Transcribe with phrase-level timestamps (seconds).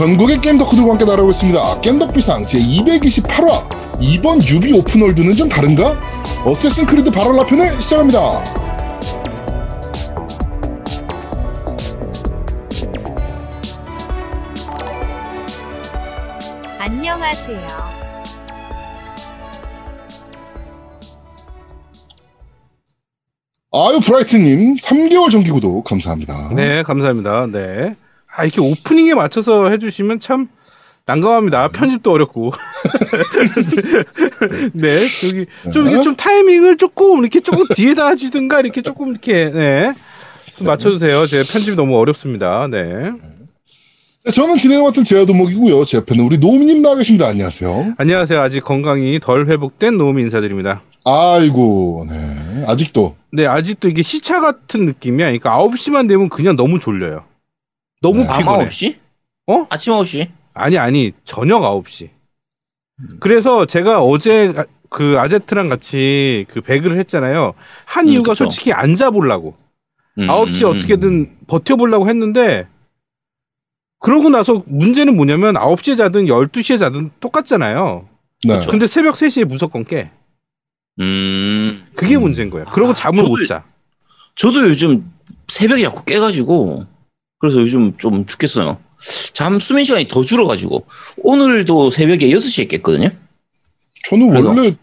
[0.00, 1.82] 전국의 게임 덕후들과 함께 날아오고 있습니다.
[1.82, 5.94] 겜덕비상 제228화 이번 유비 open world는 좀 다른가?
[6.42, 8.42] Assassin's Creed Valhalla 편을 시작합니다.
[16.78, 17.68] 안녕하세요.
[23.72, 26.54] 아유 브라이트님 3개월 정기 구독 감사합니다.
[26.54, 27.48] 네, 감사합니다.
[27.48, 27.96] 네.
[28.36, 30.48] 아, 이렇게 오프닝에 맞춰서 해주시면 참
[31.06, 31.68] 난감합니다.
[31.68, 32.52] 편집도 어렵고.
[34.74, 39.94] 네, 저기 좀 이게 좀 타이밍을 조금 이렇게 조금 뒤에다 하시든가 이렇게 조금 이렇게 네.
[40.56, 41.26] 좀 맞춰주세요.
[41.26, 42.68] 제 편집이 너무 어렵습니다.
[42.68, 43.10] 네.
[44.24, 45.84] 네, 저는 진행을 맡은 제아도목이고요.
[45.84, 47.26] 제 옆에는 우리 노우미님 나와 계십니다.
[47.26, 47.94] 안녕하세요.
[47.96, 48.40] 안녕하세요.
[48.40, 50.82] 아직 건강이 덜 회복된 노미 인사드립니다.
[51.04, 52.64] 아이고, 네.
[52.66, 53.16] 아직도.
[53.32, 55.26] 네, 아직도 이게 시차 같은 느낌이야.
[55.26, 57.24] 그러니까 9시만 되면 그냥 너무 졸려요.
[58.00, 58.26] 너무 네.
[58.26, 58.68] 밤 피곤해.
[58.68, 58.98] 9시?
[59.48, 59.66] 어?
[59.68, 60.30] 아침 9시?
[60.54, 62.10] 아니 아니 저녁 9시.
[63.20, 67.54] 그래서 제가 어제 아- 그 아제트랑 같이 그 배그를 했잖아요.
[67.84, 68.44] 한 음, 이유가 그쵸.
[68.44, 69.56] 솔직히 앉아보려고.
[70.18, 72.66] 음, 9시 음, 어떻게든 버텨보려고 했는데
[74.00, 78.08] 그러고 나서 문제는 뭐냐면 9시에 자든 12시에 자든 똑같잖아요.
[78.44, 78.60] 네.
[78.68, 80.10] 근데 새벽 3시에 무조건 깨.
[81.00, 81.86] 음.
[81.94, 82.22] 그게 음.
[82.22, 82.64] 문제인 거야.
[82.64, 83.64] 그러고 아, 잠을 저도- 못 자.
[84.34, 85.12] 저도 요즘
[85.48, 86.86] 새벽에 자꾸 깨가지고
[87.40, 88.78] 그래서 요즘 좀 죽겠어요.
[89.32, 90.86] 잠 수면 시간이 더 줄어가지고
[91.18, 93.08] 오늘도 새벽에 6시에 깼거든요.
[94.08, 94.76] 저는 그래서- 원래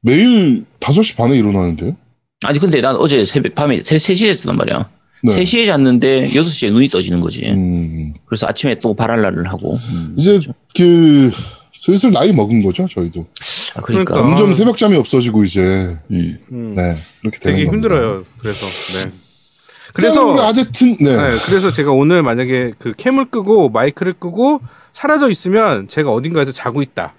[0.00, 1.96] 매일 5시 반에 일어나는데.
[2.44, 4.88] 아니 근데 난 어제 새벽 밤에 3, 3시에 잤단 말이야.
[5.24, 5.34] 네.
[5.36, 7.44] 3시에 잤는데 6시에 눈이 떠지는 거지.
[7.50, 9.74] 음, 그래서 아침에 또 발알라를 하고.
[9.76, 10.14] 음.
[10.16, 10.40] 이제
[10.76, 11.30] 그
[11.74, 13.20] 슬슬 나이 먹은 거죠, 저희도.
[13.74, 14.14] 아, 그러니까.
[14.14, 14.36] 그러니까.
[14.36, 16.38] 점점 새벽 잠이 없어지고 이제 음.
[16.52, 17.72] 음, 네 그렇게 되는 되게 겁니다.
[17.72, 18.24] 힘들어요.
[18.38, 18.66] 그래서
[19.08, 19.12] 네.
[19.94, 21.14] 그래서 아제튼 네.
[21.16, 24.60] 네, 그래서 제가 오늘 만약에 그 캠을 끄고 마이크를 끄고
[24.92, 27.14] 사라져 있으면 제가 어딘가에서 자고 있다.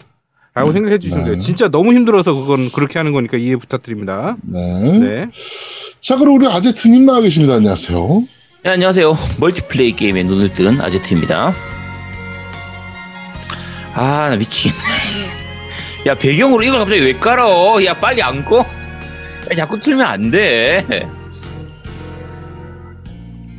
[0.55, 1.31] 라고 생각해 주시면 네.
[1.31, 1.39] 돼요.
[1.39, 4.37] 진짜 너무 힘들어서 그건 그렇게 하는 거니까 이해 부탁드립니다.
[4.43, 4.99] 네.
[4.99, 5.29] 네.
[5.99, 7.55] 자 그럼 우리 아제트님 나와 계십니다.
[7.55, 8.23] 안녕하세요.
[8.63, 9.17] 네, 안녕하세요.
[9.39, 11.53] 멀티플레이 게임에 눈을 뜬 아제트입니다.
[13.95, 14.71] 아, 나 미친.
[16.05, 17.83] 야, 배경으로 이걸 갑자기 왜 깔어?
[17.85, 18.59] 야, 빨리 안 꺼?
[18.59, 20.85] 야, 자꾸 틀면 안 돼.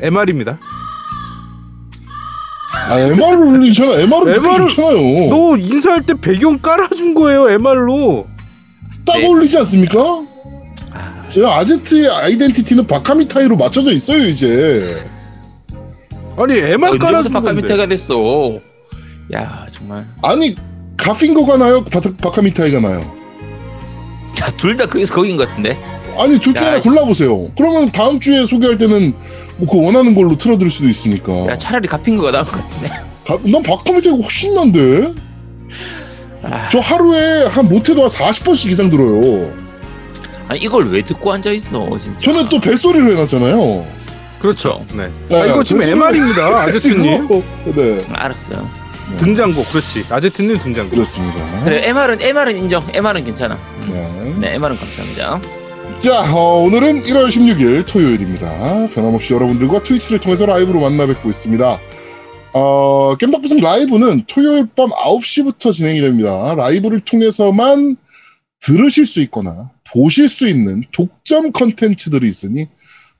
[0.05, 0.59] MR입니다.
[2.89, 3.95] 아 MR을 올리잖아.
[4.01, 5.29] MR을 MR 을- 좋잖아요.
[5.31, 8.27] 너 인사할 때 배경 깔아준 거예요, MR로.
[9.07, 9.27] 딱 네.
[9.27, 9.99] 어울리지 않습니까?
[10.93, 15.03] 아, 제 아제트의 아이덴티티는 바카미타이로 맞춰져 있어요 이제.
[16.37, 17.63] 아니, MR 깔아준 바카 건데.
[17.63, 18.59] 밑에가 됐어.
[19.33, 20.07] 야, 정말.
[20.23, 20.55] 아니
[20.97, 21.85] 가핑거가 나요?
[21.85, 23.01] 바, 바카미타이가 나요?
[24.43, 25.79] 야, 둘 다 거기서 거긴 것 같은데.
[26.19, 27.49] 아니 둘 중에 야, 하나 골라보세요.
[27.57, 29.15] 그러면 다음 주에 소개할 때는
[29.57, 31.33] 뭐 그 원하는 걸로 틀어드릴 수도 있으니까.
[31.47, 32.89] 야, 차라리 갚인 거가 나은 것 같은데.
[33.27, 35.15] 가- 난 바카미타이가 훨씬 난데.
[36.43, 39.51] 아, 저 하루에 한 못해도 한 40번씩 이상 들어요.
[40.49, 42.19] 아니, 이걸 왜 듣고 앉아 있어, 진짜.
[42.19, 43.87] 저는 또 벨소리를 해놨잖아요.
[44.41, 44.85] 그렇죠.
[44.93, 45.09] 네.
[45.29, 47.07] 네, 아, 이거 지금 MR입니다, 아제트님.
[47.07, 47.45] 해가지고,
[47.75, 48.69] 네, 알았어요.
[49.19, 50.05] 등장곡, 그렇지.
[50.11, 50.91] 아제트님 등장곡.
[50.95, 51.65] 그렇습니다.
[51.65, 52.87] 그래, MR은, MR은 인정.
[52.93, 53.55] MR은 괜찮아.
[53.55, 54.37] 음.
[54.41, 54.49] 네.
[54.51, 55.64] 네, MR은 감사합니다.
[55.99, 58.89] 자, 어, 오늘은 1월 16일 토요일입니다.
[58.89, 61.81] 변함없이 여러분들과 트위치를 통해서 라이브로 만나 뵙고 있습니다.
[62.53, 66.55] 어, 겜덕비상 라이브는 토요일 밤 9시부터 진행이 됩니다.
[66.57, 67.97] 라이브를 통해서만
[68.61, 72.67] 들으실 수 있거나 보실 수 있는 독점 컨텐츠들이 있으니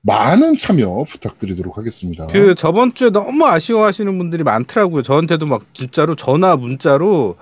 [0.03, 2.27] 많은 참여 부탁드리도록 하겠습니다.
[2.27, 5.03] 그 저번 주에 너무 아쉬워하시는 분들이 많더라고요.
[5.03, 7.37] 저한테도 막 진짜로 전화 문자로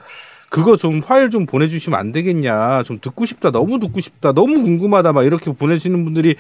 [0.52, 2.82] 그거 좀 파일 좀 보내주시면 안 되겠냐.
[2.82, 3.50] 좀 듣고 싶다.
[3.50, 4.32] 너무 듣고 싶다.
[4.32, 5.14] 너무 궁금하다.
[5.14, 6.34] 막 이렇게 보내시는 분들이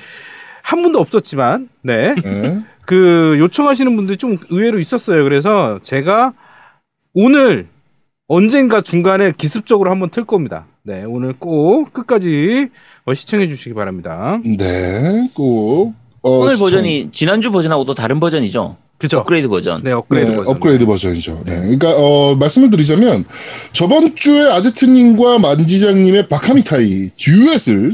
[0.62, 2.14] 한 분도 없었지만, 네.
[2.22, 2.58] 네.
[2.84, 5.24] 그 요청하시는 분들이 좀 의외로 있었어요.
[5.24, 6.34] 그래서 제가
[7.14, 7.68] 오늘
[8.28, 10.66] 언젠가 중간에 기습적으로 한번 틀 겁니다.
[10.82, 11.04] 네.
[11.04, 12.68] 오늘 꼭 끝까지
[13.06, 14.38] 어, 시청해 주시기 바랍니다.
[14.44, 15.94] 네, 꼭.
[16.20, 18.76] 어, 오늘 시청- 버전이 지난주 버전하고 또 다른 버전이죠.
[19.02, 19.18] 그죠?
[19.18, 19.82] 업그레이드 버전.
[19.82, 20.54] 네, 업그레이드 네, 버전.
[20.54, 21.42] 업그레이드 버전이죠.
[21.44, 21.56] 네.
[21.56, 23.24] 그러니까 어, 말씀을 드리자면
[23.72, 27.92] 저번 주에 아제트님과 만지장님의 바카미타이 듀엣을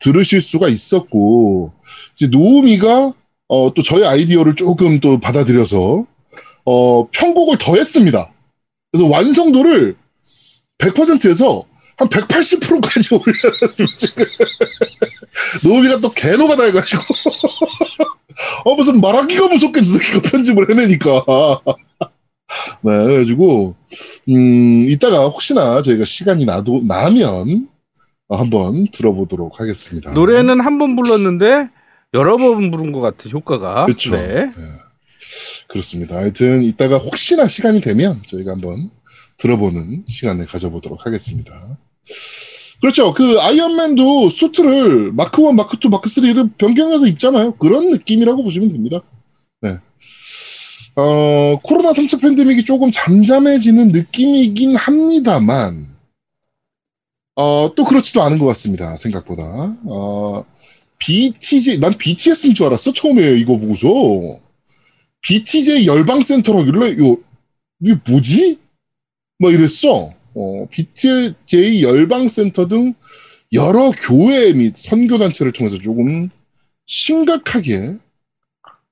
[0.00, 1.72] 들으실 수가 있었고
[2.16, 3.12] 이제 노우미가
[3.48, 6.06] 어, 또 저의 아이디어를 조금 또 받아들여서
[6.64, 8.32] 어, 편곡을 더했습니다.
[8.90, 9.94] 그래서 완성도를
[10.78, 11.64] 100%에서
[11.98, 14.24] 한 180%까지 올려놨어 지금.
[15.62, 17.02] 노우미가 또 개노가다 해가지고.
[18.64, 21.24] 어, 무슨 말하기가 무섭게 저 새끼가 편집을 해내니까.
[22.82, 23.74] 네, 그래가지고,
[24.28, 27.68] 음, 이따가 혹시나 저희가 시간이 나도, 나면,
[28.28, 30.12] 어, 한번 들어보도록 하겠습니다.
[30.12, 31.68] 노래는 한 번 불렀는데
[32.14, 33.86] 여러 번 부른 것 같은 효과가.
[33.86, 34.10] 그쵸.
[34.12, 34.50] 네.
[35.68, 36.16] 그렇습니다.
[36.16, 38.90] 하여튼 이따가 혹시나 시간이 되면 저희가 한번
[39.38, 41.52] 들어보는 시간을 가져보도록 하겠습니다.
[42.82, 43.14] 그렇죠.
[43.14, 47.54] 그 아이언맨도 수트를 마크 1, 마크 2, 마크 3를 변경해서 입잖아요.
[47.54, 49.00] 그런 느낌이라고 보시면 됩니다.
[49.60, 49.78] 네.
[50.96, 55.94] 어, 코로나 3차 팬데믹이 조금 잠잠해지는 느낌이긴 합니다만,
[57.36, 58.96] 어, 또 그렇지도 않은 것 같습니다.
[58.96, 59.76] 생각보다.
[59.86, 60.44] 어,
[60.98, 62.92] BTJ, 난 BTS인 줄 알았어.
[62.92, 63.88] 처음에 이거 보고서.
[65.20, 67.16] BTJ 열방센터라길래, 요,
[67.80, 68.58] 이게 뭐지?
[69.38, 70.12] 막 이랬어.
[70.34, 72.94] 어, BTJ 열방센터 등
[73.52, 76.30] 여러 교회 및 선교단체를 통해서 조금
[76.86, 77.98] 심각하게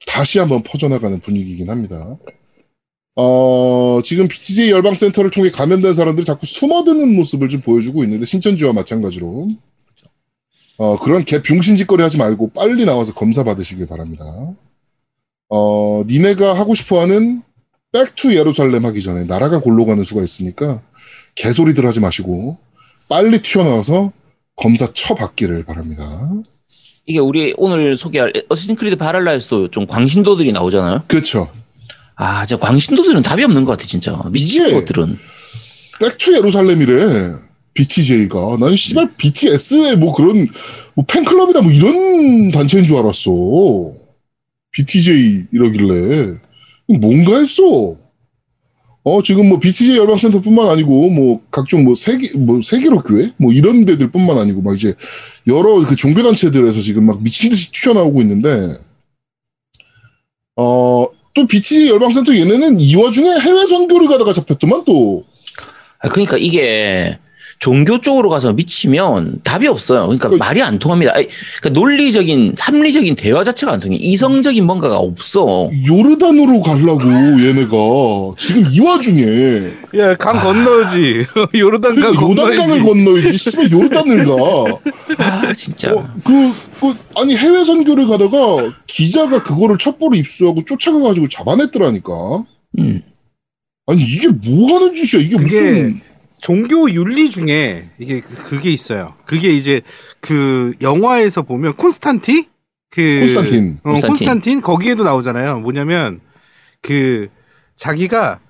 [0.06, 2.18] 다시 한번 퍼져나가는 분위기이긴 합니다.
[3.16, 9.48] 어, 지금 BTJ 열방센터를 통해 감염된 사람들이 자꾸 숨어드는 모습을 좀 보여주고 있는데, 신천지와 마찬가지로.
[10.78, 14.24] 어, 그런 개 병신짓거리 하지 말고 빨리 나와서 검사 받으시길 바랍니다.
[15.50, 17.42] 어, 니네가 하고 싶어 하는
[17.92, 20.80] back to 예루살렘 하기 전에 나라가 골로 가는 수가 있으니까
[21.40, 22.58] 개소리들 하지 마시고
[23.08, 24.12] 빨리 튀어나와서
[24.56, 26.30] 검사 쳐받기를 바랍니다.
[27.06, 31.04] 이게 우리 오늘 소개할 Assassin's Creed Valhalla에서도 좀 광신도들이 나오잖아요.
[31.08, 31.50] 그렇죠.
[32.14, 34.14] 아, 저 광신도들은 답이 없는 것 같아, 진짜.
[34.30, 35.16] 미친 것들은.
[36.00, 37.32] back to 예루살렘이래.
[37.72, 38.58] BTJ가.
[38.60, 40.46] 난 씨발 BTS의 뭐 그런
[40.94, 43.30] 뭐 팬클럽이나 뭐 이런 단체인 줄 알았어.
[44.72, 46.38] BTJ 이러길래
[47.00, 47.96] 뭔가 했어.
[49.02, 53.30] 어 지금 뭐 BTJ 열방센터뿐만 아니고 뭐 각종 뭐 세계 뭐 세계로 교회?
[53.38, 54.94] 뭐 이런 데들뿐만 아니고 막 이제
[55.46, 58.74] 여러 그 종교 단체들에서 지금 막 미친 듯이 튀어나오고 있는데
[60.56, 65.24] 어 또 BTJ 열방센터 얘네는 이 와중에 해외 선교를 가다가 잡혔더만 또.
[66.00, 67.18] 아, 그러니까 이게
[67.60, 70.04] 종교 쪽으로 가서 미치면 답이 없어요.
[70.06, 71.12] 그러니까 그- 말이 안 통합니다.
[71.14, 71.28] 아니,
[71.60, 73.98] 그러니까 논리적인, 합리적인 대화 자체가 안 통해.
[74.00, 75.68] 이성적인 뭔가가 없어.
[75.86, 79.68] 요르단으로 가려고 얘네가 지금 이 와중에
[79.98, 81.22] 야, 강 건너야지.
[81.54, 83.36] 요르단 강 그러니까 요단강을 건너야지.
[83.36, 84.34] 씨발 요르단을 가.
[85.18, 85.92] 아, 진짜.
[85.92, 86.32] 어, 그,
[86.80, 88.36] 그 아니 해외 선교를 가다가
[88.86, 92.44] 기자가 그거를 첩보로 입수하고 쫓아가가지고 잡아냈더라니까.
[92.78, 93.02] 음.
[93.86, 95.22] 아니 이게 뭐 하는 짓이야?
[95.22, 96.00] 이게 그게 무슨
[96.40, 99.14] 종교 윤리 중에 이게 그- 그게 있어요.
[99.26, 99.82] 그게 이제
[100.20, 102.48] 그 영화에서 보면 콘스탄티
[102.90, 103.78] 그 콘스탄틴.
[103.84, 104.08] 어, 콘스탄틴.
[104.08, 105.60] 콘스탄틴 거기에도 나오잖아요.
[105.60, 106.20] 뭐냐면
[106.82, 107.28] 그
[107.76, 108.40] 자기가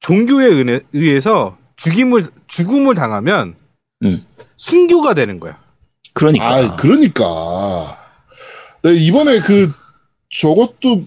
[0.00, 3.54] 종교에 의해, 의해서 죽임을 죽음을 당하면
[4.02, 4.16] 음.
[4.56, 5.58] 순교가 되는 거야.
[6.14, 6.46] 그러니까.
[6.54, 7.96] 아 그러니까
[8.82, 9.72] 네, 이번에 그
[10.30, 11.04] 저것도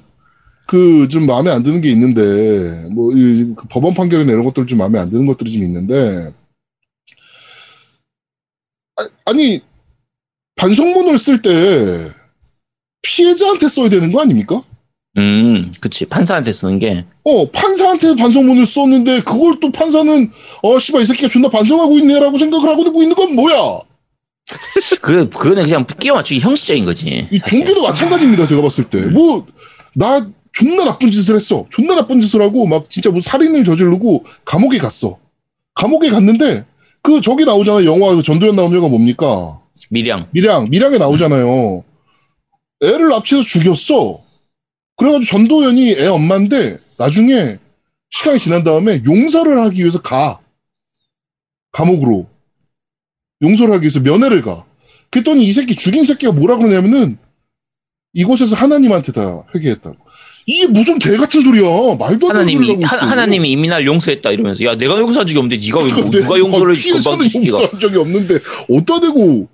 [0.73, 4.79] 그 좀 마음에 안 드는 게 있는데 뭐 이 그 법원 판결이나 이런 것들 좀
[4.79, 6.33] 마음에 안 드는 것들이 좀 있는데
[8.95, 9.59] 아, 아니
[10.55, 12.09] 반성문을 쓸 때
[13.01, 14.63] 피해자한테 써야 되는 거 아닙니까?
[15.17, 16.05] 음, 그치.
[16.05, 17.05] 판사한테 쓰는 게.
[17.23, 20.31] 어 판사한테 반성문을 썼는데 그걸 또 판사는
[20.63, 23.79] 어 씨발 이 새끼가 존나 반성하고 있네라고 생각을 하고 있고 있는 건 뭐야?
[25.01, 27.27] 그, 그거는 그냥 끼워 맞추기 형식적인 거지.
[27.31, 27.39] 이.
[27.39, 28.45] 종교도 마찬가지입니다.
[28.47, 29.01] 제가 봤을 때.
[29.07, 29.45] 뭐,
[29.95, 31.65] 나 존나 나쁜 짓을 했어.
[31.69, 35.19] 존나 나쁜 짓을 하고, 막 진짜 뭐 살인을 저지르고, 감옥에 갔어.
[35.73, 36.65] 감옥에 갔는데,
[37.01, 37.85] 그, 저기 나오잖아요.
[37.85, 39.59] 영화, 그 전도연 나온 영화 뭡니까?
[39.89, 40.29] 미량.
[40.31, 41.83] 미량, 미량에 나오잖아요.
[42.81, 44.21] 애를 납치해서 죽였어.
[44.95, 47.57] 그래가지고 전도연이 애 엄마인데, 나중에,
[48.11, 50.39] 시간이 지난 다음에 용서를 하기 위해서 가.
[51.71, 52.27] 감옥으로.
[53.41, 54.65] 용서를 하기 위해서 면회를 가.
[55.09, 57.17] 그랬더니 이 새끼 죽인 새끼가 뭐라 그러냐면은
[58.13, 60.02] 이곳에서 하나님한테 다 회개했다고.
[60.45, 61.63] 이게 무슨 개 같은 소리야.
[61.97, 63.09] 말도 안 되는 하나님이, 소리라고 하.
[63.11, 64.63] 하나님이 이민날 용서했다 이러면서.
[64.65, 67.57] 야, 내가 용서한 적이 없는데 네가 왜, 뭐, 누가 용서를 건방 시키가.
[67.61, 68.35] 용서한 적이 없는데
[68.69, 69.47] 어디다 대고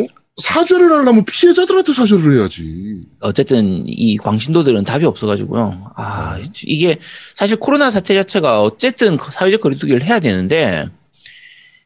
[0.00, 0.02] 어?
[0.42, 3.04] 사죄를 하려면 피해자들한테 사죄를 해야지.
[3.20, 5.92] 어쨌든 이 광신도들은 답이 없어가지고요.
[5.94, 6.98] 아 이게
[7.36, 10.86] 사실 코로나 사태 자체가 어쨌든 그 사회적 거리두기를 해야 되는데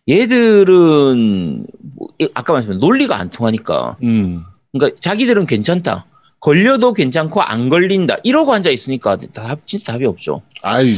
[0.08, 4.42] 얘들은 뭐, 이- 아까 말씀드린 논리가 안 통하니까 음.
[4.72, 6.06] 그러니까 자기들은 괜찮다.
[6.40, 8.18] 걸려도 괜찮고 안 걸린다.
[8.22, 10.40] 이러고 앉아 있으니까 답 진짜 답이 없죠.
[10.62, 10.94] 아이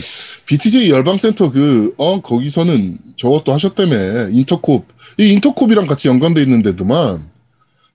[0.46, 4.86] BTJ 열방센터 그 어 거기서는 저것도 하셨다며 인터콥
[5.18, 7.30] 이 인터콥이랑 같이 연관돼 있는데도만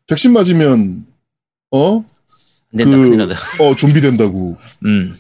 [0.07, 1.05] 백신 맞으면
[1.71, 1.97] 어?
[1.97, 2.05] 안
[3.17, 3.35] 된다.
[3.57, 3.63] 그-.
[3.63, 4.57] 어 좀비 된다고.
[4.85, 5.17] 음.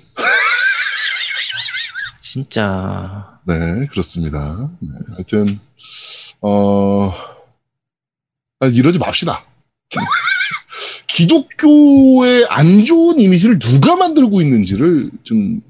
[2.21, 4.69] 진짜 네 그렇습니다.
[4.79, 5.59] 네, 하여튼
[6.41, 7.13] 어
[8.59, 9.45] 아, 이러지 맙시다.
[11.15, 15.61] 기독교의 안 좋은 이미지를 누가 만들고 있는지를 좀,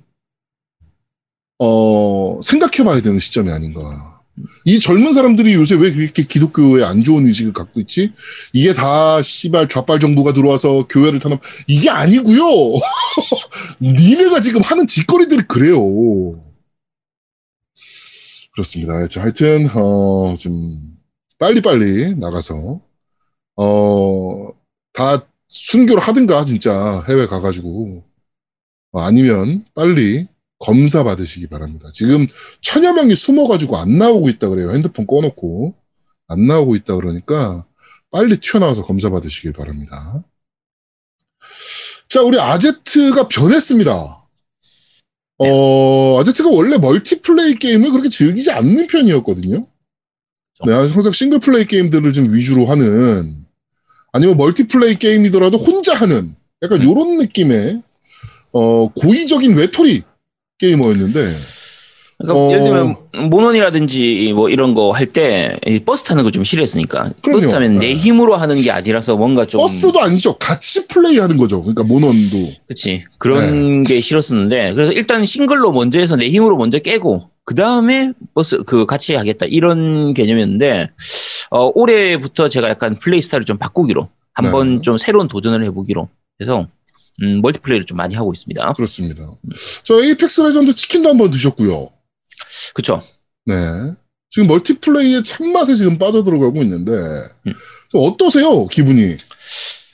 [1.59, 4.23] 어, 생각해 봐야 되는 시점이 아닌가.
[4.65, 8.11] 이 젊은 사람들이 요새 왜 그렇게 기독교에 안 좋은 의식을 갖고 있지?
[8.53, 12.41] 이게 다 씨발 좌빨 정부가 들어와서 교회를 탄압 이게 아니고요.
[13.79, 15.79] 니네가 지금 하는 짓거리들이 그래요.
[18.51, 19.07] 그렇습니다.
[19.07, 20.97] 자, 하여튼 어, 좀
[21.37, 22.81] 빨리빨리 나가서
[23.57, 24.49] 어,
[24.91, 28.03] 다 순교를 하든가 진짜 해외 가가지고
[28.91, 30.27] 어, 아니면 빨리
[30.59, 31.89] 검사 받으시기 바랍니다.
[31.93, 32.27] 지금
[32.61, 34.71] 천여 명이 숨어가지고 안 나오고 있다 그래요.
[34.71, 35.73] 핸드폰 꺼놓고
[36.27, 37.65] 안 나오고 있다 그러니까
[38.11, 40.23] 빨리 튀어나와서 검사 받으시길 바랍니다.
[42.09, 44.27] 자, 우리 아제트가 변했습니다.
[45.37, 49.67] 어, 아제트가 원래 multiplay 게임을 그렇게 즐기지 않는 편이었거든요.
[50.65, 53.44] 네, 항상 single play 게임들을 좀 위주로 하는,
[54.15, 56.87] 아니면 multiplay 게임이더라도 혼자 하는, 약간 음.
[56.89, 57.81] 요런 느낌의,
[58.53, 60.03] 어, 고의적인 외톨이
[60.59, 61.19] 게이머였는데,
[62.17, 62.49] 그러니까 어.
[62.49, 62.95] 예를 들면
[63.29, 67.41] 모넌이라든지 뭐 이런 거 할 때 버스 타는 걸 좀 싫어했으니까 그럼요.
[67.41, 67.93] 버스 타면 내 네.
[67.93, 70.37] 힘으로 하는 게 아니라서 뭔가 좀 버스도 아니죠.
[70.37, 71.59] 같이 플레이 하는 거죠.
[71.61, 72.53] 그러니까 모넌도.
[72.69, 73.95] 그치 그런 네.
[73.95, 78.85] 게 싫었었는데 그래서 일단 싱글로 먼저 해서 내 힘으로 먼저 깨고 그 다음에 버스 그
[78.85, 80.89] 같이 하겠다 이런 개념이었는데
[81.51, 84.81] 어, 올해부터 제가 약간 플레이 스타일을 좀 바꾸기로 한번 네.
[84.81, 86.09] 좀 새로운 도전을 해보기로
[86.41, 86.67] 해서
[87.21, 88.73] 음, multiplay를 좀 많이 하고 있습니다.
[88.73, 89.23] 그렇습니다.
[89.83, 91.89] 저 Apex Legends 치킨도 한번 드셨고요.
[92.73, 93.01] 그쵸?
[93.45, 93.55] 네.
[94.29, 97.53] 지금 multiplay의 참맛에 지금 빠져들어가고 있는데, 음.
[97.89, 98.67] 좀 어떠세요?
[98.67, 99.15] 기분이?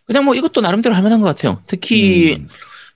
[0.08, 1.62] 그냥 뭐 이것도 나름대로 할 만한 것 같아요.
[1.67, 2.48] 특히 음.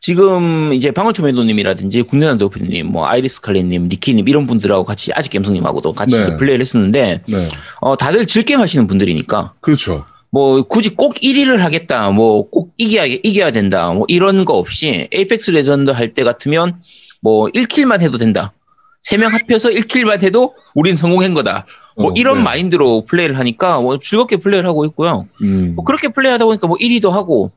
[0.06, 6.16] 지금 이제 방울토마토님이라든지 국내산 도피님, 뭐 아이리스 칼리님, 니키님 이런 분들하고 같이 아직 갬성님하고도 같이
[6.16, 6.38] 네.
[6.38, 7.50] 플레이를 했었는데 네.
[7.82, 10.06] 어 다들 즐겜 하시는 분들이니까 그렇죠.
[10.30, 15.50] 뭐 굳이 꼭 1위를 하겠다, 뭐 꼭 이겨야 이겨야 된다, 뭐 이런 거 없이 Apex
[15.50, 16.80] Legends 할 때 같으면
[17.22, 18.54] 뭐 1kill만 해도 된다.
[19.02, 21.66] 세 명 합해서 1kill만 해도 우린 성공한 거다.
[21.98, 22.44] 뭐 어, 이런 네.
[22.44, 25.26] 마인드로 플레이를 하니까 뭐 즐겁게 플레이를 하고 있고요.
[25.42, 25.74] 음.
[25.76, 27.52] 뭐 그렇게 플레이하다 보니까 뭐 1위도 하고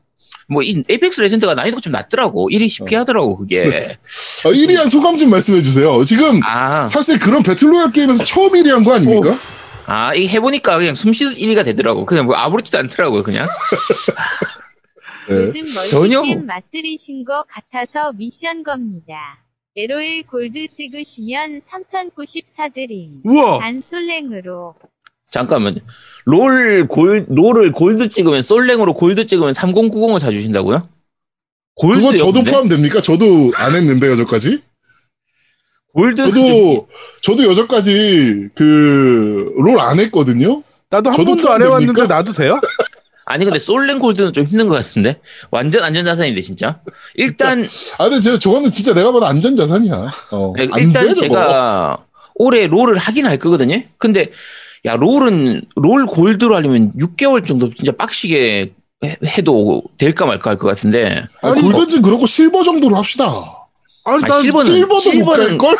[0.49, 2.49] 뭐 이 Apex Legends가 난이도가 좀 낮더라고.
[2.49, 2.99] 1위 쉽게 어.
[2.99, 3.63] 하더라고 그게.
[4.45, 6.03] 어, 1위 한 소감 좀 말씀해 주세요.
[6.03, 9.35] 지금 아, 사실 그런 battle royale 게임에서 처음 1위 한 거 아닙니까?
[9.87, 12.05] 아, 이게 해보니까 그냥 숨 쉬듯 1위가 되더라고.
[12.05, 13.45] 그냥 뭐 아무렇지도 않더라고요, 그냥.
[15.29, 15.35] 네.
[15.35, 16.17] 요즘 전혀.
[16.21, 19.13] 멀티겜 맛들이신 것 같아서 미션 겁니다.
[19.75, 23.21] LOL 골드 찍으시면 3094드림.
[23.25, 23.59] 우와.
[23.59, 24.75] 단솔랭으로.
[25.31, 25.79] 잠깐만요.
[26.25, 30.87] 롤, 골, 롤을 골드 찍으면, 솔랭으로 골드 찍으면 3090을 사주신다고요?
[31.75, 32.01] 골드.
[32.01, 33.01] 그거 저도 포함됩니까?
[33.01, 34.61] 저도 안 했는데, 여전까지?
[35.93, 36.23] 골드.
[36.29, 36.87] 저도,
[37.21, 40.63] 저도 여전까지 그, 롤 안 했거든요?
[40.89, 42.15] 나도 한 저도 번도 안 해봤는데 포함됩니까?
[42.15, 42.59] 나도 돼요?
[43.25, 45.19] 아니, 근데 솔랭 골드는 좀 힘든 것 같은데?
[45.51, 46.79] 완전 안전자산인데, 진짜?
[47.15, 47.67] 일단,
[47.99, 50.09] 아, 근데 제가 저거는 진짜 내가 봐도 안전자산이야.
[50.31, 50.53] 어.
[50.57, 51.13] 네, 안 일단 돼.
[51.13, 51.97] 제가
[52.35, 53.81] 올해 롤을 하긴 할 거거든요.
[53.99, 54.31] 근데
[54.85, 60.67] 야 롤은 롤 골드로 하려면 6개월 정도 진짜 빡시게 해- 해도 될까 말까 할 것
[60.67, 61.23] 같은데.
[61.41, 63.25] 아, 아니, 골든즈 그렇고 실버 정도로 합시다.
[64.05, 65.73] 아니, 아, 난 실버는 실버도 못 실버는 갈걸?
[65.73, 65.77] 야,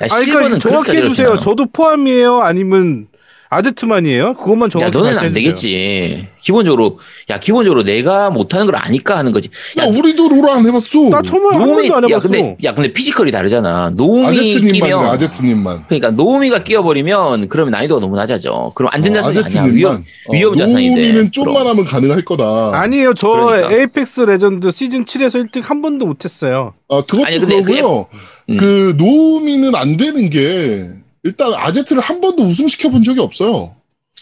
[0.00, 1.38] 아니, 그러니까 실버는 정확히 그렇게 해주세요.
[1.38, 2.40] 저도 포함이에요?
[2.40, 3.08] 아니면
[3.48, 4.34] 아제트만이에요?
[4.34, 5.32] 그것만 야, 정확히 너는 안.
[5.32, 6.28] 되겠지.
[6.40, 6.98] 기본적으로,
[7.30, 9.48] 야, 기본적으로 내가 못하는 걸 아니까 하는 거지.
[9.78, 11.08] 야, 야, 우리도 롤 안 해봤어.
[11.10, 12.28] 나 처음에 한 번도 안 야, 해봤어.
[12.28, 13.86] 근데, 야, 근데 physical이 다르잖아.
[13.96, 15.84] 아제트님만, 끼면, 아제트님만.
[15.86, 18.72] 그러니까 노움이가 끼어버리면 그러면 난이도가 너무 낮아져.
[18.74, 19.72] 그럼 안전자산이 어, 아니야.
[19.72, 21.00] 위험, 위험 자산인데.
[21.02, 22.70] 노우미는 좀만 하면 가능할 거다.
[22.74, 23.14] 아니에요.
[23.14, 23.72] 저 그러니까.
[23.72, 26.74] Apex Legends 시즌 7에서 1등 한 번도 못했어요.
[26.88, 28.06] 아, 그것도 아니, 근데 그러고요.
[28.50, 28.56] 음.
[28.56, 30.88] 그 노우미는 안 되는 게
[31.26, 33.74] 일단 아제트를 한 번도 우승 시켜본 적이 없어요.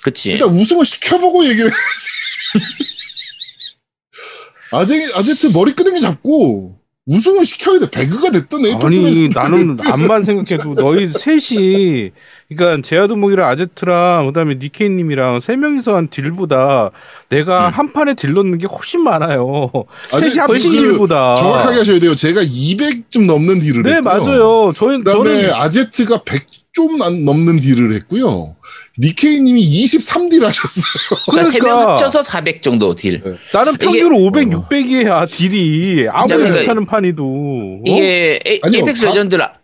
[0.03, 0.33] 그치.
[0.33, 2.55] 일단 우승을 시켜보고 얘기를 해야지.
[4.73, 7.91] 아제, 아제트 머리 끄댕이 잡고 우승을 시켜야 돼.
[7.91, 9.77] 배그가 됐든 Apex 아니 나는.
[9.85, 12.11] 암만 생각해도 너희 셋이
[12.49, 16.91] 그러니까 제아두목이랑 아제트랑 그다음에 니케이님이랑 세 명이서 한 딜보다
[17.29, 19.71] 내가 한 판에 딜 넣는 게 훨씬 많아요.
[20.13, 21.37] 아니, 셋이 합친 그 딜보다.
[21.37, 22.15] 정확하게 하셔야 돼요.
[22.15, 24.03] 제가 200좀 넘는 딜을 네 했고요.
[24.03, 24.73] 맞아요.
[24.75, 28.57] 저희 그다음에 저는 아제트가 100 좀 넘는 딜을 했고요.
[28.99, 30.85] 니케이님이 23딜 하셨어요.
[31.31, 31.93] 그러니까 그러니까.
[31.93, 33.23] 합쳐서 400 정도 딜.
[33.25, 33.37] 네.
[33.53, 34.69] 나는 평균 이게- 500, 어.
[34.69, 37.25] 600이야 딜이 아무리 그러니까 못하는 판이도.
[37.25, 37.83] 어?
[37.87, 39.55] 이게 에, 아니요, 에이펙스 다- 레전드 라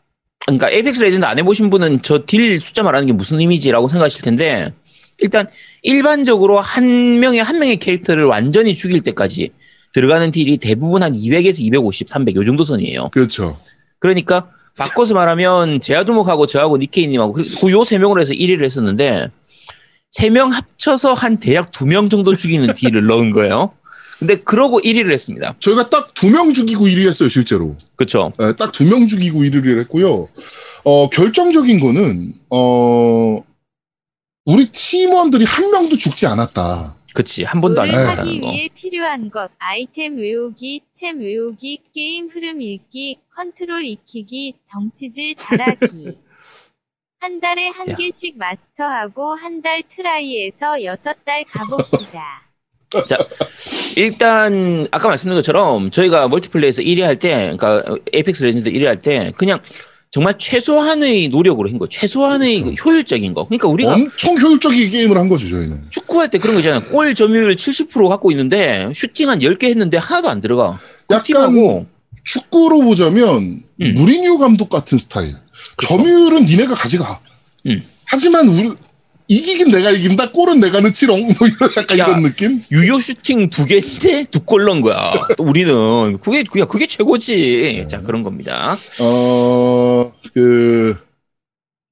[0.47, 4.73] 그러니까 에이펙스 레전드 안 해보신 분은 저 딜 숫자 말하는 게 무슨 의미지라고 생각하실 텐데
[5.19, 5.49] 일단
[5.83, 9.51] 일반적으로 한 명의 한 명의 캐릭터를 완전히 죽일 때까지
[9.93, 13.09] 들어가는 딜이 대부분 한 200에서 250, 300 요 정도 선이에요.
[13.13, 13.59] 그렇죠.
[13.99, 14.49] 그러니까
[14.81, 19.31] 바꿔서 말하면 제아두목하고 저하고 니케이님하고 그요 세 명으로 해서 1위를 했었는데
[20.13, 23.73] 세 명 합쳐서 한 대략 두 명 정도 죽이는 딜을 넣은 거예요.
[24.19, 25.55] 근데 그러고 1위를 했습니다.
[25.61, 27.77] 저희가 딱 두 명 죽이고 1위 했어요, 실제로.
[27.97, 28.33] 그렇죠.
[28.59, 30.29] 딱두 명 죽이고 1위를 했고요.
[30.85, 33.43] 어, 결정적인 거는, 어,
[34.45, 36.97] 우리 팀원들이 한 명도 죽지 않았다.
[37.15, 37.95] 그치 한 번도 안 네.
[37.97, 38.47] 했다는 하기 거.
[38.51, 46.19] 위해 필요한 것 아이템 외우기, 챔 외우기, 게임 흐름 읽기, 컨트롤 익히기, 정치질 잘하기.
[47.21, 47.97] 한 달에 한 야.
[47.97, 52.23] 개씩 마스터하고 한 달 try에서 여섯 달 가봅시다.
[53.07, 53.17] 자,
[53.97, 57.83] 일단 아까 말씀드린 것처럼 저희가 멀티플레이에서 1위 할 때, 그러니까
[58.13, 59.59] 에이펙스 레전드 1위 할 때 그냥
[60.11, 63.45] 정말 최소한의 노력으로 한 거, 최소한의 그 효율적인 거.
[63.47, 65.87] 그러니까 우리가 엄청 효율적인 게임을 한 거죠, 저희는.
[65.89, 66.83] 축구할 때 그런 거 있잖아요.
[66.91, 70.79] 골 점유율 70% 갖고 있는데 슈팅 한 10개 했는데 하나도 안 들어가.
[71.11, 71.87] 약간 팀하고
[72.25, 73.95] 축구로 보자면 음.
[73.95, 75.35] 무리뉴 감독 같은 스타일.
[75.77, 75.97] 그쵸.
[75.97, 77.21] 점유율은 니네가 가져가.
[77.67, 77.83] 음.
[78.07, 78.71] 하지만 우리
[79.29, 80.33] 이기긴 내가 이긴다.
[80.33, 81.21] 골은 내가 넣지롱.
[81.39, 82.07] 뭐 이런 약간 야.
[82.07, 82.63] 이런 느낌.
[82.73, 85.13] 유효 슈팅 두 개인데 두 골 넣은 거야.
[85.37, 87.85] 또 우리는 그게 그게 그게 최고지.
[87.89, 88.77] 자 그런 겁니다.
[89.01, 90.97] 어, 그,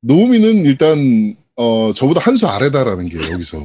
[0.03, 3.63] 노우미는 일단, 어, 저보다 한 수 아래다라는 게 여기서.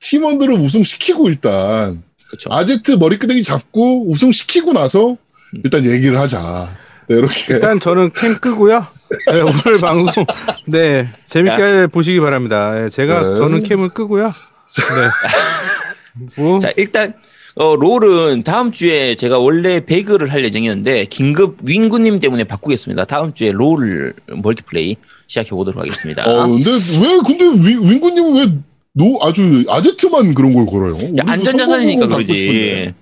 [0.00, 2.48] 팀원들을 우승시키고 일단, 그렇죠.
[2.52, 5.16] 아제트 머리끄댕이 잡고 우승시키고 나서
[5.64, 6.68] 일단 얘기를 하자.
[7.08, 7.54] 네, 이렇게.
[7.54, 8.86] 일단 저는 캠 끄고요.
[9.32, 10.24] 네, 오늘 방송
[10.66, 12.74] 네 재밌게 보시기 바랍니다.
[12.74, 13.36] 네, 제가 네.
[13.36, 14.26] 저는 캠을 끄고요.
[14.26, 16.30] 네.
[16.36, 17.14] 뭐자 일단
[17.54, 23.04] 어, 롤은 다음 주에 제가 원래 배그를 할 예정이었는데 긴급 윙구님 때문에 바꾸겠습니다.
[23.06, 26.24] 다음 주에 롤 멀티플레이 시작해 보도록 하겠습니다.
[26.24, 28.58] 어, 근데 왜, 근데 윈, 윈구님은 왜,
[28.92, 30.96] 노, 아주, 아제트만 그런 걸 걸어요?
[31.18, 32.06] 야, 안전자산이니까.
[32.08, 32.94] 그러지.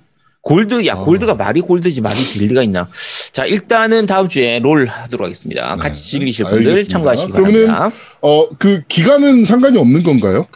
[0.47, 1.05] 골드, 야, 어.
[1.05, 2.89] 골드가 말이 골드지, 말이 빌리가 있나.
[3.33, 5.75] 자, 일단은 다음 주에 롤 하도록 하겠습니다.
[5.75, 6.93] 같이 네, 즐기실 분들 알겠습니다.
[6.93, 7.97] 참가하시기 그러면은 바랍니다.
[8.21, 10.47] 어, 그, 기간은 상관이 없는 건가요?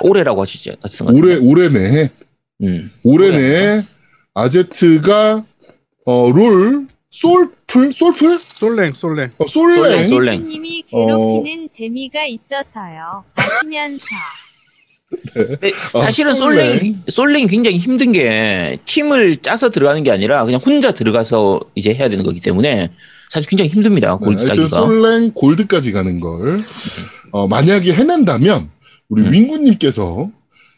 [0.00, 0.72] 올해라고 하시죠.
[0.82, 1.18] 어쨌든 간에.
[1.20, 2.10] 올해, 올해 내에,
[2.62, 2.90] 음.
[3.04, 3.38] 올해 올해.
[3.38, 3.82] 내에,
[4.34, 5.44] 아제트가,
[6.06, 7.92] 어, 롤, 솔플?
[7.92, 8.36] 솔플?
[8.36, 9.30] 솔랭 솔랭.
[9.38, 9.76] 어, 솔랭.
[9.76, 10.48] 솔랭, 솔랭.
[10.48, 11.06] 님이 어.
[11.06, 13.24] 괴롭히는 재미가 있어서요.
[13.36, 14.06] 아시면서
[15.34, 16.66] 근데 아, 사실은 솔랭.
[16.78, 22.08] 솔랭, 솔랭이 굉장히 힘든 게 팀을 짜서 들어가는 게 아니라 그냥 혼자 들어가서 이제 해야
[22.08, 22.90] 되는 거기 때문에
[23.28, 24.16] 사실 굉장히 힘듭니다.
[24.20, 24.68] 네, 골드 따기가.
[24.68, 26.60] 솔랭 골드까지 가는 걸,
[27.32, 28.70] 어, 만약에 해낸다면,
[29.08, 29.32] 우리 음.
[29.32, 30.30] 윈구님께서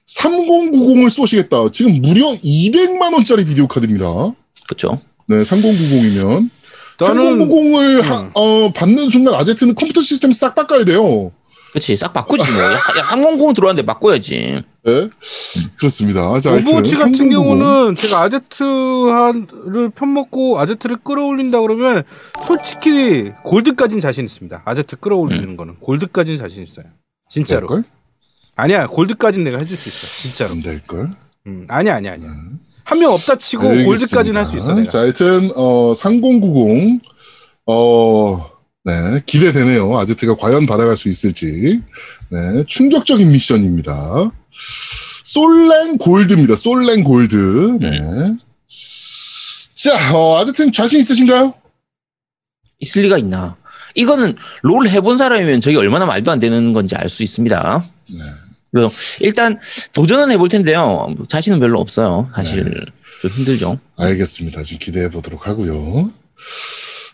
[0.08, 1.66] 3090을 쏘시겠다.
[1.72, 4.06] 지금 무려 200만 원짜리 비디오 카드입니다.
[4.66, 5.00] 그렇죠.
[5.26, 6.50] 네, 3090이면.
[7.00, 11.32] 나는 3090을 하- 어, 받는 순간 아제트는 컴퓨터 시스템 싹 바꿔야 돼요.
[11.72, 11.96] 그렇지.
[11.96, 12.60] 싹 바꾸지 뭐.
[12.62, 14.60] 야, 야, 삼공구공 들어왔는데 바꿔야지.
[14.84, 15.08] 네.
[15.76, 16.38] 그렇습니다.
[16.40, 17.30] 자, 오버워치 같은 3090.
[17.30, 22.02] 경우는 제가 아제트를 편먹고 아제트를 끌어올린다 그러면
[22.44, 24.62] 솔직히 골드까지는 자신 있습니다.
[24.64, 25.56] 아제트 끌어올리는 음.
[25.56, 26.86] 거는 골드까지는 자신 있어요.
[27.30, 27.60] 진짜로.
[27.68, 27.84] 될걸?
[28.56, 30.06] 아니야 골드까지는 내가 해줄 수 있어.
[30.28, 30.50] 진짜로.
[30.52, 31.08] 안 될걸?
[31.46, 32.28] 음, 아니야 아니야 아니야.
[32.84, 34.88] 한명 없다 치고 골드까지는 할 수 있어 내가.
[34.88, 37.00] 자, 하여튼, 어, 3090,
[37.66, 38.50] 어,
[38.84, 39.96] 네, 기대되네요.
[39.98, 41.80] 아제트가 과연 받아갈 수 있을지.
[42.30, 44.32] 네, 충격적인 미션입니다.
[45.24, 46.56] 솔랭 골드입니다.
[46.56, 47.78] 솔랭 골드.
[47.80, 48.34] 네.
[49.74, 51.54] 자, 어, 아제트는 자신 있으신가요?
[52.80, 53.56] 있을 리가 있나.
[53.94, 57.84] 이거는 롤 해본 사람이면 저게 얼마나 말도 안 되는 건지 알 수 있습니다.
[58.10, 58.18] 네.
[58.72, 58.88] 그래서
[59.20, 59.58] 일단
[59.92, 61.14] 도전은 해볼 텐데요.
[61.28, 62.30] 자신은 별로 없어요.
[62.34, 62.70] 사실 네.
[63.20, 63.78] 좀 힘들죠.
[63.96, 64.62] 알겠습니다.
[64.64, 66.10] 지금 기대해 보도록 하고요.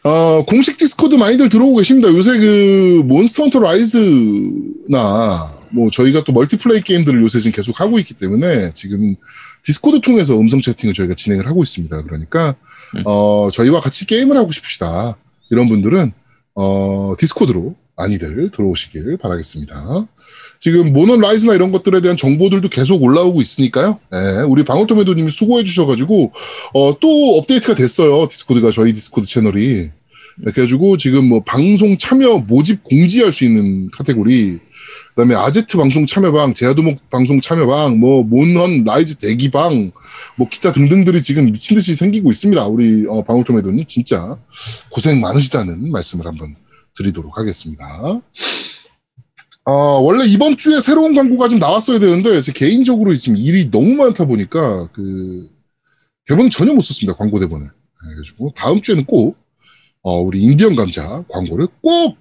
[0.04, 2.08] 어, 공식 디스코드 많이들 들어오고 계십니다.
[2.08, 8.14] 요새 그 몬스터 헌터 라이즈나 뭐 저희가 또 멀티플레이 게임들을 요새 지금 계속 하고 있기
[8.14, 9.16] 때문에 지금
[9.64, 12.02] 디스코드 통해서 음성 채팅을 저희가 진행을 하고 있습니다.
[12.02, 12.54] 그러니까
[12.96, 13.02] 음.
[13.04, 15.16] 어, 저희와 같이 게임을 하고 싶으시다.
[15.50, 16.12] 이런 분들은
[16.54, 20.06] 어, 디스코드로 많이들 들어오시길 바라겠습니다.
[20.60, 24.00] 지금 몬헌 라이즈나 이런 것들에 대한 정보들도 계속 올라오고 있으니까요.
[24.10, 26.32] 네, 우리 방울토매도님이 수고해 주셔가지고
[26.74, 28.26] 어, 또 업데이트가 됐어요.
[28.28, 29.90] 디스코드가 저희 디스코드 채널이.
[30.40, 34.58] 그래가지고 지금 뭐 방송 참여 모집 공지할 수 있는 카테고리,
[35.08, 39.90] 그다음에 아제트 방송 참여방, 제아도목 방송 참여방, 뭐 몬헌 라이즈 대기방,
[40.36, 42.64] 뭐 기타 등등들이 지금 미친 듯이 생기고 있습니다.
[42.66, 44.38] 우리 어, 방울토매도님 진짜
[44.92, 46.54] 고생 많으시다는 말씀을 한번
[46.96, 48.20] 드리도록 하겠습니다.
[49.68, 54.24] 어, 원래 이번 주에 새로운 광고가 좀 나왔어야 되는데, 제 개인적으로 지금 일이 너무 많다
[54.24, 55.46] 보니까, 그,
[56.26, 57.18] 대본을 전혀 못 썼습니다.
[57.18, 57.68] 광고 대본을.
[57.98, 59.36] 그래가지고, 다음 주에는 꼭,
[60.00, 62.16] 어, 우리 인디언 감자 광고를 꼭,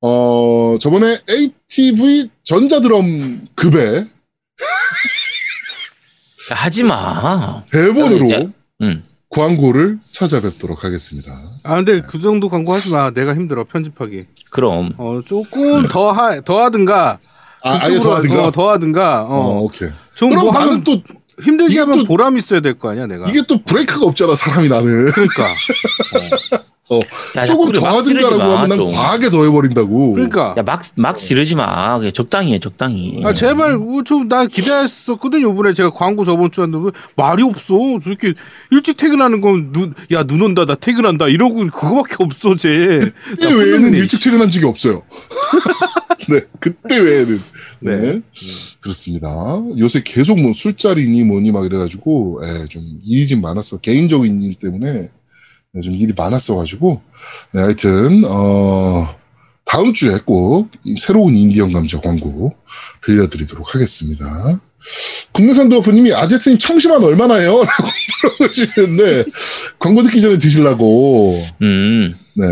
[0.00, 4.08] 어, 저번에 ATV 전자드럼 급의
[6.48, 7.62] 하지 마.
[7.70, 9.02] 대본으로 음.
[9.28, 11.38] 광고를 찾아뵙도록 하겠습니다.
[11.62, 13.10] 아 근데 그 정도 광고 하지 마.
[13.10, 14.26] 내가 힘들어 편집하기.
[14.52, 17.18] 그럼 어 조금 더 하 더 하든가
[17.64, 18.44] 아, 아예 그쪽으로 더하든가?
[18.46, 19.22] 어, 더 하든가.
[19.22, 19.60] 어, 어.
[19.62, 19.88] 오케이.
[20.14, 21.00] 좀 그럼 뭐 나는 하면 또,
[21.42, 23.28] 힘들게 하면 또- 보람 있어야 될 거 아니야 내가.
[23.30, 25.10] 이게 또 브레이크가 없잖아, 사람이 나는.
[25.12, 25.46] 그러니까.
[27.36, 28.86] 야, 조금 마, 하면 난 좀.
[28.92, 30.12] 과하게 더해버린다고.
[30.12, 32.00] 그러니까 야, 막, 막 지르지 마.
[32.12, 33.20] 적당히 해, 적당히.
[33.24, 38.34] 아 제발 좀난 기대했었거든 요번에 제가 광고 저번 주에 했는데 왜 말이 없어 저렇게
[38.70, 42.98] 일찍 퇴근하는 건 눈 야 눈 온다 나 퇴근한다 이러고 그거밖에 없어 쟤
[43.30, 45.02] 그때 나쁜 외에는 일찍 퇴근한 적이 없어요.
[46.28, 47.38] 네, 그때 외에는.
[47.80, 47.96] 네.
[48.00, 48.20] 네.
[48.80, 49.28] 그렇습니다.
[49.78, 53.78] 요새 계속 뭐 술자리니 뭐니 막 이래가지고, 예, 좀 일이 좀 많았어.
[53.78, 55.08] 개인적인 일 때문에 네,
[55.80, 57.00] 좀 일이 많았어가지고,
[57.52, 59.14] 네, 하여튼, 어,
[59.64, 62.52] 다음 주에 꼭이 새로운 인디언 감자 광고
[63.00, 64.60] 들려드리도록 하겠습니다.
[65.32, 67.54] 국내산 도어프님이 아제트님 청심환 얼마나요?
[67.64, 67.88] 라고
[68.38, 69.24] 물어보시는데,
[69.78, 72.14] 광고 듣기 전에 드시려고, 음.
[72.34, 72.46] 네.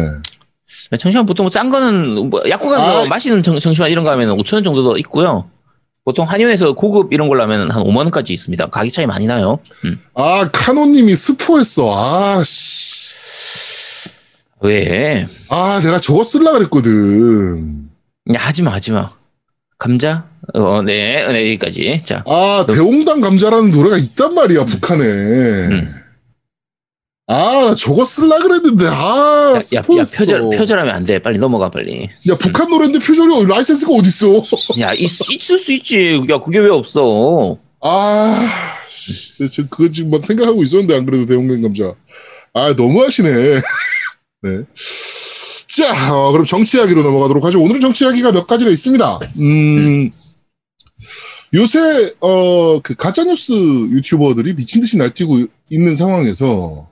[0.98, 3.06] 청심환 보통 싼 거는 뭐 약국 가서 아.
[3.06, 5.50] 마시는 청, 청심환 이런 거 하면 5천 원 정도도 있고요.
[6.04, 8.66] 보통 한의원에서 고급 이런 걸로 하면 한 5만 원까지 있습니다.
[8.70, 9.58] 가격 차이 많이 나요.
[9.84, 10.00] 음.
[10.14, 11.92] 아, 카노님이 스포했어.
[11.94, 13.09] 아, 씨.
[14.62, 15.26] 왜?
[15.48, 17.88] 아, 내가 저거 쓸라 그랬거든.
[18.34, 19.10] 야, 하지 마, 하지 마.
[19.78, 20.28] 감자?
[20.54, 22.02] 어, 네, 네, 여기까지.
[22.04, 25.02] 자, 아, 대홍당 감자라는 노래가 있단 말이야, 북한에.
[25.04, 25.94] 음.
[27.26, 29.82] 아, 나 저거 쓸라 그랬는데, 아, 야, 야, 야.
[29.82, 31.20] 표절, 표절하면 안 돼.
[31.20, 32.10] 빨리 넘어가, 빨리.
[32.28, 34.42] 야, 북한 노래인데 표절이 라이센스가 어딨어?
[34.80, 36.20] 야, 있, 있을 수 있지.
[36.28, 37.56] 야, 그게 왜 없어?
[37.80, 38.48] 아,
[38.88, 41.94] 씨, 저 그거 지금 막 생각하고 있었는데, 안 그래도 대홍당 감자.
[42.52, 43.60] 아, 너무하시네.
[44.42, 44.64] 네.
[45.68, 47.62] 자, 어, 그럼 정치 이야기로 넘어가도록 하죠.
[47.62, 49.20] 오늘은 정치 이야기가 몇 가지가 있습니다.
[49.38, 50.10] 음,
[51.54, 56.88] 요새, 어, 그 가짜뉴스 유튜버들이 미친 듯이 날뛰고 있는 상황에서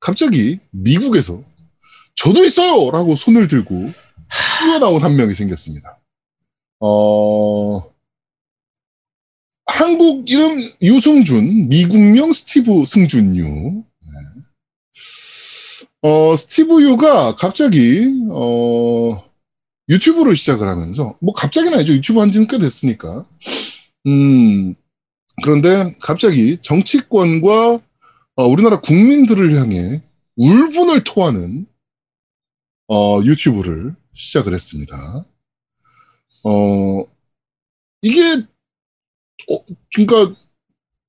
[0.00, 1.42] 갑자기 미국에서
[2.14, 2.90] 저도 있어요!
[2.90, 3.90] 라고 손을 들고
[4.60, 5.98] 뛰어나온 한 명이 생겼습니다.
[6.80, 7.82] 어,
[9.66, 13.84] 한국 이름 유승준, 미국명 스티브 승준유.
[16.02, 19.22] 어, 스티브 유가 갑자기, 어,
[19.88, 21.92] 유튜브를 시작을 하면서, 뭐 갑자기는 아니죠.
[21.94, 23.24] 유튜브 한 지는 꽤 됐으니까.
[24.08, 24.74] 음,
[25.42, 27.80] 그런데 갑자기 정치권과
[28.36, 30.02] 어, 우리나라 국민들을 향해
[30.36, 31.66] 울분을 토하는,
[32.88, 35.24] 어, 유튜브를 시작을 했습니다.
[36.44, 37.04] 어,
[38.02, 38.20] 이게,
[39.50, 39.58] 어,
[39.94, 40.34] 그러니까,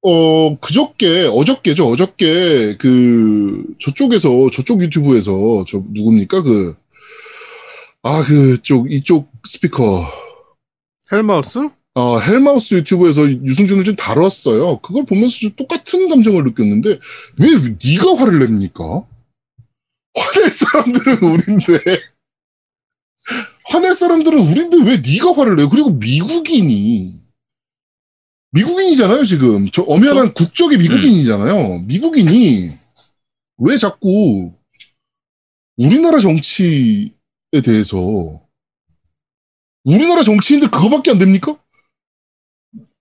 [0.05, 6.75] 어, 그저께, 어저께죠, 어저께, 그, 저쪽에서, 저쪽 유튜브에서, 저, 누굽니까, 그,
[8.01, 10.05] 아, 그 쪽, 이쪽 스피커,
[11.11, 14.79] 헬마우스 어, 헬마우스 유튜브에서 유승준을 좀 다뤘어요.
[14.79, 16.99] 그걸 보면서 좀 똑같은 감정을 느꼈는데,
[17.37, 17.47] 왜
[17.85, 19.05] 네가 화를 냅니까?
[20.15, 21.99] 화낼 사람들은 우린데,
[23.67, 25.65] 화낼 사람들은 우린데 왜 네가 화를 내?
[25.69, 27.22] 그리고 미국인이,
[28.53, 29.69] 미국인이잖아요, 지금.
[29.71, 31.79] 저 엄연한 국적이 미국인이잖아요.
[31.87, 32.71] 미국인이
[33.57, 34.53] 왜 자꾸
[35.77, 37.09] 우리나라 정치에
[37.63, 38.41] 대해서
[39.83, 41.57] 우리나라 정치인들 그거밖에 안 됩니까?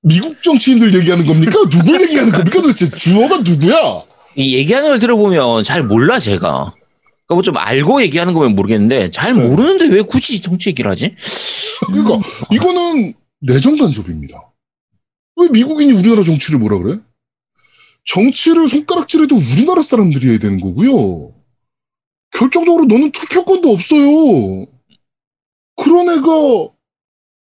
[0.03, 1.53] 미국 정치인들 얘기하는 겁니까?
[1.71, 2.61] 누굴 얘기하는 겁니까?
[2.63, 4.03] 도대체 주어가 누구야?
[4.37, 6.75] 이 얘기하는 걸 들어보면 잘 몰라, 제가.
[7.27, 9.47] 그러니까 뭐 좀 알고 얘기하는 거면 모르겠는데, 잘 네.
[9.47, 11.15] 모르는데 왜 굳이 정치 얘기를 하지?
[11.87, 12.19] 그러니까
[12.51, 14.52] 이거는 내정 간섭입니다.
[15.43, 16.99] 왜 미국인이 우리나라 정치를 뭐라 그래?
[18.05, 21.35] 정치를 손가락질해도 우리나라 사람들이 해야 되는 거고요.
[22.31, 24.67] 결정적으로 너는 투표권도 없어요.
[25.77, 26.69] 그런 애가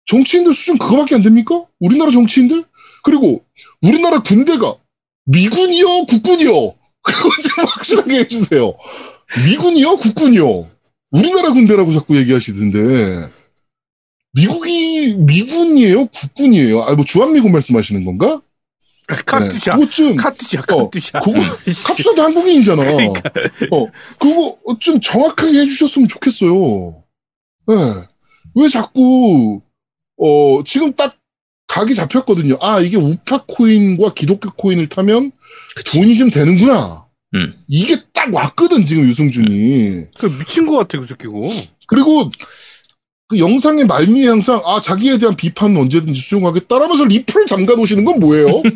[0.06, 1.64] 정치인들 수준 그거밖에 안 됩니까?
[1.80, 2.64] 우리나라 정치인들?
[3.02, 3.44] 그리고
[3.80, 4.76] 우리나라 군대가
[5.24, 6.74] 미군이요, 국군이요.
[7.02, 8.74] 그거 좀 확실하게 해주세요.
[9.46, 10.68] 미군이요, 국군이요.
[11.10, 13.28] 우리나라 군대라고 자꾸 얘기하시던데.
[14.34, 16.82] 미국이 미군이에요, 국군이에요.
[16.82, 18.40] 아, 뭐 주한미군 말씀하시는 건가?
[19.06, 22.82] 카투샤 네, 그거 좀 카투샤 어, 카투샤 그거 캅스도 한국인이잖아.
[22.84, 23.30] 그러니까.
[23.70, 23.86] 어,
[24.18, 27.02] 그거 좀 정확하게 해주셨으면 좋겠어요.
[27.66, 27.74] 네.
[28.54, 29.60] 왜 자꾸,
[30.18, 31.16] 어, 지금 딱
[31.66, 32.58] 각이 잡혔거든요.
[32.60, 35.32] 아, 이게 우파 코인과 기독교 코인을 타면
[35.92, 37.06] 돈이 좀 되는구나.
[37.34, 37.54] 음.
[37.66, 40.06] 이게 딱 왔거든, 지금 유승준이.
[40.18, 41.50] 그 미친 거 같아 그 새끼고
[41.86, 42.30] 그리고
[43.28, 48.62] 그 영상의 말미에 항상, 아, 자기에 대한 비판은 언제든지 수용하겠다라면서 리플을 잠가 놓으시는 건 뭐예요?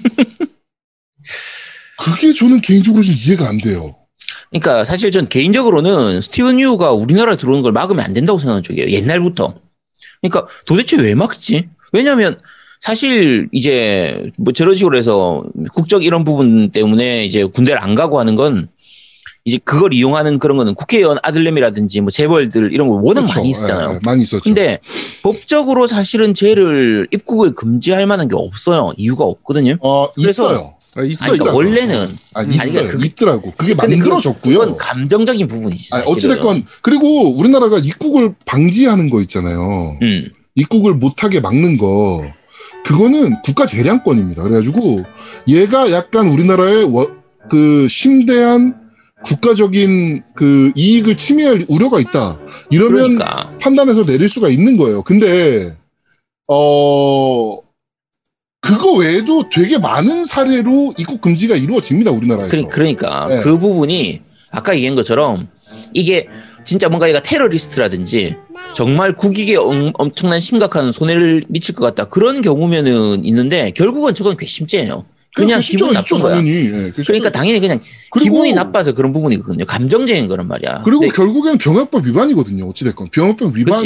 [1.99, 3.97] 그게 저는 개인적으로 좀 이해가 안 돼요.
[4.51, 8.89] 그러니까 사실 전 개인적으로는 스티븐 유가 우리나라에 들어오는 걸 막으면 안 된다고 생각하는 쪽이에요.
[8.89, 9.55] 옛날부터.
[10.23, 11.69] 그러니까 도대체 왜 막지?
[11.93, 12.39] 왜냐면
[12.81, 18.37] 사실 이제 뭐 저런 식으로 해서 국적 이런 부분 때문에 이제 군대를 안 가고 하는
[18.37, 18.69] 건
[19.47, 23.35] 이제 그걸 이용하는 그런 거는 국회의원 아들내미라든지 뭐 재벌들 이런 거 워낙 그렇죠.
[23.39, 23.93] 많이 있잖아요.
[23.95, 24.43] 예, 많이 있었죠.
[24.43, 24.81] 근데
[25.23, 28.93] 법적으로 사실은 쟤를 입국을 금지할 만한 게 없어요.
[28.97, 29.77] 이유가 없거든요.
[29.81, 30.75] 어, 있어요.
[30.97, 31.55] 아, 있어 아니, 그러니까 있어.
[31.55, 32.73] 원래는 아 있어요.
[32.73, 33.53] 그러니까 그게- 있더라고.
[33.57, 34.59] 그게 만들어졌고요.
[34.59, 35.95] 그건 감정적인 부분이지.
[35.95, 36.13] 아니, 사실은.
[36.33, 39.97] 어찌됐건 그리고 우리나라가 입국을 방지하는 거 있잖아요.
[40.03, 40.29] 음.
[40.57, 42.25] 입국을 못하게 막는 거
[42.85, 44.43] 그거는 국가 재량권입니다.
[44.43, 45.05] 그래가지고
[45.49, 47.13] 얘가 약간 우리나라의 워-
[47.49, 48.75] 그 심대한
[49.25, 52.39] 국가적인 그 이익을 침해할 우려가 있다.
[52.71, 55.03] 이러면 그러니까 판단해서 내릴 수가 있는 거예요.
[55.03, 55.75] 근데
[56.49, 57.61] 어
[58.61, 62.11] 그거 외에도 되게 많은 사례로 입국 금지가 이루어집니다.
[62.11, 62.51] 우리나라에서.
[62.51, 63.41] 그러, 그러니까 네.
[63.41, 65.49] 그 부분이 아까 얘기한 것처럼
[65.93, 66.29] 이게
[66.65, 68.37] 진짜 뭔가 얘가 테러리스트라든지
[68.75, 75.05] 정말 국익에 엄, 엄청난 심각한 손해를 미칠 것 같다 그런 경우면은 있는데 결국은 저건 괘씸죄예요.
[75.37, 76.35] 그냥 진짜 기분 나쁜 거야.
[76.37, 76.66] 당연히.
[76.66, 77.81] 예, 그게 그러니까 당연히 그냥
[78.20, 79.64] 기분이 나빠서 그런 부분이거든요.
[79.66, 80.83] 감정적인 거란 말이야.
[80.85, 82.66] 그리고 근데 결국엔 병역법 위반이거든요.
[82.68, 83.79] 어찌됐건 병역법 위반.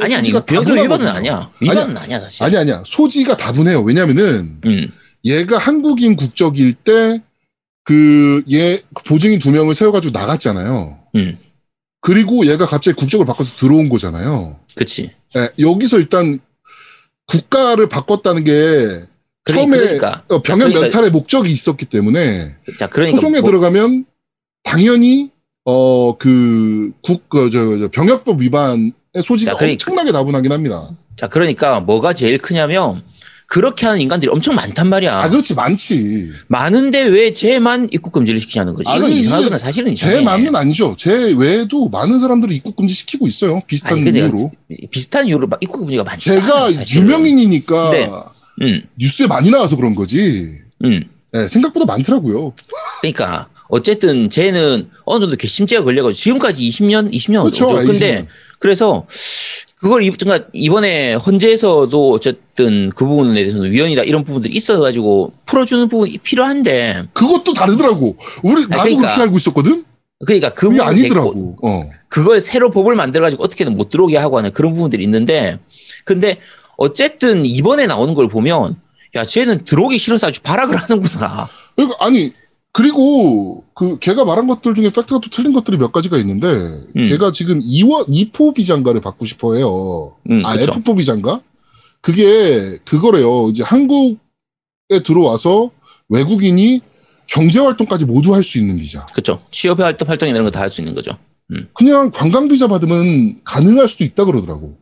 [0.00, 1.08] 아니 아니 소지가 병역 위반은.
[1.08, 1.50] 아니야.
[1.60, 2.42] 위반은 아니야 사실.
[2.44, 2.82] 아니 아니야.
[2.86, 3.82] 소지가 다분해요.
[3.82, 4.88] 왜냐면은 음.
[5.24, 7.20] 얘가 한국인 국적일 때
[7.86, 10.98] 그 얘 보증인 두 명을 세워가지고 나갔잖아요.
[11.16, 11.36] 음.
[12.00, 14.58] 그리고 얘가 갑자기 국적을 바꿔서 들어온 거잖아요.
[14.74, 15.10] 그치.
[15.36, 16.38] 예, 여기서 일단
[17.26, 19.02] 국가를 바꿨다는 게
[19.52, 20.22] 처음에 그러니까.
[20.28, 24.06] 어, 병역 그러니까- 면탈의 목적이 있었기 때문에 자 그러니까 소송에 뭐- 들어가면
[24.62, 25.30] 당연히
[25.64, 30.88] 어그국저 저, 병역법 위반의 소지가 자, 그러니까- 엄청나게 다분하긴 합니다.
[31.16, 33.02] 자 그러니까 뭐가 제일 크냐면
[33.46, 35.16] 그렇게 하는 인간들이 엄청 많단 말이야.
[35.20, 36.30] 아 그렇지 많지.
[36.48, 38.90] 많은데 왜 쟤만 입국 금지를 시키냐는 거지.
[38.96, 40.16] 이건 이상하거나 사실은 이상해.
[40.16, 40.96] 제만은 아니죠.
[40.98, 43.60] 제 외에도 많은 사람들이 입국 금지 시키고 있어요.
[43.66, 44.50] 비슷한 아니, 이유로.
[44.90, 47.02] 비슷한 이유로 막 입국 금지가 많지 제가 사실은.
[47.02, 48.10] 유명인이니까 네.
[48.62, 50.48] 음, 뉴스에 많이 나와서 그런 거지.
[50.84, 51.04] 음.
[51.34, 52.54] 예, 생각보다 많더라고요.
[53.00, 57.66] 그러니까 어쨌든 쟤는 어느 정도 괘씸죄가 걸려가지고 지금까지 20년, 20년 그렇죠.
[57.66, 58.32] 어쩌- 근데 알겠습니다.
[58.60, 59.06] 그래서
[59.76, 66.18] 그걸 이- 그러니까 이번에 헌재에서도 어쨌든 그 부분에 대해서는 위헌이다 이런 부분들이 있어가지고 풀어주는 부분이
[66.18, 68.16] 필요한데 그것도 다르더라고.
[68.44, 69.00] 우리 나도 그러니까.
[69.02, 69.84] 그렇게 알고 있었거든.
[70.24, 71.56] 그러니까 그 부분이 아니더라고.
[71.62, 71.90] 어.
[72.08, 75.58] 그걸 새로 법을 만들어가지고 어떻게든 못 들어오게 하고 하는 그런 부분들이 있는데,
[76.04, 76.38] 근데
[76.76, 78.76] 어쨌든 이번에 나오는 걸 보면,
[79.14, 81.48] 야, 쟤는 들어오기 싫어서 아주 발악을 하는구나.
[81.76, 82.32] 그러니까 아니
[82.72, 87.08] 그리고 그 걔가 말한 것들 중에 팩트가 또 틀린 것들이 몇 가지가 있는데 음.
[87.08, 90.16] 걔가 지금 2원 2포 비장가를 받고 싶어해요.
[90.30, 90.72] 음, 아 그쵸.
[90.72, 91.40] F4 비장가?
[92.00, 93.48] 그게 그거래요.
[93.50, 94.18] 이제 한국에
[95.04, 95.70] 들어와서
[96.08, 96.80] 외국인이
[97.28, 99.06] 경제 활동까지 모두 할 수 있는 비자.
[99.06, 99.40] 그쵸.
[99.50, 101.12] 취업 활동, 활동 이런 거 다 할 수 있는 거죠.
[101.72, 104.76] 그냥 관광 비자 받으면 가능할 수도 있다 그러더라고.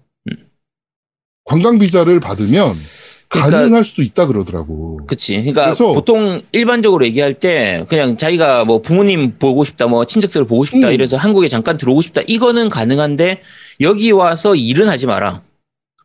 [1.42, 1.44] 음.
[1.44, 2.74] 관광 비자를 받으면
[3.28, 5.00] 그러니까- 가능할 수도 있다 그러더라고.
[5.06, 5.34] 그치.
[5.36, 10.64] 그러니까 그래서- 보통 일반적으로 얘기할 때 그냥 자기가 뭐 부모님 보고 싶다, 뭐 친척들 보고
[10.64, 10.92] 싶다 음.
[10.92, 12.20] 이래서 한국에 잠깐 들어오고 싶다.
[12.26, 13.40] 이거는 가능한데
[13.80, 15.42] 여기 와서 일은 하지 마라.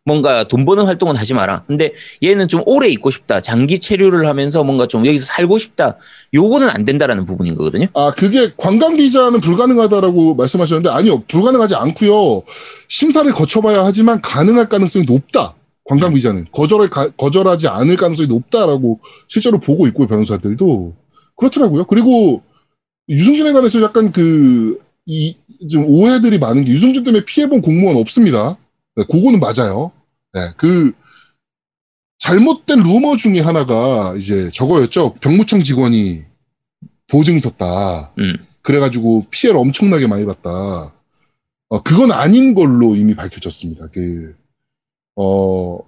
[0.07, 1.63] 뭔가 돈 버는 활동은 하지 마라.
[1.67, 1.91] 근데
[2.23, 3.41] 얘는 좀 오래 있고 싶다.
[3.41, 5.97] 장기 체류를 하면서 뭔가 좀 여기서 살고 싶다.
[6.33, 7.87] 요거는 안 된다라는 부분인 거거든요.
[7.93, 11.23] 아, 그게 관광 비자는 불가능하다라고 말씀하셨는데 아니요.
[11.27, 12.43] 불가능하지 않고요.
[12.87, 15.55] 심사를 거쳐 봐야 하지만 가능할 가능성이 높다.
[15.83, 20.07] 관광 비자는 거절을 가- 거절하지 않을 가능성이 높다라고 실제로 보고 있고요.
[20.07, 20.93] 변호사들도
[21.35, 21.83] 그렇더라고요.
[21.85, 22.41] 그리고
[23.09, 25.35] 유승준에 관해서 약간 그 이
[25.71, 28.57] 좀 오해들이 많은 게 유승준 때문에 피해본 공무원 없습니다.
[28.95, 29.91] 네, 그거는 맞아요.
[30.33, 30.93] 네, 그
[32.19, 35.15] 잘못된 루머 중에 하나가 이제 저거였죠.
[35.15, 36.21] 병무청 직원이
[37.07, 38.13] 보증 섰다.
[38.17, 38.37] 음.
[38.61, 40.93] 그래가지고 피해를 엄청나게 많이 봤다.
[41.69, 43.87] 어, 그건 아닌 걸로 이미 밝혀졌습니다.
[43.87, 44.35] 그,
[45.15, 45.79] 어,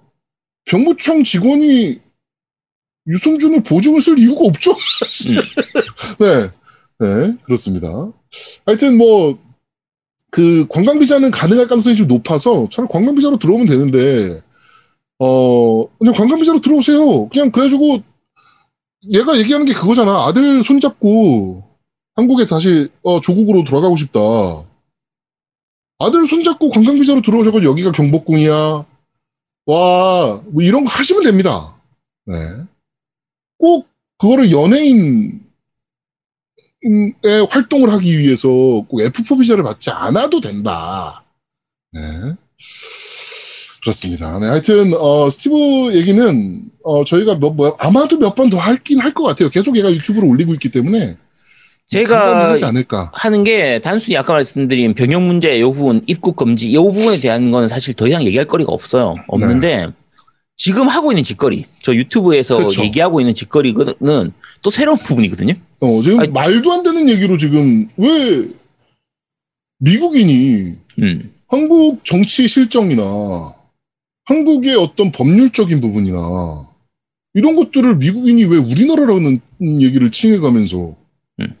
[0.66, 2.00] 병무청 직원이
[3.06, 4.74] 유승준을 보증을 쓸 이유가 없죠.
[6.20, 6.50] 네.
[7.00, 7.88] 네, 그렇습니다.
[8.66, 9.38] 하여튼 뭐,
[10.30, 14.40] 그 관광 비자는 가능할 가능성이 좀 높아서 차라리 관광 비자로 들어오면 되는데,
[15.18, 17.28] 어, 그냥 관광 비자로 들어오세요.
[17.28, 18.02] 그냥 그래가지고
[19.10, 20.26] 얘가 얘기하는 게 그거잖아.
[20.26, 21.64] 아들 손잡고
[22.16, 24.20] 한국에 다시 어, 조국으로 돌아가고 싶다.
[25.98, 28.86] 아들 손잡고 관광 비자로 들어오셔가지고 여기가 경복궁이야.
[29.66, 31.76] 와, 뭐 이런 거 하시면 됩니다.
[32.26, 32.36] 네.
[33.58, 33.88] 꼭
[34.18, 35.44] 그거를 연예인
[36.82, 41.22] 의 활동을 하기 위해서 꼭 F4 비자를 받지 않아도 된다.
[41.92, 42.00] 네.
[43.82, 44.38] 그렇습니다.
[44.38, 49.12] 네, 하여튼 어, 스티브 얘기는 어, 저희가 몇, 뭐, 아마도 몇 번 더 할긴 할
[49.14, 49.48] 것 같아요.
[49.50, 51.16] 계속 얘가 유튜브로 올리고 있기 때문에
[51.86, 53.10] 제가 하지 않을까.
[53.14, 57.68] 하는 게 단순히 아까 말씀드린 병역 문제 요 부분 입국 금지 요 부분에 대한 건
[57.68, 59.16] 사실 더 이상 얘기할 거리가 없어요.
[59.28, 59.88] 없는데
[60.60, 62.64] 지금 하고 있는 짓거리 저 유튜브에서 네.
[62.64, 62.82] 그렇죠.
[62.82, 65.54] 얘기하고 있는 짓거리는 또 새로운 부분이거든요.
[65.80, 68.46] 어, 지금 아니- 말도 안 되는 얘기로 지금 왜
[69.78, 71.34] 미국인이 음.
[71.48, 73.54] 한국 정치 실정이나
[74.26, 76.68] 한국의 어떤 법률적인 부분이나
[77.32, 80.94] 이런 것들을 미국인이 왜 우리나라라는 얘기를 칭해가면서
[81.40, 81.56] 음.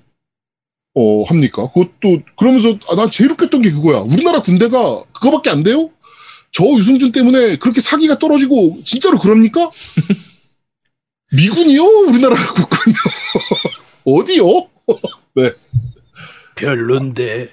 [0.94, 1.66] 어 합니까?
[1.68, 4.00] 그것도 그러면서 아, 난 제일 웃겼던 게 그거야.
[4.00, 5.88] 우리나라 군대가 그거밖에 안 돼요?
[6.52, 9.70] 저 유승준 때문에 그렇게 사기가 떨어지고 진짜로 그럽니까?
[11.32, 11.82] 미군이요?
[12.08, 12.96] 우리나라 국군이요?
[14.04, 14.68] 어디요?
[16.56, 17.48] 별론데.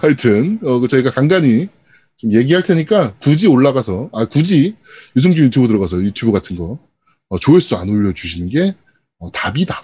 [0.00, 1.68] 하여튼 어, 그 저희가 간간히
[2.16, 4.76] 좀 얘기할 테니까 굳이 올라가서 아 굳이
[5.16, 6.78] 유승준 유튜브 들어가서 유튜브 같은 거
[7.28, 8.74] 어, 조회수 안 올려주시는 게
[9.18, 9.82] 어, 답이다.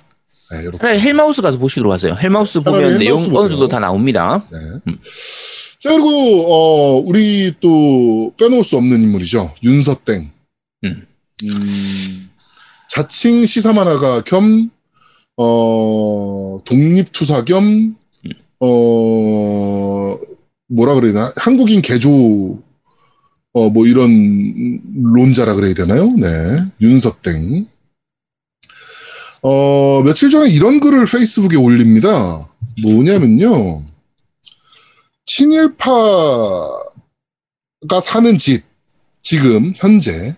[0.52, 0.78] 네, 이렇게.
[0.78, 2.16] 차라리 헬마우스 가서 보시도록 하세요.
[2.18, 3.50] 헬마우스 보면 내용 헬마우스 어느 보세요.
[3.50, 4.42] 정도 다 나옵니다.
[4.50, 4.58] 네.
[4.86, 4.98] 음.
[5.78, 6.08] 자 그리고
[6.52, 10.30] 어, 우리 또 빼놓을 수 없는 인물이죠 윤서땡.
[10.84, 11.06] 음.
[11.44, 12.30] 음,
[12.88, 14.70] 자칭 시사 만화가 겸
[15.36, 17.96] 어, 독립투사 겸
[18.60, 20.18] 어,
[20.68, 22.60] 뭐라 그래야 되나 한국인 개조
[23.52, 24.80] 어, 뭐 이런
[25.14, 26.10] 론자라 그래야 되나요?
[26.12, 27.66] 네, 윤서땡.
[29.42, 32.46] 어, 며칠 전에 이런 글을 페이스북에 올립니다.
[32.82, 33.87] 뭐냐면요.
[35.38, 36.80] 친일파가
[38.02, 38.64] 사는 집,
[39.22, 40.34] 지금, 현재,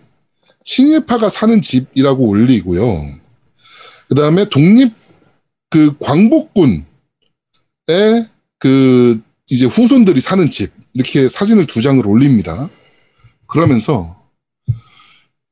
[0.67, 3.03] 친일파가 사는 집이라고 올리고요.
[4.11, 4.93] 그 다음에 독립,
[5.71, 6.85] 그, 광복군의
[8.59, 12.69] 그, 이제 후손들이 사는 집, 이렇게 사진을 두 장을 올립니다.
[13.47, 14.23] 그러면서,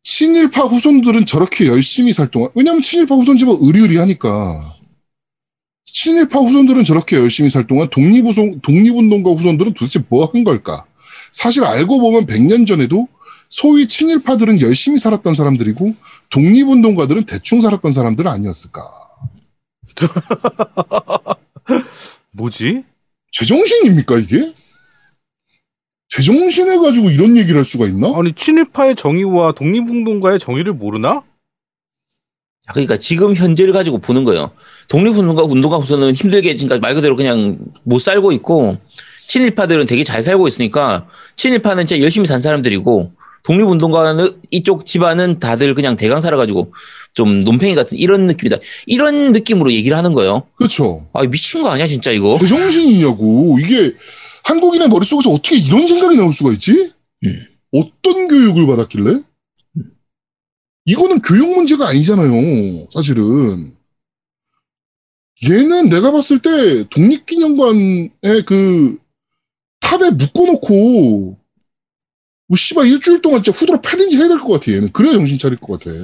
[0.03, 4.78] 친일파 후손들은 저렇게 열심히 살 동안, 왜냐면 친일파 후손 집은 의리의리하니까.
[5.93, 10.85] 친일파 후손들은 저렇게 열심히 살 동안 독립후손, 독립운동가 후손들은 도대체 뭐 한 걸까?
[11.33, 13.09] 사실 알고 보면 100년 전에도
[13.49, 15.95] 소위 친일파들은 열심히 살았던 사람들이고
[16.31, 18.91] 독립운동가들은 대충 살았던 사람들은 아니었을까?
[22.33, 22.85] 뭐지?
[23.33, 24.53] 제정신입니까 이게?
[26.11, 28.13] 제정신해 가지고 이런 얘기를 할 수가 있나?
[28.17, 31.23] 아니 친일파의 정의와 독립운동가의 정의를 모르나?
[32.69, 34.51] 자, 그러니까 지금 현재를 가지고 보는 거예요.
[34.89, 38.77] 독립운동가 운동가 후손은 힘들게 지금까지 말 그대로 그냥 못 살고 있고
[39.27, 43.13] 친일파들은 되게 잘 살고 있으니까 친일파는 진짜 열심히 산 사람들이고
[43.45, 46.75] 독립운동가는 이쪽 집안은 다들 그냥 대강 살아가지고
[47.15, 48.59] 좀 논팽이 같은 이런 느낌이다.
[48.87, 50.43] 이런 느낌으로 얘기를 하는 거예요.
[50.57, 51.07] 그렇죠.
[51.15, 52.37] 아 미친 거 아니야 진짜 이거?
[52.39, 53.59] 제정신이냐고.
[53.61, 53.95] 이게
[54.45, 56.93] 한국인의 머릿속에서 어떻게 이런 생각이 나올 수가 있지?
[57.25, 57.47] 음.
[57.73, 59.21] 어떤 교육을 받았길래?
[60.89, 62.87] 이거는 교육 문제가 아니잖아요.
[62.91, 63.75] 사실은.
[65.49, 68.09] 얘는 내가 봤을 때 독립기념관에
[68.47, 68.97] 그
[69.81, 71.37] 탑에 묶어놓고
[72.49, 75.59] 뭐 씨발 일주일 동안 진짜 후드로 패든지 해야 될 것 같아 얘는 그래야 정신 차릴
[75.59, 75.95] 것 같아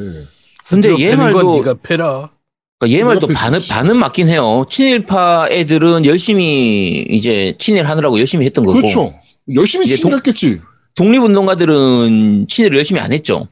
[0.68, 2.30] 근데 얘 말도 네가 패라.
[2.78, 3.60] 그러니까 얘 말도 반은.
[3.66, 4.66] 반은 맞긴 해요.
[4.70, 9.14] 친일파 애들은 열심히 이제 친일 하느라고 열심히 했던 거고 그렇죠
[9.54, 10.60] 열심히 친일했겠지
[10.94, 13.48] 독립운동가들은 친일을 열심히 안 했죠.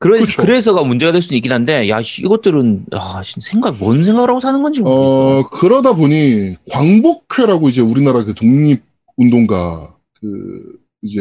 [0.00, 0.42] 그래서 그쵸.
[0.42, 4.62] 그래서가 문제가 될 수는 있긴 한데 야 씨, 이것들은 아 생각 뭔 생각을 하고 사는
[4.62, 5.38] 건지 모르겠어.
[5.38, 8.82] 어 그러다 보니 광복회라고 이제 우리나라 그 독립
[9.18, 11.20] 운동가 그 이제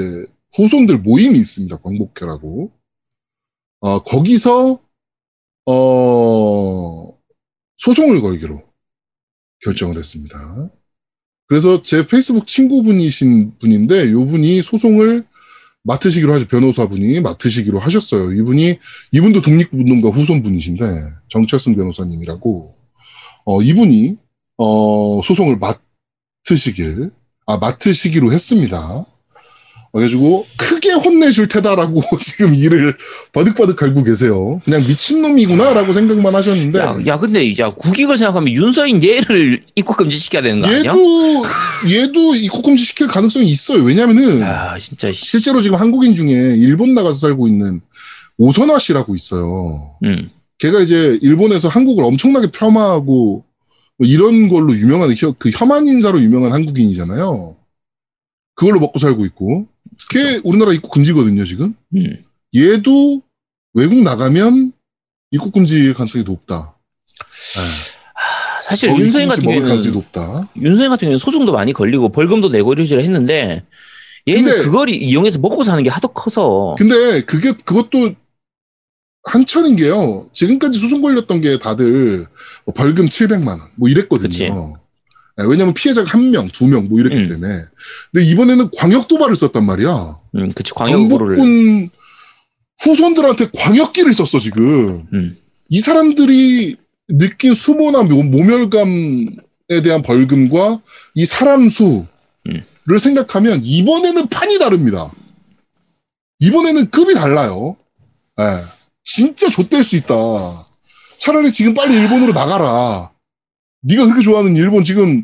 [0.55, 2.71] 후손들 모임이 있습니다 광복회라고
[3.81, 4.79] 어 거기서
[5.65, 7.17] 어
[7.77, 8.63] 소송을 걸기로
[9.65, 10.71] 결정을 했습니다.
[11.47, 15.25] 그래서 제 페이스북 친구분이신 분인데 요 분이 소송을
[15.83, 16.47] 맡으시기로 하죠.
[16.47, 18.33] 변호사분이 맡으시기로 하셨어요.
[18.33, 18.79] 이분이
[19.11, 20.85] 이분도 독립운동가 후손분이신데
[21.29, 22.75] 정철승 변호사님이라고
[23.45, 24.15] 어 이분이
[24.57, 27.11] 어 소송을 맡으시길
[27.47, 29.05] 아 맡으시기로 했습니다.
[29.91, 32.95] 그래가지고 크게 혼내줄 테다라고 지금 이를
[33.33, 34.61] 바득바득 갈고 계세요.
[34.63, 40.41] 그냥 미친놈이구나라고 생각만 하셨는데 야, 야 근데 야 국익을 생각하면 윤서인 얘를 입국 금지 시켜야
[40.43, 40.79] 되는 거 아니야?
[40.91, 41.43] 얘도
[41.89, 43.83] 얘도 입국 금지 시킬 가능성이 있어요.
[43.83, 45.25] 왜냐면은 야 진짜 씨.
[45.25, 47.81] 실제로 지금 한국인 중에 일본 나가서 살고 있는
[48.37, 49.95] 오선화 씨라고 있어요.
[50.03, 50.29] 음.
[50.59, 53.43] 걔가 이제 일본에서 한국을 엄청나게 폄하하고
[53.97, 57.55] 뭐 이런 걸로 유명한 혀- 그 혐한 인사로 유명한 한국인이잖아요.
[58.55, 59.67] 그걸로 먹고 살고 있고
[60.09, 61.75] 걔 우리나라 입국 금지거든요 지금.
[61.95, 62.23] 음.
[62.55, 63.21] 얘도
[63.73, 64.71] 외국 나가면
[65.31, 66.75] 입국 금지 가능성이 높다.
[67.55, 70.47] 아, 사실 어, 윤서인 같은 경우에는 높다.
[70.59, 73.63] 윤서인 같은 경우는 소송도 많이 걸리고 벌금도 내고 이러지를 했는데
[74.27, 78.13] 얘는 근데- 그걸 이- 이용해서 먹고 사는 게 하도 커서 근데 그게 그것도
[79.23, 80.27] 한철인 게요.
[80.33, 82.25] 지금까지 소송 걸렸던 게 다들
[82.65, 84.29] 뭐 벌금 700만 원 뭐 이랬거든요.
[84.29, 84.49] 그치.
[85.39, 87.27] 네, 왜냐면 피해자가 한 명, 두 명 뭐 이랬기 음.
[87.29, 87.63] 때문에.
[88.11, 90.17] 근데 이번에는 광역 도발을 썼단 말이야.
[90.35, 91.89] 음, 그치 광역으로를 광복군
[92.81, 95.05] 후손들한테 광역기를 썼어 지금.
[95.13, 95.37] 음.
[95.69, 96.75] 이 사람들이
[97.09, 100.81] 느낀 수모나 모- 모멸감에 대한 벌금과
[101.15, 102.05] 이 사람 수를
[102.47, 102.97] 음.
[102.99, 105.11] 생각하면 이번에는 판이 다릅니다.
[106.39, 107.75] 이번에는 급이 달라요.
[108.39, 108.63] 예.
[109.03, 110.15] 진짜 좆될 수 있다.
[111.19, 113.11] 차라리 지금 빨리 일본으로 나가라.
[113.81, 115.23] 네가 그렇게 좋아하는 일본 지금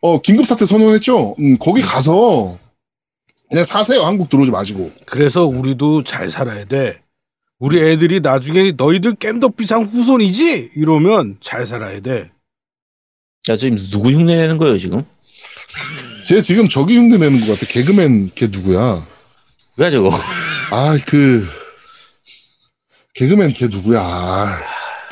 [0.00, 1.36] 어 긴급 사태 선언했죠.
[1.38, 2.58] 음, 거기 가서
[3.48, 4.02] 그냥 사세요.
[4.04, 4.90] 한국 들어오지 마시고.
[5.06, 7.00] 그래서 우리도 잘 살아야 돼.
[7.58, 10.72] 우리 애들이 나중에 너희들 깸덕비상 후손이지?
[10.74, 12.30] 이러면 잘 살아야 돼.
[13.48, 15.04] 야, 지금 누구 흉내 내는 거예요, 지금?
[16.24, 17.66] 쟤 지금 저기 흉내 내는 것 같아.
[17.72, 19.06] 개그맨 걔 누구야?
[19.76, 20.10] 왜 저거?
[20.70, 21.46] 아 그
[23.14, 24.00] 개그맨 걔 누구야?
[24.00, 24.58] 아,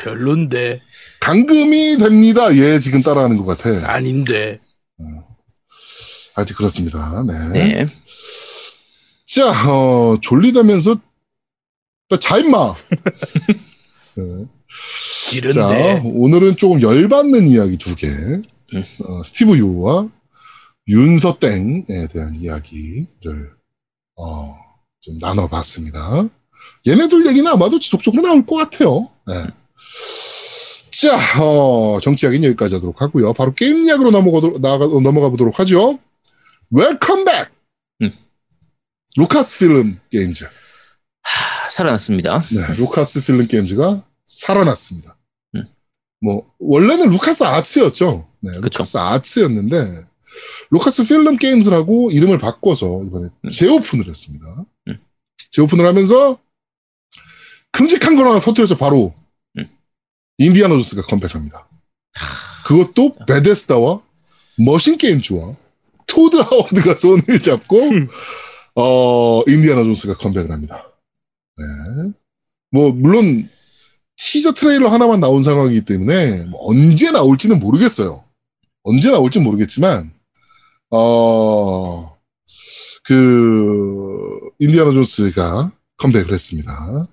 [0.00, 0.80] 별론데.
[1.20, 2.54] 감금이 됩니다.
[2.56, 3.92] 얘 지금 따라하는 것 같아.
[3.92, 4.58] 아닌데.
[6.34, 7.22] 하여튼 그렇습니다.
[7.26, 7.48] 네.
[7.48, 7.86] 네.
[9.26, 10.96] 자, 어, 졸리다면서
[12.08, 12.74] 또 자임마.
[14.16, 14.44] 네.
[14.44, 16.02] 자, 지른데.
[16.04, 18.08] 오늘은 조금 열받는 이야기 두 개.
[18.08, 20.08] 어, 스티브 유와
[20.88, 23.52] 윤서땡에 대한 이야기를
[24.16, 24.56] 어,
[25.00, 26.28] 좀 나눠봤습니다.
[26.86, 29.08] 얘네들 얘기는 아마도 지속적으로 나올 것 같아요.
[29.26, 29.46] 네.
[30.92, 33.32] 자, 어, 정치 이야기는 여기까지 하도록 하고요.
[33.32, 35.98] 바로 게임 이야기로 넘어가, 나가, 넘어가 보도록 하죠.
[36.70, 37.50] Welcome back!
[38.02, 38.12] 음.
[39.16, 40.44] 루카스 필름 게임즈.
[40.44, 42.42] 하, 살아났습니다.
[42.52, 45.16] 네, 루카스 필름 게임즈가 살아났습니다.
[45.56, 45.64] 음.
[46.20, 48.28] 뭐 원래는 루카스 아츠였죠.
[48.40, 48.60] 네, 그쵸.
[48.62, 50.04] 루카스 아츠였는데
[50.70, 53.48] 루카스 필름 게임즈라고 이름을 바꿔서 이번에 음.
[53.48, 54.64] 재오픈을 했습니다.
[54.88, 54.98] 음.
[55.50, 56.38] 재오픈을 하면서
[57.72, 58.76] 큼직한 걸 하나 터뜨렸죠.
[58.76, 59.19] 바로 음.
[60.40, 61.68] 인디아나 존스가 컴백합니다.
[62.66, 64.00] 그것도 베데스다와
[64.56, 65.54] 머신 게임즈와
[66.06, 68.08] 토드 하워드가 손을 잡고 음.
[68.74, 70.86] 어 인디아나 존스가 컴백을 합니다.
[71.56, 72.12] 네.
[72.70, 73.48] 뭐 물론
[74.16, 78.24] 티저 트레일러 하나만 나온 상황이기 때문에 뭐 언제 나올지는 모르겠어요.
[78.82, 80.10] 언제 나올지 는 모르겠지만
[80.90, 82.16] 어,
[83.04, 87.06] 어그 인디아나 존스가 컴백을 했습니다.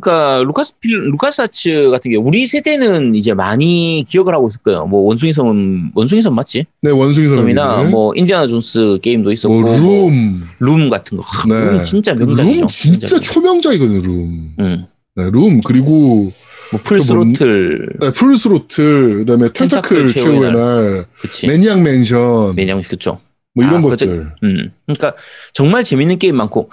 [0.00, 4.86] 그러니까 루카스 필 루카스 아츠 같은 경우 우리 세대는 이제 많이 기억을 하고 있을 거예요.
[4.86, 6.64] 뭐 원숭이 섬 원숭이 섬 맞지?
[6.82, 7.84] 네 원숭이 섬이나.
[7.84, 10.42] 뭐 인디아나 존스 게임도 있었고 뭐 룸.
[10.60, 11.24] 룸 같은 거.
[11.48, 11.72] 네.
[11.72, 12.42] 룸 진짜 명작이죠.
[12.42, 13.20] 룸 진짜 명작이죠.
[13.20, 14.02] 초명작이거든요.
[14.02, 14.54] 룸.
[14.60, 14.86] 응.
[15.16, 16.30] 네, 룸 그리고
[16.72, 21.46] 뭐 풀스로틀, 네, 풀스로틀 그다음에 텐타클 텐타클 최후의 날, 그치?
[21.46, 23.18] 매니악 맨션 매니악 그쵸.
[23.56, 24.32] 뭐 이런 아, 것들.
[24.42, 24.70] 음.
[24.84, 25.16] 그러니까
[25.54, 26.70] 정말 재밌는 게임 많고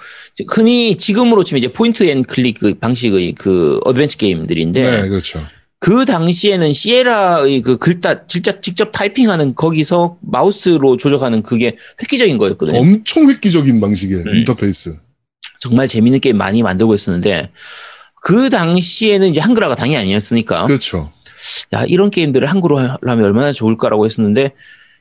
[0.48, 5.40] 흔히 지금으로 치면 이제 point and click 그 방식의 그 어드벤처 게임들인데 네, 그렇죠.
[5.78, 12.78] 그 당시에는 시에라의 그 글자 진짜 직접 타이핑하는 거기서 마우스로 조작하는 그게 획기적인 거였거든요.
[12.78, 14.34] 엄청 획기적인 방식의 음.
[14.36, 14.98] 인터페이스.
[15.60, 17.50] 정말 재밌는 게임 많이 만들고 있었는데
[18.22, 21.10] 그 당시에는 이제 한글화가 당연히 아니었으니까 그렇죠.
[21.72, 24.52] 야 이런 게임들을 한글로 하면 얼마나 좋을까라고 했었는데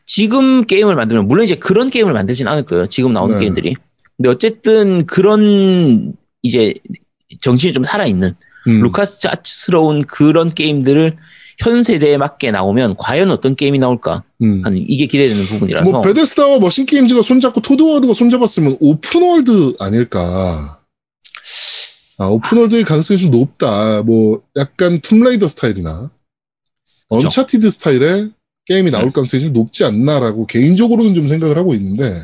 [0.05, 2.87] 지금 게임을 만들면 물론 이제 그런 게임을 만들진 않을 거예요.
[2.87, 3.41] 지금 나오는 네.
[3.41, 3.75] 게임들이.
[4.17, 6.73] 근데 어쨌든 그런 이제
[7.41, 8.33] 정신이 좀 살아 있는
[8.67, 8.81] 음.
[8.81, 11.15] 루카스 아츠스러운 그런 게임들을
[11.59, 14.61] 현 세대에 맞게 나오면 과연 어떤 게임이 나올까 음.
[14.65, 20.79] 하는 이게 기대되는 부분이라서 뭐 베데스다와 머신 게임즈가 손잡고 토드 하워드가 손잡았으면 open world 아닐까.
[22.17, 24.03] 아, open world의 가능성이 좀 높다.
[24.03, 26.11] 뭐 약간 툼레이더 스타일이나
[27.09, 27.27] 그쵸.
[27.27, 28.31] 언차티드 스타일의
[28.65, 29.11] 게임이 나올 음.
[29.11, 32.21] 가능성이 좀 높지 않나라고 개인적으로는 좀 생각을 하고 있는데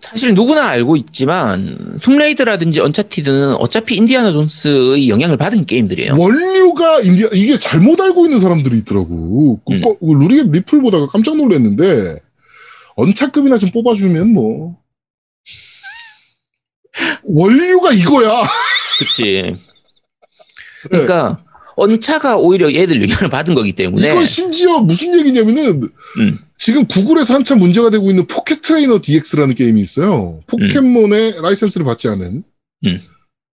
[0.00, 6.16] 사실 누구나 알고 있지만 툼레이더라든지 언차티드는 어차피 인디아나 존스의 영향을 받은 게임들이에요.
[6.16, 9.60] 원류가 인디아 이게 잘못 알고 있는 사람들이 있더라고.
[9.66, 9.80] 그 음.
[9.82, 12.16] 거- 그 루리웹 리플 보다가 깜짝 놀랐는데
[12.94, 14.78] 언차급이나 좀 뽑아주면 뭐
[17.24, 18.44] 원류가 이거야.
[18.98, 19.56] 그치.
[20.88, 21.44] 그러니까
[21.76, 26.38] 언차가 오히려 얘들 영향을 받은 거기 때문에 이건 심지어 무슨 얘기냐면은 음.
[26.58, 30.40] 지금 구글에서 한참 문제가 되고 있는 포켓 트레이너 DX라는 게임이 있어요.
[30.46, 32.42] 포켓몬의 라이센스를 받지 않은
[32.86, 33.00] 음.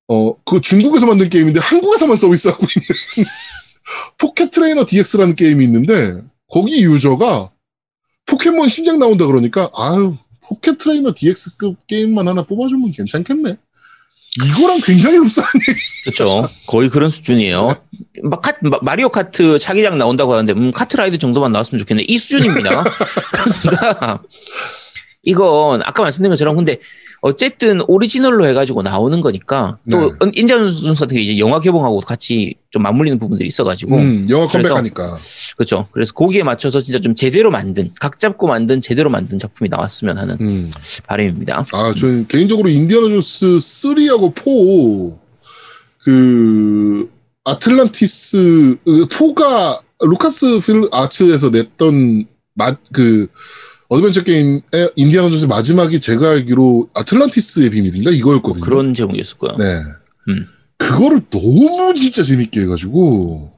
[0.08, 3.30] 어그 중국에서 만든 게임인데 한국에서만 서비스하고 있는
[4.18, 7.52] 포켓 트레이너 DX라는 게임이 있는데 거기 유저가
[8.26, 13.58] 포켓몬 신작 나온다 그러니까 아유 포켓 트레이너 DX급 게임만 하나 뽑아주면 괜찮겠네.
[14.42, 15.18] 이거랑 굉장히
[15.70, 15.80] 얘기.
[16.06, 16.50] 그렇죠.
[16.66, 17.76] 거의 그런 수준이에요.
[18.24, 22.06] 막 카, 마- 마리오 카트 차기작 나온다고 하는데 음, 카트 라이드 정도만 나왔으면 좋겠네.
[22.08, 22.84] 이 수준입니다.
[23.62, 24.22] 그러니까
[25.24, 26.78] 이건 아까 말씀드린 것처럼 근데
[27.24, 30.46] 어쨌든 오리지널로 해가지고 나오는 거니까 또 네.
[30.58, 35.18] 존스 같은 게 이제 영화 개봉하고 같이 좀 맞물리는 부분들이 있어가지고 음, 영화 컴백하니까.
[35.56, 35.88] 그렇죠.
[35.94, 40.38] 그래서 거기에 맞춰서 진짜 좀 제대로 만든 각 잡고 만든 제대로 만든 작품이 나왔으면 하는
[40.42, 40.70] 음.
[41.08, 41.66] 바람입니다.
[41.72, 45.18] 아, 저는 개인적으로 인디아나 존스 3하고 4,
[46.04, 47.10] 그,
[47.46, 53.28] 아틀란티스, 4가 루카스 필 아츠에서 냈던, 마, 그,
[53.94, 54.62] 어드벤처 게임의
[54.96, 58.12] 인디아나 존스 마지막이 제가 알기로 아틀란티스의 비밀인가?
[58.12, 58.64] 이거였거든요.
[58.64, 59.58] 그런 제목이었을 거예요.
[59.58, 59.82] 네.
[60.30, 60.48] 음.
[60.78, 63.54] 그거를 너무 진짜 재밌게 해가지고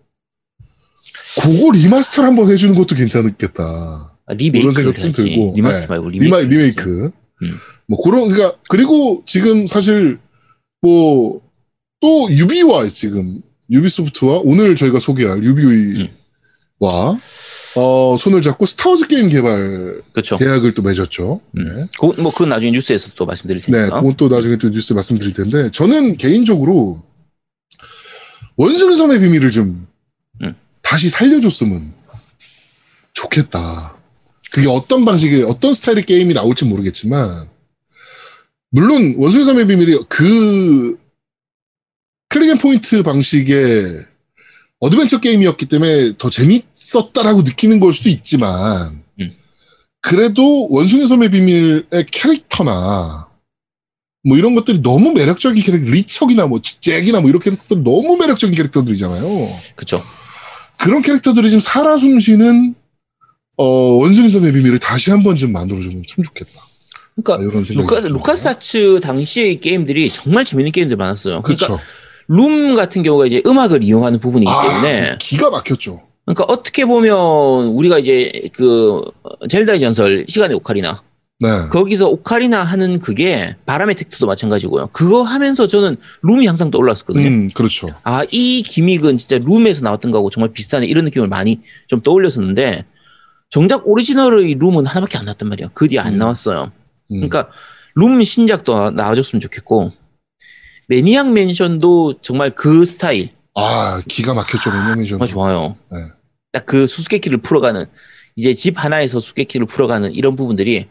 [1.42, 3.64] 그거 remaster를 한번 해주는 것도 괜찮겠다.
[4.28, 5.54] 아, 리메이크 그런 생각 좀 들고.
[5.56, 5.88] remaster 네.
[5.90, 6.50] 말고 리마, 리메이크.
[6.54, 7.12] 리메이크.
[7.44, 7.52] 음.
[7.88, 10.20] 뭐 그런 그러니까 그리고 지금 사실
[10.82, 11.46] 뭐
[12.06, 16.08] 또 유비와 지금 유비소프트와 오늘 저희가 소개할 유비와
[17.76, 20.38] 어 손을 잡고 스타워즈 게임 개발 그렇죠.
[20.38, 21.42] 계약을 또 맺었죠.
[21.52, 21.64] 네.
[22.00, 24.00] 그, 뭐 그건 나중에 뉴스에서 또 말씀드릴 네, 테니까.
[24.00, 27.04] 그건 또 나중에 또 뉴스 말씀드릴 텐데 저는 개인적으로
[28.56, 29.88] 원숭이 섬의 비밀을 좀
[30.42, 30.56] 음.
[30.82, 31.94] 다시 살려줬으면
[33.14, 33.98] 좋겠다.
[34.52, 37.48] 그게 어떤 방식의 어떤 스타일의 게임이 나올지 모르겠지만
[38.70, 40.98] 물론 원숭이 섬의 비밀이 그
[42.30, 44.06] click and point 방식의
[44.80, 49.32] 어드벤처 게임이었기 때문에 더 재밌었다라고 느끼는 걸 수도 있지만 음.
[50.02, 53.28] 그래도 원숭이 섬의 비밀의 캐릭터나
[54.28, 59.50] 뭐 이런 것들이 너무 매력적인 캐릭터, 리척이나 뭐 잭이나 뭐 이런 캐릭터들 너무 매력적인 캐릭터들이잖아요.
[59.76, 60.04] 그렇죠.
[60.78, 62.76] 그런 캐릭터들이 지금 살아 숨쉬는
[63.58, 66.62] 어, 원숭이 섬의 비밀을 다시 한 번 좀 만들어주면 참 좋겠다.
[67.16, 68.10] 그러니까 이런 생각이 루카, 듭니다.
[68.18, 71.42] 루카스 아츠 당시의 게임들이 정말 재밌는 게임들 많았어요.
[71.44, 71.80] 그러니까.
[72.28, 76.02] 룸 같은 경우가 이제 음악을 이용하는 부분이기 때문에 아, 기가 막혔죠.
[76.26, 79.02] 그러니까 어떻게 보면 우리가 이제 그
[79.50, 81.00] 젤다의 전설 시간의 오카리나
[81.40, 81.50] 네.
[81.70, 84.90] 거기서 오카리나 하는 그게 바람의 택트도 마찬가지고요.
[84.94, 87.28] 그거 하면서 저는 룸이 항상 떠올랐었거든요.
[87.28, 87.90] 음, 그렇죠.
[88.04, 90.86] 아, 이 gimmick은 진짜 룸에서 나왔던 거하고 정말 비슷하네.
[90.86, 92.86] 이런 느낌을 많이 좀 떠올렸었는데,
[93.50, 95.70] 정작 오리지널의 룸은 하나밖에 안 나왔단 말이야.
[95.74, 96.20] 그 뒤에 안 음.
[96.20, 96.72] 나왔어요.
[97.12, 97.16] 음.
[97.16, 97.50] 그러니까,
[97.96, 99.92] 룸 신작도 나와줬으면 좋겠고,
[100.88, 105.18] 매니악 맨션도 정말 그 스타일, 아, 기가 막혔죠, 매니악 맨션.
[105.20, 105.76] 정말 좋아요.
[105.92, 105.98] 네.
[106.52, 107.86] 딱 그 수수께끼를 풀어가는,
[108.36, 110.88] 이제 집 하나에서 수수께끼를 풀어가는 이런 부분들이,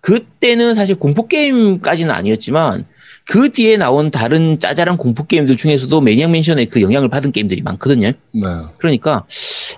[0.00, 2.84] 그때는 사실 공포 게임까지는 아니었지만,
[3.28, 8.12] 그 뒤에 나온 다른 짜잘한 공포 게임들 중에서도 매니악 맨션의 그 영향을 받은 게임들이 많거든요.
[8.32, 8.42] 네.
[8.78, 9.24] 그러니까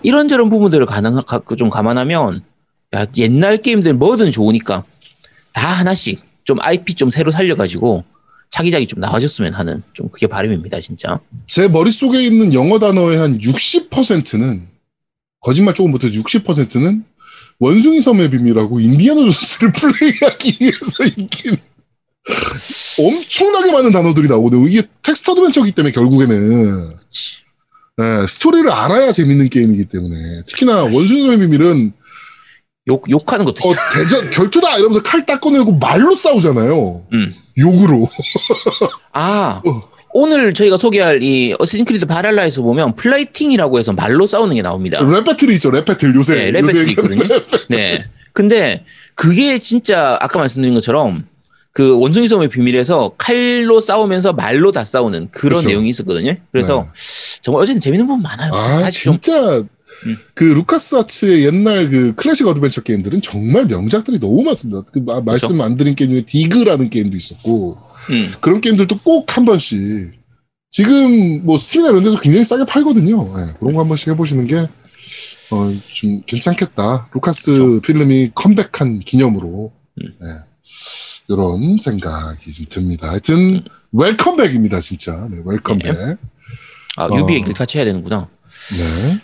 [0.03, 2.43] 이런저런 부분들을 가능 가- 좀 감안하면
[2.95, 4.85] 야, 옛날 게임들 뭐든 좋으니까
[5.55, 8.05] 다 하나씩 좀 IP 좀 새로 살려가지고
[8.51, 11.21] 차기작이 좀 나와줬으면 하는 좀 그게 바람입니다 진짜.
[11.47, 14.69] 제 머릿속에 있는 영어 단어의 한 60%는
[15.41, 17.05] 거짓말 조금 보태도 60%는
[17.61, 21.57] 원숭이 섬의 비밀하고 인디아나 존스를 플레이하기 위해서 이긴
[22.99, 24.67] 엄청나게 많은 단어들이 나오거든요.
[24.69, 26.97] 이게 텍스트 어드벤처이기 때문에 결국에는
[27.97, 31.93] 네, 스토리를 알아야 재밌는 게임이기 때문에 특히나 원숭이 섬의 비밀은
[32.89, 37.07] 욕 욕하는 것도 어, 대전 결투다 이러면서 칼 딱 꺼내고 말로 싸우잖아요.
[37.13, 37.35] 음.
[37.59, 38.09] 욕으로.
[39.13, 39.83] 아 어.
[40.11, 44.99] 오늘 저희가 소개할 이 어쌔신 크리드 발할라에서 보면 flyting이라고 해서 말로 싸우는 게 나옵니다.
[45.01, 45.71] 랩배틀이 있죠.
[45.71, 46.51] 랩배틀 요새.
[46.51, 47.25] 네, 랩배틀이 있거든요.
[47.69, 48.05] 네.
[48.33, 48.85] 근데
[49.15, 51.27] 그게 진짜 아까 말씀드린 것처럼
[51.73, 55.69] 그 원숭이 섬의 비밀에서 칼로 싸우면서 말로 다 싸우는 그런 그렇죠.
[55.69, 56.35] 내용이 있었거든요.
[56.51, 56.87] 그래서
[57.43, 58.53] 정말 어쨌든 재밌는 부분 많아요.
[58.53, 59.63] 아, 다시 좀 진짜
[60.07, 60.17] 음.
[60.35, 64.83] 그 루카스 아츠의 옛날 그 클래식 어드벤처 게임들은 정말 명작들이 너무 많습니다.
[64.93, 67.77] 그 마- 말씀 안 드린 게임 중에 디그라는 게임도 있었고
[68.11, 70.13] 음, 그런 게임들도 꼭 한 번씩
[70.71, 73.33] 지금 뭐 스팀이나 이런 데서 굉장히 싸게 팔거든요.
[73.39, 74.57] 예, 그런 거 한 번씩 해보시는 게
[75.51, 77.09] 어, 좀 괜찮겠다.
[77.15, 80.07] 루카스 필름이 컴백한 기념으로 음.
[80.23, 80.27] 예,
[81.29, 83.11] 이런 생각이 좀 듭니다.
[83.11, 83.63] 하여튼
[83.93, 85.27] welcome back입니다, 진짜.
[85.31, 86.19] 네, welcome back.
[86.97, 87.17] 아, 어.
[87.19, 88.29] 유비 얘기를 같이 해야 되는구나.
[88.77, 89.21] 네.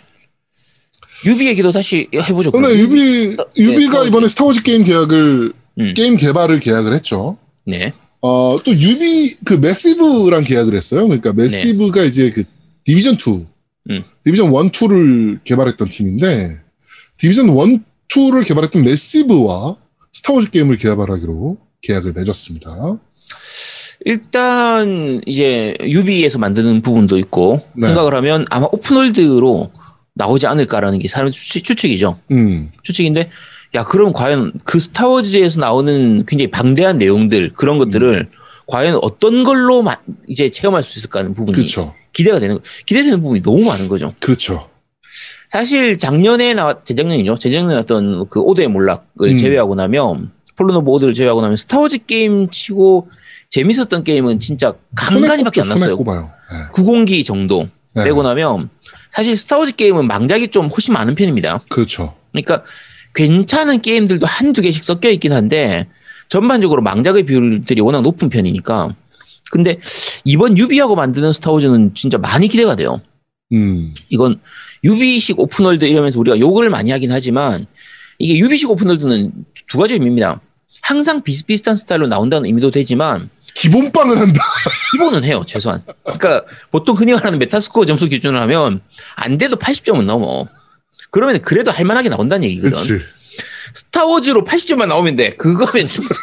[1.25, 2.51] 유비 얘기도 다시 해보죠.
[2.51, 2.77] 근데.
[2.77, 4.07] 유비 유비가 스타워즈.
[4.07, 5.93] 이번에 스타워즈 게임 계약을 음.
[5.95, 7.37] 게임 개발을 계약을 했죠.
[7.65, 7.93] 네.
[8.21, 11.05] 어, 또 유비 그 매시브랑 계약을 했어요.
[11.05, 12.43] 그러니까 매시브가 이제 그
[12.83, 13.45] 디비전 2,
[13.91, 14.03] 음.
[14.23, 16.59] 디비전 1, 2를 개발했던 팀인데
[17.17, 19.77] 디비전 1, 2를 개발했던 매시브와
[20.11, 22.97] 스타워즈 게임을 개발하기로 계약을 맺었습니다.
[24.05, 27.87] 일단 이제 유비에서 만드는 부분도 있고 네.
[27.87, 29.71] 생각을 하면 아마 open world로
[30.15, 32.17] 나오지 않을까라는 게 사람 추측, 추측 이죠.
[32.31, 33.29] 음, 추측인데
[33.75, 38.29] 야 그럼 과연 그 스타워즈에서 나오는 굉장히 방대한 내용들 그런 것들을
[38.67, 39.97] 과연 어떤 걸로 마-
[40.27, 44.13] 이제 체험할 수 있을까 하는 부분이 그렇죠, 기대가 되는 거- 기대되는 부분이 너무 많은 거죠.
[44.21, 44.69] 그렇죠.
[45.49, 47.35] 사실 작년에 나왔 재작년이죠.
[47.35, 49.37] 재작년에 나왔던 그 오더의 몰락을 음.
[49.37, 53.09] 제외하고 나면 폴른 오브 오더를 제외하고 나면 스타워즈 게임 치고
[53.49, 55.95] 재밌었던 게임은 진짜 간간이밖에 안 났어요.
[55.97, 56.29] 꼽아요.
[56.73, 58.05] 구공기 정도 네.
[58.05, 58.69] 빼고 나면
[59.15, 61.61] 사실 스타워즈 게임은 망작이 좀 훨씬 많은 편입니다.
[61.69, 62.15] 그렇죠.
[62.33, 62.63] 그러니까
[63.13, 65.87] 괜찮은 게임들도 한두 개씩 섞여 있긴 한데
[66.27, 68.89] 전반적으로 망작의 비율들이 워낙 높은 편이니까
[69.51, 69.77] 근데
[70.25, 73.01] 이번 유비하고 만드는 스타워즈는 진짜 많이 기대가 돼요.
[73.53, 74.41] 음, 이건
[74.83, 77.65] 유비식 open world 이러면서 우리가 욕을 많이 하긴 하지만
[78.19, 79.31] 이게 유비식 open world는
[79.69, 80.41] 두 가지 의미입니다.
[80.81, 83.29] 항상 비슷비슷한 스타일로 나온다는 의미도 되지만
[83.65, 84.41] 기본빵을 한다.
[84.93, 85.81] 기본은 해요, 최소한.
[86.03, 88.81] 그러니까 보통 흔히 말하는 메타스코어 점수 기준으로 하면
[89.15, 90.47] 안 돼도 80점은 넘어.
[91.11, 92.77] 그러면 그래도 할만하게 나온다는 얘기거든.
[92.77, 93.05] 그렇지.
[93.73, 95.31] 스타워즈로 80점만 나오면 돼.
[95.31, 96.19] 그거면 충분히.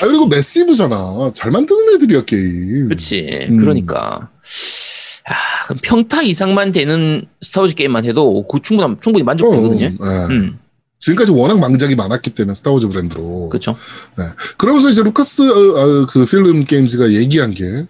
[0.00, 1.32] 아 그리고 매시브잖아.
[1.34, 2.88] 잘 만드는 애들이야 게임.
[2.88, 3.48] 그렇지.
[3.50, 3.56] 음.
[3.56, 4.30] 그러니까.
[5.24, 9.86] 아, 그럼 평타 이상만 되는 스타워즈 게임만 해도 그 충분히 충분히 만족되거든요.
[10.00, 10.34] 어, 네.
[10.34, 10.58] 음,
[11.08, 13.48] 지금까지 워낙 망작이 많았기 때문에 스타워즈 브랜드로.
[13.48, 13.74] 그렇죠.
[14.58, 17.86] 그러면서 이제 루카스 어, 어, 그 필름 게임즈가 얘기한 게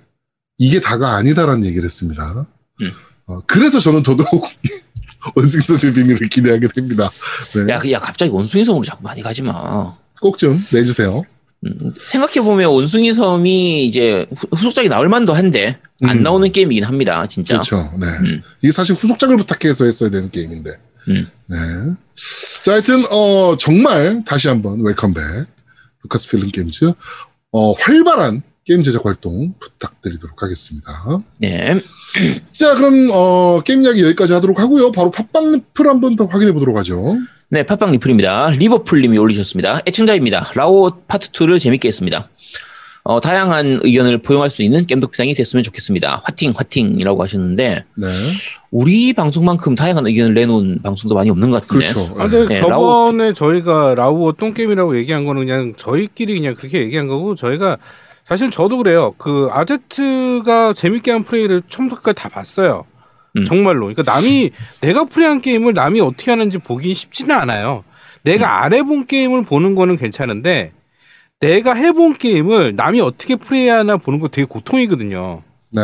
[0.58, 2.46] 이게 다가 아니다라는 얘기를 했습니다.
[2.82, 2.90] 음.
[3.26, 4.44] 어, 그래서 저는 더더욱
[5.34, 7.10] 원숭이섬의 비밀을 기대하게 됩니다.
[7.54, 7.72] 네.
[7.72, 9.96] 야, 그- 야, 갑자기 원숭이 섬으로 자꾸 많이 가지 마.
[10.20, 11.24] 꼭 좀 내주세요.
[11.66, 16.22] 음, 생각해보면 원숭이 섬이 이제 후- 후속작이 나올 만도 한데, 안 음.
[16.22, 17.54] 나오는 게임이긴 합니다, 진짜.
[17.54, 17.90] 그렇죠.
[17.98, 18.06] 네.
[18.06, 18.42] 음.
[18.62, 20.70] 이게 사실 후속작을 부탁해서 했어야 되는 게임인데.
[21.08, 21.26] 음.
[21.48, 21.56] 네.
[22.68, 25.24] 자, 하여튼 어 정말 다시 한번 welcome back
[26.02, 26.92] 루카스 필름 게임즈
[27.50, 31.22] 어 활발한 게임 제작 활동 부탁드리도록 하겠습니다.
[31.38, 31.74] 네.
[32.52, 34.92] 자, 그럼 어 게임 이야기 여기까지 하도록 하고요.
[34.92, 37.16] 바로 팟빵 리플 한번 더 확인해 보도록 하죠.
[37.48, 38.50] 네, 팟빵 리플입니다.
[38.50, 39.80] 리버풀님이 올리셨습니다.
[39.86, 40.52] 애청자입니다.
[40.54, 42.28] 라오 파트 2를 재밌게 했습니다.
[43.08, 46.20] 어, 다양한 의견을 포용할 수 있는 겜덕비상이 됐으면 좋겠습니다.
[46.24, 48.06] 화팅, 화팅이라고 하셨는데, 네.
[48.70, 51.90] 우리 방송만큼 다양한 의견을 내놓은 방송도 많이 없는 것 같은데.
[51.90, 52.14] 그렇죠.
[52.18, 57.34] 아, 근데 네, 저번에 저희가 라우어 똥게임이라고 얘기한 거는 그냥 저희끼리 그냥 그렇게 얘기한 거고
[57.34, 57.78] 저희가
[58.26, 59.10] 사실 저도 그래요.
[59.16, 62.84] 그 아제트가 재밌게 한 플레이를 처음부터 끝까지 다 봤어요.
[63.38, 63.44] 음.
[63.44, 63.86] 정말로.
[63.86, 64.50] 그러니까 남이
[64.82, 67.84] 내가 플레이한 게임을 남이 어떻게 하는지 보기 쉽지는 않아요.
[68.22, 70.72] 내가 안 해본 게임을 보는 거는 괜찮은데
[71.40, 75.42] 내가 해본 게임을 남이 어떻게 플레이하나 보는 거 되게 고통이거든요.
[75.70, 75.82] 네.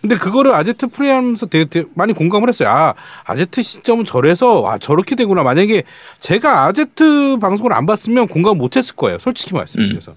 [0.00, 2.68] 근데 그거를 아제트 플레이하면서 되게, 되게 많이 공감을 했어요.
[2.68, 2.94] 아,
[3.24, 5.42] 아제트 시점은 저래서 아 저렇게 되구나.
[5.42, 5.84] 만약에
[6.18, 9.18] 제가 아제트 방송을 안 봤으면 공감 못 했을 거예요.
[9.18, 10.16] 솔직히 말씀드려서.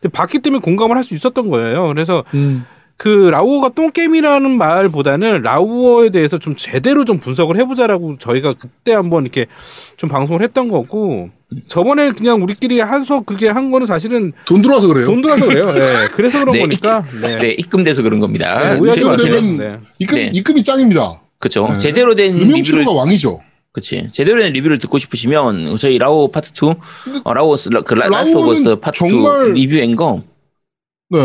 [0.00, 1.86] 근데 봤기 때문에 공감을 할 수 있었던 거예요.
[1.88, 2.64] 그래서 음.
[2.98, 9.46] 그 라우어가 똥게임이라는 말보다는 라우어에 대해서 좀 제대로 좀 분석을 해보자라고 저희가 그때 한번 이렇게
[9.98, 11.28] 좀 방송을 했던 거고
[11.66, 15.04] 저번에 그냥 우리끼리 한서 그게 한 거는 사실은 돈 들어와서 그래요.
[15.06, 15.72] 돈 들어서 그래요.
[15.72, 17.04] 네, 그래서 그런 네, 거니까.
[17.20, 17.36] 네.
[17.38, 18.74] 네, 입금돼서 그런 겁니다.
[18.74, 19.40] 네, 오해하지 마세요.
[19.42, 19.78] 네.
[19.98, 20.30] 입금 네.
[20.34, 21.20] 입금이 짱입니다.
[21.38, 21.68] 그렇죠.
[21.70, 21.78] 네.
[21.78, 23.40] 제대로 된 리뷰를 치료가 왕이죠.
[23.72, 24.08] 그치.
[24.10, 26.74] 제대로 된 리뷰를 듣고 싶으시면 저희 라오 파트 2,
[27.24, 30.22] 어, 라오 스- 그 라- 라스트 어스 파트 정말- 2 리뷰인 거.
[31.10, 31.18] 네.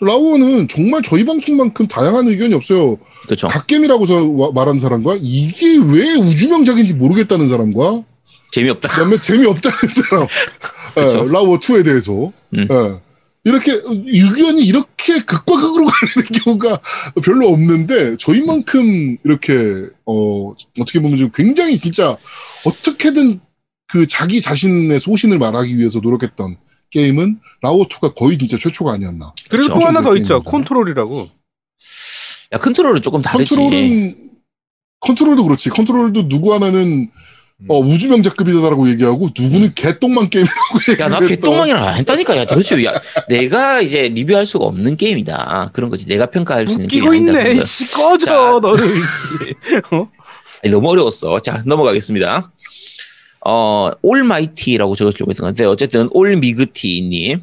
[0.00, 2.98] 라오어는 정말 저희 방송만큼 다양한 의견이 없어요.
[3.24, 3.48] 그렇죠.
[3.48, 8.04] 갓겜이라고 말하는 사람과 이게 왜 우주명작인지 모르겠다는 사람과
[8.52, 8.88] 재미없다.
[8.88, 10.26] 그다음에 재미없다는 사람
[10.94, 11.26] 그쵸.
[11.26, 12.68] 예, 라오어 2에 대해서 음.
[12.70, 13.00] 예.
[13.44, 16.80] 이렇게 의견이 이렇게 극과 극으로 가는 경우가
[17.24, 22.16] 별로 없는데 저희만큼 이렇게 어 어떻게 보면 좀 굉장히 진짜
[22.64, 23.40] 어떻게든
[23.88, 26.56] 그 자기 자신의 소신을 말하기 위해서 노력했던
[26.90, 29.32] 게임은 라오어 2가 거의 진짜 최초가 아니었나.
[29.50, 29.80] 그리고 그렇죠.
[29.80, 30.42] 또 하나 더 있죠.
[30.42, 31.28] 컨트롤이라고.
[32.52, 33.54] 야, 컨트롤은 조금 다르지.
[33.54, 34.30] 컨트롤은
[35.00, 35.70] 컨트롤도 그렇지.
[35.70, 37.10] 컨트롤도 누구 하나는
[37.68, 41.04] 어, 우주명작급이다라고 얘기하고 누구는 개똥망 게임이라고 얘기했다.
[41.04, 42.36] 야, 나 개똥망이라 안 했다니까.
[42.36, 42.92] 야, 도대체 야,
[43.28, 45.70] 내가 이제 리뷰할 수가 없는 게임이다.
[45.72, 46.06] 그런 거지.
[46.06, 47.48] 내가 평가할 수 있는 웃기고 게임이 아니다.
[47.50, 47.64] 있네.
[47.64, 48.32] 씨 꺼져 자.
[48.60, 49.54] 너는 씨.
[49.94, 50.08] 어?
[50.62, 51.40] 아니, 너무 어려웠어.
[51.40, 52.50] 자, 넘어가겠습니다.
[53.46, 57.40] 어, almighty라고 적으려고 했던 건데, 어쨌든 올미그티님.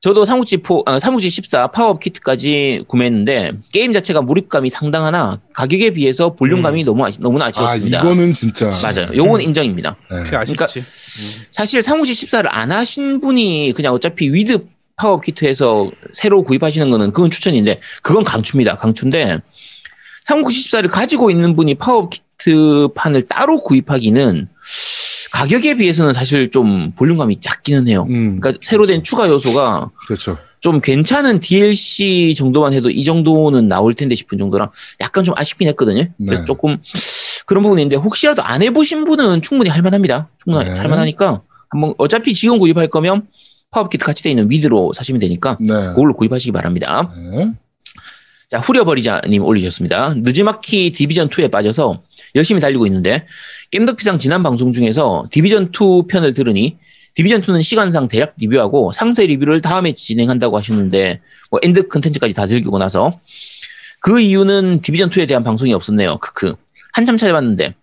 [0.00, 5.90] 저도 삼국지 four, 아, 삼국지 14 power up kit까지 구매했는데, 게임 자체가 몰입감이 상당하나, 가격에
[5.92, 8.00] 비해서 볼륨감이 너무, 아쉬, 너무나 아, 아쉬웠습니다.
[8.00, 8.68] 이거는 진짜.
[8.82, 9.08] 맞아요.
[9.14, 9.96] 요건 인정입니다.
[10.10, 10.22] 네.
[10.28, 10.84] 그 아쉽지.
[11.50, 17.12] 사실 삼국지 14를 안 하신 분이 그냥 어차피 with power up kit에서 새로 구입하시는 거는
[17.12, 18.76] 그건 추천인데 그건 강추입니다.
[18.76, 19.38] 강추인데
[20.24, 24.48] 삼국지 14를 가지고 있는 분이 power up kit 판을 따로 구입하기는
[25.34, 28.06] 가격에 비해서는 사실 좀 볼륨감이 작기는 해요.
[28.08, 30.38] 음, 그러니까 새로 된 추가 요소가 그렇죠.
[30.60, 34.70] 좀 괜찮은 DLC 정도만 해도 이 정도는 나올 텐데 싶은 정도랑
[35.00, 36.06] 약간 좀 아쉽긴 했거든요.
[36.24, 36.46] 그래서 네.
[36.46, 36.76] 조금
[37.46, 40.28] 그런 부분인데 혹시라도 안 해보신 분은 충분히 할만합니다.
[40.44, 40.78] 충분히 네.
[40.78, 43.26] 할만하니까 한번 어차피 지금 구입할 거면
[43.72, 45.66] power up kit 같이 돼 있는 with로 사시면 되니까 네.
[45.88, 47.10] 그걸로 구입하시기 바랍니다.
[47.32, 47.50] 네.
[48.48, 50.14] 자 후려버리자님 올리셨습니다.
[50.14, 52.02] 느즈막히 디비전 2에 빠져서
[52.34, 53.26] 열심히 달리고 있는데
[53.70, 56.76] 겜덕비상 지난 방송 중에서 디비전 2 편을 들으니
[57.14, 61.20] 디비전 2는 시간상 대략 리뷰하고 상세 리뷰를 다음에 진행한다고 하셨는데
[61.50, 63.12] 뭐 end 컨텐츠까지 다 즐기고 나서
[64.00, 66.18] 그 이유는 디비전 2에 대한 방송이 없었네요.
[66.18, 66.54] 크크.
[66.92, 67.74] 한참 찾아봤는데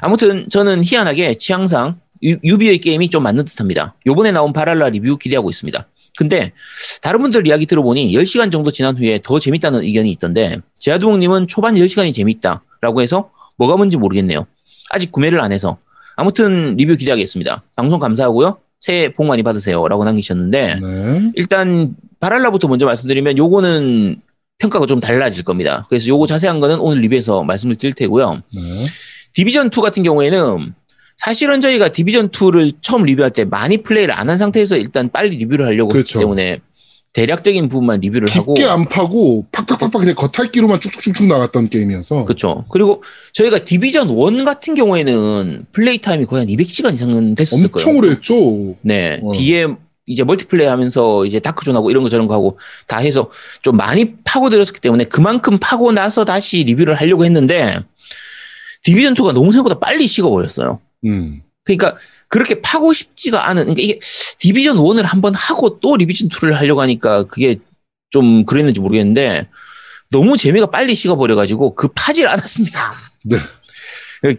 [0.00, 3.94] 아무튼 저는 희한하게 취향상 유- 유비의 게임이 좀 맞는 듯합니다.
[4.06, 5.86] 요번에 나온 바랄라 리뷰 기대하고 있습니다.
[6.16, 6.52] 근데
[7.02, 12.12] 다른 분들 이야기 들어보니 10시간 정도 지난 후에 더 재밌다는 의견이 있던데 제아두목님은 초반 10시간이
[12.14, 14.46] 재밌다라고 해서 뭐가 뭔지 모르겠네요.
[14.90, 15.76] 아직 구매를 안 해서
[16.16, 17.62] 아무튼 리뷰 기대하겠습니다.
[17.76, 18.58] 방송 감사하고요.
[18.80, 19.86] 새해 복 많이 받으세요.
[19.88, 21.32] 라고 남기셨는데 네.
[21.34, 24.16] 일단 발할라부터 먼저 말씀드리면 요거는
[24.58, 25.86] 평가가 좀 달라질 겁니다.
[25.88, 28.40] 그래서 요거 자세한 거는 오늘 리뷰에서 말씀을 드릴 테고요.
[28.54, 28.86] 네.
[29.34, 30.74] 디비전 2 같은 경우에는
[31.16, 35.66] 사실은 저희가 디비전 2를 처음 리뷰할 때 많이 플레이를 안 한 상태에서 일단 빨리 리뷰를
[35.66, 36.18] 하려고 그렇죠.
[36.18, 36.58] 했기 때문에
[37.12, 42.64] 대략적인 부분만 리뷰를 하고 깊게 안 파고 팍팍팍팍 그냥 겉핥기로만 쭉쭉쭉쭉 나갔던 게임이어서 그렇죠.
[42.70, 43.02] 그리고
[43.32, 47.98] 저희가 디비전 1 같은 경우에는 플레이 타임이 거의 한 200시간 이상은 됐을 엄청 거예요.
[47.98, 48.76] 오래 했죠.
[48.82, 49.20] 네.
[49.22, 49.32] 어.
[49.32, 49.66] 뒤에
[50.06, 53.30] 이제 멀티플레이 하면서 이제 다크존하고 이런 거 저런 거 하고 다 해서
[53.62, 57.78] 좀 많이 파고들었기 때문에 그만큼 파고 나서 다시 리뷰를 하려고 했는데
[58.84, 60.80] 디비전 2가 너무 생각보다 빨리 식어버렸어요.
[61.06, 61.42] 음.
[61.64, 61.96] 그러니까
[62.28, 63.98] 그렇게 파고 싶지가 않은 그러니까 이게
[64.38, 67.58] 디비전 1을 한번 하고 또 디비전 2를 하려고 하니까 그게
[68.10, 69.48] 좀 그랬는지 모르겠는데
[70.10, 72.94] 너무 재미가 빨리 식어버려 가지고 그 파질 않았습니다.
[73.24, 73.36] 네.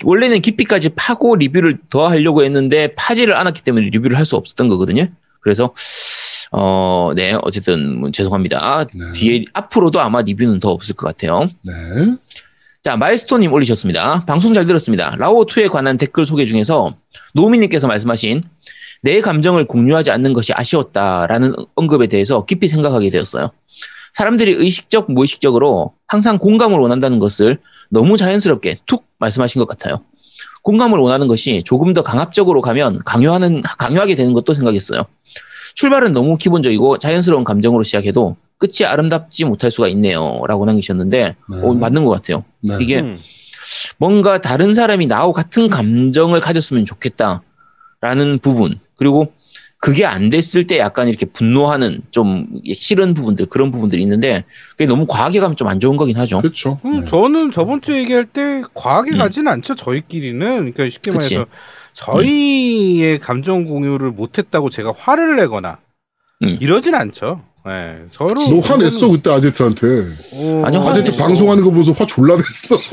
[0.03, 5.07] 원래는 깊이까지 파고 리뷰를 더 하려고 했는데 파지를 않았기 때문에 리뷰를 할 수 없었던 거거든요.
[5.41, 5.73] 그래서
[6.51, 8.85] 어, 네, 어쨌든 뭐 죄송합니다.
[8.93, 9.11] 네.
[9.13, 11.47] 뒤에 앞으로도 아마 리뷰는 더 없을 것 같아요.
[11.61, 11.73] 네.
[12.81, 14.23] 자, 마일스톤님 올리셨습니다.
[14.25, 15.17] 방송 잘 들었습니다.
[15.17, 16.95] 라오2에 관한 댓글 소개 중에서
[17.33, 18.41] 노미님께서 말씀하신
[19.01, 23.51] 내 감정을 공유하지 않는 것이 아쉬웠다라는 언급에 대해서 깊이 생각하게 되었어요.
[24.13, 27.57] 사람들이 의식적, 무의식적으로 항상 공감을 원한다는 것을
[27.89, 30.01] 너무 자연스럽게 툭 말씀하신 것 같아요.
[30.61, 35.03] 공감을 원하는 것이 조금 더 강압적으로 가면 강요하는, 강요하게 되는 것도 생각했어요.
[35.75, 40.41] 출발은 너무 기본적이고 자연스러운 감정으로 시작해도 끝이 아름답지 못할 수가 있네요.
[40.47, 41.61] 라고 남기셨는데, 네.
[41.63, 42.43] 어, 맞는 것 같아요.
[42.61, 42.77] 네.
[42.79, 43.17] 이게 음.
[43.97, 49.33] 뭔가 다른 사람이 나하고 같은 감정을 가졌으면 좋겠다라는 부분 그리고
[49.81, 55.05] 그게 안 됐을 때 약간 이렇게 분노하는 좀 싫은 부분들 그런 부분들이 있는데 그게 너무
[55.07, 56.41] 과하게 가면 좀 안 좋은 거긴 하죠.
[56.41, 56.79] 그렇죠.
[56.83, 57.05] 음, 네.
[57.05, 59.17] 저는 저번 주에 얘기할 때 과하게 음.
[59.19, 59.75] 가지는 않죠.
[59.75, 60.39] 저희끼리는.
[60.39, 61.35] 그러니까 쉽게 그치.
[61.35, 61.49] 말해서
[61.93, 65.77] 저희의 감정 공유를 못했다고 제가 화를 내거나
[66.43, 66.57] 음.
[66.59, 67.41] 이러진 않죠.
[67.69, 68.05] 예.
[68.09, 69.87] 저로 너 화냈어 그때 아제트한테.
[70.33, 71.23] 어, 아니요, 화 아제트 냈어.
[71.23, 72.77] 방송하는 거 보면서 화 졸라 냈어.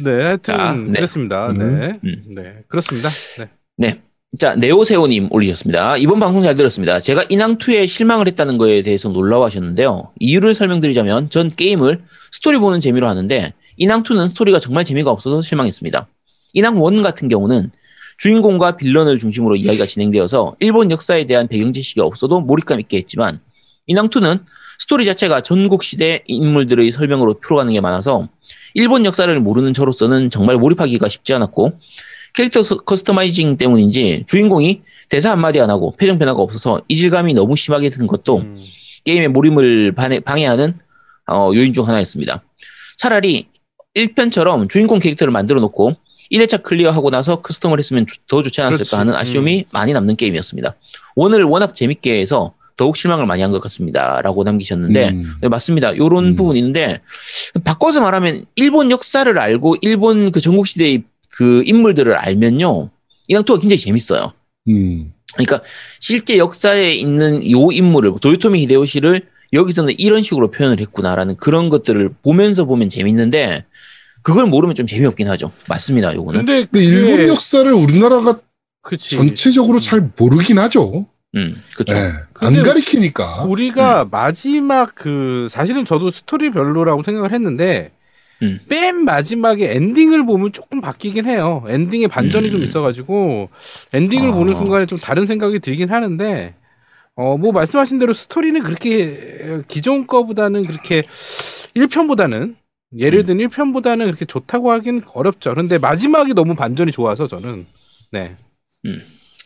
[0.00, 0.92] 네, 하여튼 아, 네.
[0.92, 1.46] 그렇습니다.
[1.50, 1.58] 음.
[1.58, 1.98] 네.
[2.04, 2.24] 음.
[2.34, 2.54] 네.
[2.68, 3.08] 그렇습니다.
[3.38, 3.48] 네.
[3.76, 4.00] 네.
[4.38, 5.96] 자, 네오세오님 올리셨습니다.
[5.96, 7.00] 이번 방송 잘 들었습니다.
[7.00, 10.12] 제가 인왕2에 실망을 했다는 거에 대해서 놀라워 하셨는데요.
[10.20, 16.06] 이유를 설명드리자면 전 게임을 스토리 보는 재미로 하는데 인왕2는 스토리가 정말 재미가 없어서 실망했습니다.
[16.54, 17.72] 인왕1 같은 경우는
[18.24, 23.40] 주인공과 빌런을 중심으로 이야기가 진행되어서 일본 역사에 대한 배경 지식이 없어도 몰입감 있게 했지만
[23.88, 24.44] 인왕2는
[24.78, 28.28] 스토리 자체가 전국 시대 인물들의 설명으로 풀어가는 게 많아서
[28.74, 31.72] 일본 역사를 모르는 저로서는 정말 몰입하기가 쉽지 않았고
[32.34, 37.88] 캐릭터 서- customizing 때문인지 주인공이 대사 한마디 안 하고 표정 변화가 없어서 이질감이 너무 심하게
[37.88, 38.58] 든 것도 음.
[39.04, 39.94] 게임의 몰입을
[40.24, 40.78] 방해하는
[41.26, 42.42] 어, 요인 중 하나였습니다.
[42.98, 43.48] 차라리
[43.96, 45.96] 1편처럼 주인공 캐릭터를 만들어 놓고
[46.30, 48.96] 1회차 클리어하고 나서 custom을 했으면 조- 더 좋지 않았을까 그렇지.
[48.96, 50.76] 하는 아쉬움이 많이 남는 게임이었습니다.
[51.16, 54.22] 원을 워낙 재밌게 해서 더욱 실망을 많이 한 것 같습니다.
[54.22, 55.34] 라고 남기셨는데 음.
[55.42, 55.96] 네, 맞습니다.
[55.96, 56.36] 요런 음.
[56.36, 57.00] 부분이 있는데
[57.64, 62.90] 바꿔서 말하면 일본 역사를 알고 일본 그 전국 시대의 그 인물들을 알면요.
[63.28, 64.32] 이낭토가 굉장히 재밌어요.
[64.68, 65.12] 음.
[65.34, 65.60] 그러니까
[66.00, 69.22] 실제 역사에 있는 요 인물을 도요토미 히데요시를
[69.52, 73.64] 여기서는 이런 식으로 표현을 했구나라는 그런 것들을 보면서 보면 재밌는데
[74.22, 75.52] 그걸 모르면 좀 재미없긴 하죠.
[75.68, 76.14] 맞습니다.
[76.14, 76.40] 요거는.
[76.40, 78.40] 근데 근데 일본 역사를 우리나라가
[78.82, 79.16] 그치.
[79.16, 81.06] 전체적으로 잘 모르긴 하죠.
[81.36, 81.94] 음, 그렇죠.
[81.94, 82.10] 네.
[82.40, 83.44] 안 가리키니까.
[83.44, 87.92] 우리가 마지막 그 사실은 저도 스토리 별로라고 생각을 했는데
[88.42, 88.58] 음.
[88.68, 91.62] 맨 마지막에 엔딩을 보면 조금 바뀌긴 해요.
[91.68, 92.50] 엔딩에 반전이 음.
[92.50, 93.50] 좀 있어가지고
[93.92, 94.32] 엔딩을 아.
[94.32, 96.54] 보는 순간에 좀 다른 생각이 들긴 하는데
[97.16, 101.02] 어 뭐 말씀하신 대로 스토리는 그렇게 기존 거보다는 그렇게
[101.76, 102.54] 1편보다는
[102.96, 105.50] 예를 든 1편보다는 그렇게 좋다고 하긴 어렵죠.
[105.50, 107.66] 그런데 마지막이 너무 반전이 좋아서 저는
[108.10, 108.36] 네.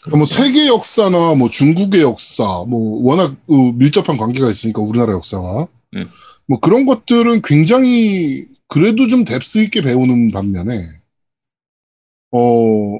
[0.03, 5.67] 그러니까 뭐 세계 역사나 뭐 중국의 역사, 뭐 워낙 어, 밀접한 관계가 있으니까 우리나라 역사와
[5.97, 6.07] 음.
[6.47, 10.83] 뭐 그런 것들은 굉장히 그래도 좀 뎁스 있게 배우는 반면에
[12.33, 12.99] 어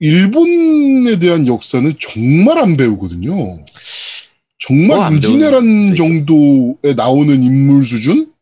[0.00, 3.64] 일본에 대한 역사는 정말 안 배우거든요.
[4.58, 8.32] 정말 뭐안 임진왜란 정도에 나오는 인물 수준?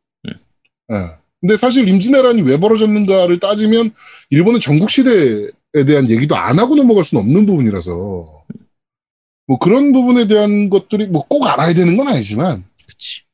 [0.90, 0.94] 음.
[0.96, 1.16] 예.
[1.40, 3.92] 근데 사실 임진왜란이 왜 벌어졌는가를 따지면
[4.30, 7.90] 일본은 전국 시대에 대한 얘기도 안 하고 넘어갈 수는 없는 부분이라서
[9.48, 12.64] 뭐 그런 부분에 대한 것들이 뭐 꼭 알아야 되는 건 아니지만.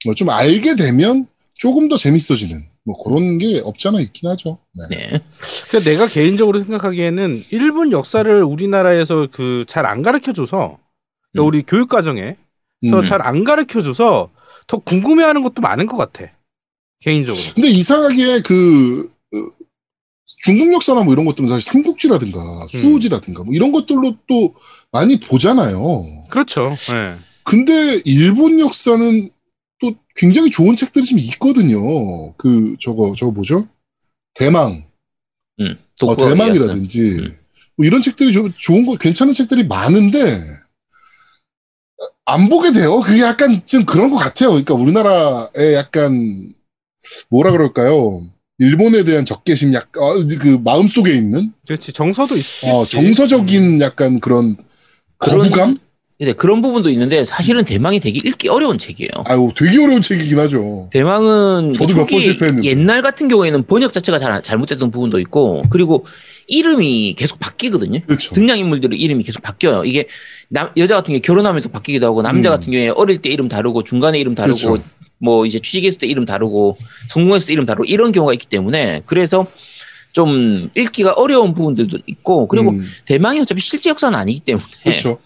[0.05, 4.59] 뭐 좀 알게 되면 조금 더 재밌어지는 뭐 그런 게 없잖아 있긴 하죠.
[4.75, 4.97] 네.
[4.97, 5.21] 네.
[5.69, 10.79] 그러니까 내가 개인적으로 생각하기에는 일본 역사를 우리나라에서 그 잘 안 가르쳐 줘서
[11.33, 11.47] 그러니까 음.
[11.47, 12.37] 우리 교육 과정에서
[12.85, 13.03] 음.
[13.05, 14.31] 잘안 가르쳐 줘서
[14.67, 16.31] 더 궁금해하는 것도 많은 것 같아.
[17.03, 17.43] 개인적으로.
[17.55, 19.39] 근데 이상하게 그 어,
[20.45, 24.55] 중국 역사나 뭐 이런 것들은 사실 삼국지라든가 수호지라든가 뭐 이런 것들로 또
[24.91, 26.05] 많이 보잖아요.
[26.31, 26.73] 그렇죠.
[26.95, 27.17] 예.
[27.45, 29.31] 근데 일본 역사는
[29.81, 32.33] 또 굉장히 좋은 책들이 좀 있거든요.
[32.35, 33.67] 그 저거 저거 뭐죠?
[34.35, 34.85] 대망,
[35.61, 37.37] 음, 어, 대망이라든지 음.
[37.77, 40.41] 뭐 이런 책들이 조- 좋은 거 괜찮은 책들이 많은데
[42.25, 43.01] 안 보게 돼요.
[43.01, 44.51] 그게 약간 좀 그런 것 같아요.
[44.51, 46.55] 그러니까 우리나라의 약간
[47.31, 48.25] 뭐라 그럴까요?
[48.59, 51.93] 일본에 대한 적개심 약, 어, 그 마음 속에 있는 그렇지.
[51.93, 52.71] 정서도 있겠지.
[52.71, 54.57] 어, 정서적인 약간 그런
[55.19, 55.79] 거부감?
[56.19, 59.11] 근데 그런 부분도 있는데 사실은 대망이 되게 읽기 어려운 책이에요.
[59.25, 60.89] 아유, 되게 어려운 책이긴 하죠.
[60.93, 62.69] 대망은 저도 몇번 초기 실패했는데.
[62.69, 66.07] 옛날 같은 경우에는 번역 자체가 잘 잘못됐던 부분도 있고 그리고
[66.47, 68.01] 이름이 계속 바뀌거든요.
[68.07, 68.33] 그렇죠.
[68.35, 69.85] 등장인물들의 이름이 계속 바뀌어요.
[69.85, 70.07] 이게
[70.49, 72.55] 남, 여자 같은 경우에 결혼하면 또 바뀌기도 하고 남자 음.
[72.55, 74.85] 같은 경우에 어릴 때 이름 다르고 중간에 이름 다르고 그렇죠.
[75.23, 76.77] 뭐 이제 취직했을 때 이름 다르고
[77.09, 79.47] 성공했을 때 이름 다르고 이런 경우가 있기 때문에 그래서
[80.13, 85.19] 좀 읽기가 어려운 부분들도 있고 그리고 음, 대망이 어차피 실제 역사는 아니기 때문에 그렇죠.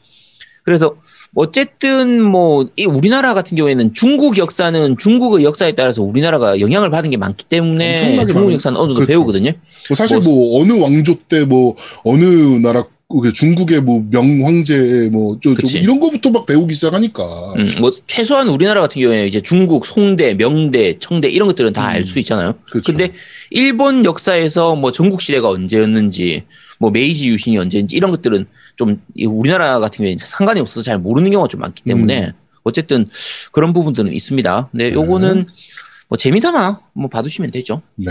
[0.65, 0.97] 그래서
[1.35, 7.17] 어쨌든 뭐 이 우리나라 같은 경우에는 중국 역사는 중국의 역사에 따라서 우리나라가 영향을 받은 게
[7.17, 9.09] 많기 때문에 중국 많은- 역사는 어느 정도 그렇죠.
[9.09, 9.53] 배우거든요.
[9.89, 11.75] 뭐 사실 뭐- 뭐, 어느 왕조 때 뭐
[12.05, 12.25] 어느
[12.61, 12.89] 나라 그
[13.35, 15.79] 중국의 뭐 명황제 뭐저 그치.
[15.79, 20.99] 이런 거부터 막 배우기 시작하니까 음, 뭐 최소한 우리나라 같은 경우에 이제 중국 송대, 명대,
[20.99, 22.55] 청대 이런 것들은 다 알수 있잖아요.
[22.69, 22.93] 그렇죠.
[22.93, 23.13] 근데
[23.51, 26.43] 일본 역사에서 뭐 전국 시대가 언제였는지
[26.81, 31.49] 뭐 메이지 유신이 언제인지 이런 것들은 좀이 우리나라 같은 경우에 상관이 없어서 잘 모르는 경우가
[31.49, 32.33] 좀 많기 때문에
[32.65, 33.09] 어쨌든
[33.53, 34.69] 그런 부분들은 있습니다.
[34.73, 35.47] 근데 요거는
[36.09, 37.83] 뭐 재미삼아 뭐 봐두시면 되죠.
[37.95, 38.11] 네.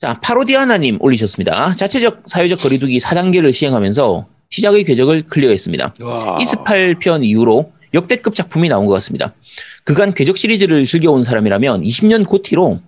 [0.00, 1.74] 자, 파로디아나님 올리셨습니다.
[1.74, 5.94] 자체적 사회적 거리두기 4단계를 시행하면서 시작의 궤적을 클리어했습니다.
[6.00, 6.38] 와.
[6.38, 9.34] 28편 이후로 역대급 작품이 나온 것 같습니다.
[9.84, 12.80] 그간 궤적 시리즈를 즐겨온 사람이라면 20년 고티로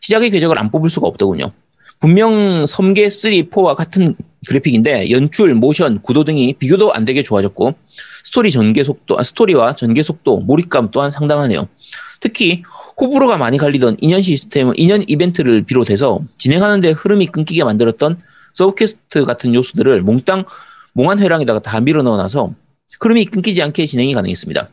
[0.00, 1.50] 시작의 궤적을 안 뽑을 수가 없더군요.
[1.98, 4.14] 분명 섬궤 3, 4와 같은
[4.46, 7.74] 그래픽인데 연출, 모션, 구도 등이 비교도 안 되게 좋아졌고
[8.22, 11.68] 스토리 전개 속도, 아, 스토리와 전개 속도, 몰입감 또한 상당하네요.
[12.20, 12.62] 특히
[13.00, 18.20] 호불호가 많이 갈리던 인연 시스템, 인연 이벤트를 비롯해서 진행하는데 흐름이 끊기게 만들었던
[18.52, 20.44] subquest 같은 요소들을 몽땅
[20.92, 22.52] 몽환 회랑에다가 다 밀어 넣어놔서
[23.00, 24.68] 흐름이 끊기지 않게 진행이 가능했습니다.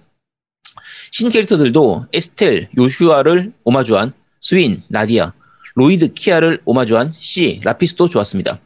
[1.11, 4.11] 신 캐릭터들도 에스텔, 요슈아를 오마주한
[4.41, 5.31] 스윈, 나디아,
[5.75, 8.59] 로이드, 키아를 오마주한 시, 라피스도 좋았습니다.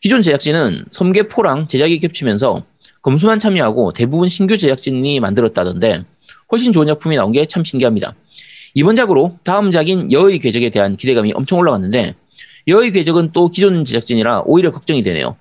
[0.00, 2.64] 기존 제작진은 섬궤 four랑 제작이 겹치면서
[3.02, 6.02] 검수만 참여하고 대부분 신규 제작진이 만들었다던데
[6.50, 8.14] 훨씬 좋은 작품이 나온 게 참 신기합니다.
[8.76, 12.12] 이번 작으로 다음 작인 여의 궤적에 대한 기대감이 엄청 올라갔는데
[12.68, 15.34] 여의 궤적은 또 기존 제작진이라 오히려 걱정이 되네요.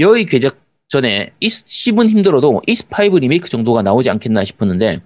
[0.00, 0.56] 여의 궤적
[0.88, 5.00] 전에 이스 10은 힘들어도 이스5 리메이크 정도가 나오지 않겠나 싶었는데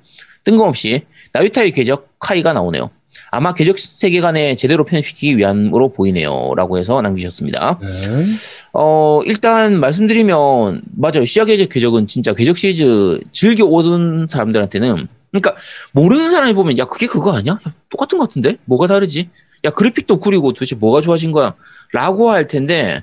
[0.45, 1.03] 뜬금없이
[1.35, 2.91] 나유타의 궤적 카이가 나오네요.
[3.31, 6.55] 아마 궤적 세계관에 제대로 편입시키기 위함으로 보이네요.
[6.57, 7.79] 라고 해서 남기셨습니다.
[7.83, 8.25] 네.
[8.73, 11.25] 어, 일단 말씀드리면, 맞아요.
[11.25, 15.57] 시작의 궤적은 진짜 궤적 시리즈 즐겨 오던 사람들한테는, 그러니까
[15.93, 17.55] 모르는 사람이 보면, 야, 그게 그거 아니야?
[17.55, 18.57] 야, 똑같은 것 같은데?
[18.65, 19.31] 뭐가 다르지?
[19.65, 21.55] 야, 그래픽도 구리고 도대체 뭐가 좋아진 거야?
[21.93, 23.03] 라고 할 텐데,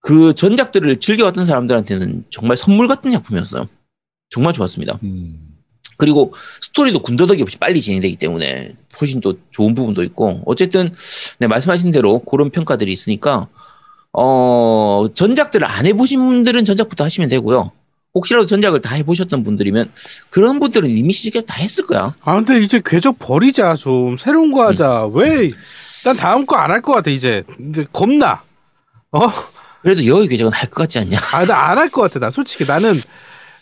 [0.00, 3.68] 그 전작들을 즐겨왔던 사람들한테는 정말 선물 같은 작품이었어요.
[4.30, 4.98] 정말 좋았습니다.
[5.04, 5.52] 음.
[5.96, 10.92] 그리고 스토리도 군더더기 없이 빨리 진행되기 때문에 훨씬 또 좋은 부분도 있고 어쨌든
[11.38, 13.46] 네, 말씀하신 대로 그런 평가들이 있으니까
[14.12, 17.70] 어 전작들을 안 해보신 분들은 전작부터 하시면 되고요.
[18.14, 19.90] 혹시라도 전작을 다 해보셨던 분들이면
[20.30, 22.14] 그런 분들은 이미 시작 다 했을 거야.
[22.24, 25.06] 아 근데 이제 궤적 버리자 좀 새로운 거 하자.
[25.14, 25.50] 왜?
[26.04, 27.42] 난 다음 거 안 할 것 같아 이제.
[27.70, 28.42] 이제 겁나.
[29.12, 29.30] 어?
[29.82, 31.18] 그래도 여의 궤적은 할 것 같지 않냐?
[31.32, 32.18] 아 나 안 할 것 같아.
[32.18, 32.92] 나 솔직히 나는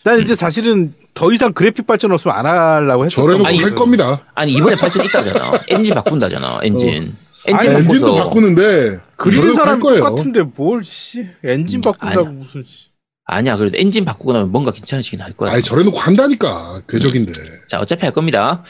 [0.02, 3.22] 난 이제 사실은 더 이상 그래픽 발전 없으면 안 하려고 했어.
[3.22, 4.24] 저래놓고 아니, 할 겁니다.
[4.34, 5.60] 아니 이번에 발전 있다잖아.
[5.68, 6.60] 엔진 바꾼다잖아.
[6.64, 7.14] 엔진.
[7.46, 10.00] 엔진 아니, 엔진도 바꾸는데 그리는 거예요.
[10.00, 11.26] 똑같은데 뭘 씨.
[11.44, 12.32] 엔진 바꾼다고 아니야.
[12.32, 12.89] 무슨 씨.
[13.32, 13.56] 아니야.
[13.56, 15.52] 그래도 엔진 바꾸고 나면 뭔가 괜찮아지긴 할 거야.
[15.52, 17.32] 아니 저래놓고 한다니까 궤적인데.
[17.68, 18.62] 자, 어차피 할 겁니다.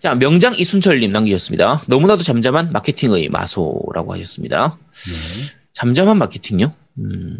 [0.00, 1.82] 자, 명장 이순철님 남기셨습니다.
[1.86, 4.78] 너무나도 잠잠한 마케팅의 마소라고 하셨습니다.
[5.72, 6.72] 잠잠한 마케팅요?
[6.98, 7.38] 음,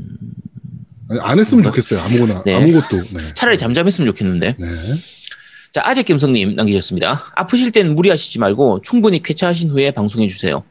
[1.11, 2.01] 아니, 안 했으면 좋겠어요.
[2.01, 2.55] 아무거나 네.
[2.55, 2.97] 아무것도.
[3.11, 3.35] 네.
[3.35, 4.57] 차라리 잠잠했으면 좋겠는데.
[4.59, 4.67] 네.
[5.73, 7.33] 자, 아재 김성님 남기셨습니다.
[7.37, 10.65] 아프실 땐 무리하시지 말고 충분히 쾌차하신 후에 방송해 주세요.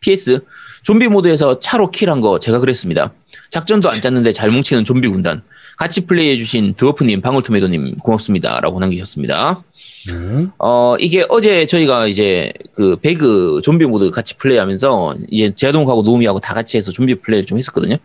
[0.00, 0.40] PS,
[0.82, 3.12] 좀비 모드에서 차로 킬한 거 제가 그랬습니다.
[3.50, 5.42] 작전도 안 짰는데 잘 뭉치는 좀비 군단.
[5.76, 8.60] 같이 플레이해주신 드워프님, 방울토메도님 고맙습니다.
[8.60, 9.62] 라고 남기셨습니다.
[10.08, 10.46] 네.
[10.58, 16.54] 어, 이게 어제 저희가 이제 그 배그 좀비 모드 같이 플레이하면서 이제 제동하고 노미하고 다
[16.54, 17.96] 같이 해서 좀비 플레이를 좀 했었거든요.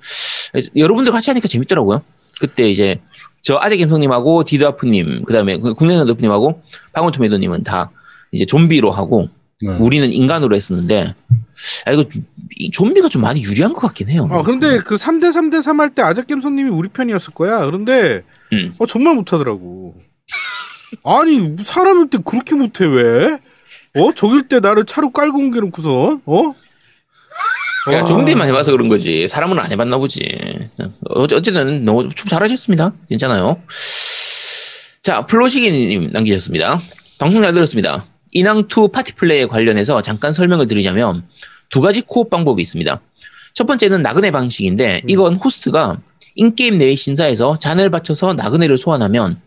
[0.75, 2.01] 여러분들 같이 하니까 재밌더라고요.
[2.39, 2.99] 그때 이제
[3.41, 6.61] 저 아재 김성님하고 디드아프님, 그 다음에 국내선 덕프님하고
[6.93, 7.91] 방울토메도님은 다
[8.31, 9.27] 이제 좀비로 하고
[9.61, 9.75] 네.
[9.79, 11.15] 우리는 인간으로 했었는데
[11.85, 12.05] 아 이거
[12.55, 14.27] 이 좀비가 좀 많이 유리한 것 같긴 해요.
[14.31, 17.65] 아 근데 그 3대 3대 3 할 때 아재겜 손님이 우리 편이었을 거야.
[17.65, 18.73] 그런데 음.
[18.77, 19.95] 어, 정말 못하더라고.
[21.03, 23.39] 아니 사람일 때 그렇게 못해 왜?
[23.95, 26.53] 어 저길 때 나를 차로 깔고 옮겨놓고선 어?
[27.85, 30.69] 그러니까 좀비만 해봐서 그런 거지 사람은 안 해봤나 보지.
[31.09, 32.93] 어, 어쨌든 너무 좀 잘하셨습니다.
[33.09, 33.61] 괜찮아요.
[35.01, 36.79] 자 플로시기님 남기셨습니다.
[37.17, 38.05] 방송 잘 들었습니다.
[38.37, 41.23] 인왕2 파티 플레이에 관련해서 잠깐 설명을 드리자면
[41.69, 43.01] 두 가지 co-op 방법이 있습니다.
[43.53, 45.99] 첫 번째는 나그네 방식인데 이건 호스트가
[46.35, 49.41] in-game 내의 신사에서 잔을 바쳐서 나그네를 소환하면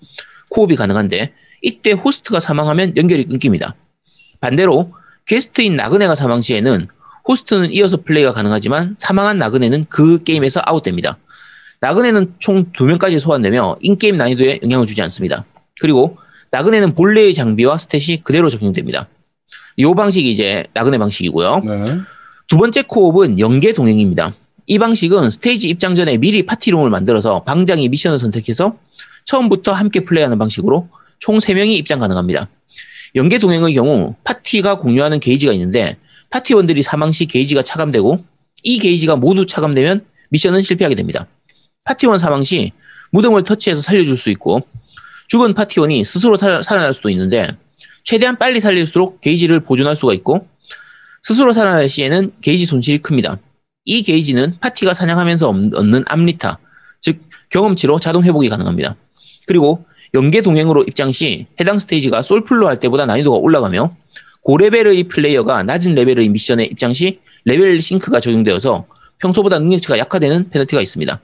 [0.50, 1.32] co-op이 가능한데
[1.62, 3.76] 이때 호스트가 사망하면 연결이 끊깁니다.
[4.40, 4.92] 반대로
[5.26, 6.88] 게스트인 나그네가 사망 시에는
[7.28, 11.18] 호스트는 이어서 플레이가 가능하지만 사망한 나그네는 그 게임에서 아웃됩니다.
[11.80, 15.44] 나그네는 총 두 명까지 소환되며 in-game 난이도에 영향을 주지 않습니다.
[15.80, 16.18] 그리고
[16.50, 19.08] 나그네는 본래의 장비와 stat이 그대로 적용됩니다.
[19.76, 21.62] 이 방식이 이제 나그네 방식이고요.
[21.64, 21.98] 네.
[22.48, 24.34] 두 번째 co-op은 연계 동행입니다.
[24.66, 28.76] 이 방식은 스테이지 입장 전에 미리 party room을 만들어서 방장이 미션을 선택해서
[29.24, 30.88] 처음부터 함께 플레이하는 방식으로
[31.18, 32.48] 총 3명이 입장 가능합니다.
[33.14, 35.96] 연계 동행의 경우 파티가 공유하는 게이지가 있는데
[36.30, 38.24] 파티원들이 사망 시 게이지가 차감되고
[38.62, 41.26] 이 게이지가 모두 차감되면 미션은 실패하게 됩니다.
[41.84, 42.72] 파티원 사망 시
[43.10, 44.62] 무덤을 터치해서 살려줄 수 있고
[45.30, 47.48] 죽은 파티원이 스스로 살- 살아날 수도 있는데
[48.02, 50.48] 최대한 빨리 살릴수록 게이지를 보존할 수가 있고
[51.22, 53.38] 스스로 살아날 시에는 게이지 손실이 큽니다.
[53.84, 56.58] 이 게이지는 파티가 사냥하면서 얻- 얻는 암리타,
[57.00, 57.20] 즉
[57.50, 58.96] 경험치로 자동 회복이 가능합니다.
[59.46, 63.94] 그리고 연계 동행으로 입장 시 해당 스테이지가 솔플로 할 때보다 난이도가 올라가며
[64.42, 68.84] 고레벨의 플레이어가 낮은 레벨의 미션에 입장 시 레벨 sync가 적용되어서
[69.18, 71.20] 평소보다 능력치가 약화되는 페널티가 있습니다.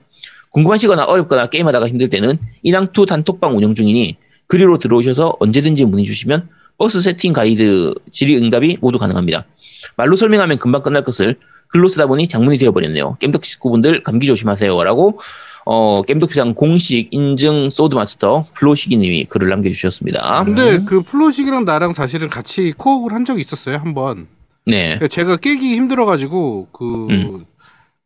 [0.57, 6.49] 궁금하시거나 어렵거나 게임하다가 힘들 때는 인왕2 단톡방 운영 중이니 그리로 들어오셔서 언제든지 문의 주시면
[6.79, 9.45] 버스 세팅 가이드 질의 응답이 모두 가능합니다.
[9.97, 11.37] 말로 설명하면 금방 끝날 것을
[11.69, 13.19] 글로 쓰다 보니 장문이 되어버렸네요.
[13.21, 14.83] 겜덕 식구분들 감기 조심하세요.
[14.83, 15.21] 라고
[15.67, 20.45] 어, 겜덕비상 공식 인증 소드마스터 플로시기님이 글을 남겨주셨습니다.
[20.45, 24.29] 근데 그 플로식이랑 나랑 사실은 같이 코업을 한 적이 있었어요 한 번.
[24.65, 24.95] 네.
[24.95, 27.45] 그러니까 제가 깨기 힘들어가지고 그 음.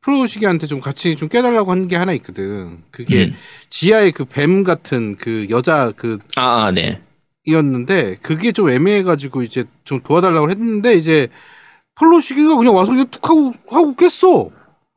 [0.00, 2.82] 프로시기한테 좀 같이 좀 깨달라고 한게 하나 있거든.
[2.90, 3.34] 그게 음.
[3.68, 7.00] 지하에 그뱀 같은 그 여자 그 아, 아, 네.
[7.44, 11.28] 이었는데 그게 좀 애매해가지고 이제 좀 도와달라고 했는데 이제
[11.96, 14.50] 플로시기가 그냥 와서 그냥 툭 하고 하고 깼어.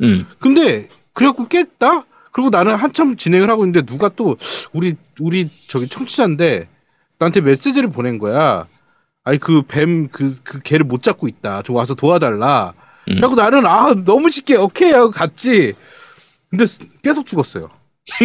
[0.03, 0.25] 음.
[0.39, 2.03] 근데 그래갖고 깼다.
[2.31, 4.37] 그리고 나는 한참 진행을 하고 있는데 누가 또
[4.73, 6.67] 우리 우리 저기 청취자인데
[7.19, 8.65] 나한테 메시지를 보낸 거야.
[9.23, 11.61] 아니 그 뱀 그그 개를 못 잡고 있다.
[11.63, 12.73] 저 와서 도와달라.
[13.09, 13.15] 음.
[13.15, 15.73] 그래갖고 나는 아 너무 쉽게 오케이 하고 갔지.
[16.49, 16.65] 근데
[17.01, 17.69] 계속 죽었어요.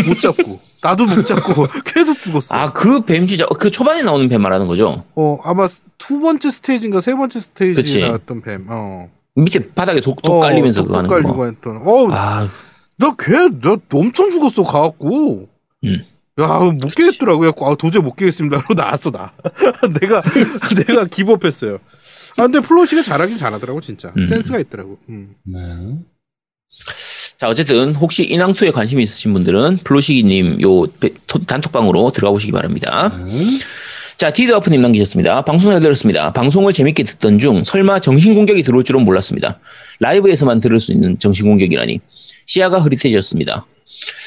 [0.07, 2.57] 못 잡고 나도 못 잡고 계속 죽었어.
[2.57, 5.05] 아, 그뱀 진짜, 그 초반에 나오는 뱀 말하는 거죠?
[5.14, 5.68] 어 아마
[5.99, 8.01] 두 번째 스테이지인가 세 번째 스테이지 그치.
[8.01, 8.66] 나왔던 뱀.
[8.68, 9.09] 어.
[9.37, 11.45] 밑에 바닥에 독, 독 어, 깔리면서 독 그거 하는 깔리고 거.
[11.47, 11.76] 했던.
[11.85, 12.49] 어, 아,
[12.97, 15.49] 나 걔, 나 엄청 죽었어, 가갖고.
[15.85, 16.03] 음.
[16.41, 17.39] 야, 못 깨겠더라고.
[17.39, 18.57] 그래갖고, 아, 도저히 못 깨겠습니다.
[18.66, 19.33] 그러고 나왔어, 나.
[20.01, 20.22] 내가,
[20.89, 21.79] 내가 기겁했어요.
[22.39, 24.12] 아, 근데 플로시가 잘하긴 잘하더라고, 진짜.
[24.16, 24.24] 음.
[24.24, 24.99] 센스가 있더라고.
[25.09, 25.34] 음.
[25.45, 25.59] 네.
[27.36, 30.86] 자, 어쨌든 혹시 인왕 two에 관심이 있으신 분들은 플로시기님 요
[31.47, 33.11] 단톡방으로 들어가 보시기 바랍니다.
[33.26, 33.45] 네.
[34.16, 35.43] 자, 디드아프님 남기셨습니다.
[35.43, 36.32] 방송 잘 들었습니다.
[36.32, 39.61] 방송을 재밌게 듣던 중 설마 정신공격이 들어올 줄은 몰랐습니다.
[40.01, 42.01] 라이브에서만 들을 수 있는 정신공격이라니.
[42.49, 43.65] 시야가 흐릿해졌습니다.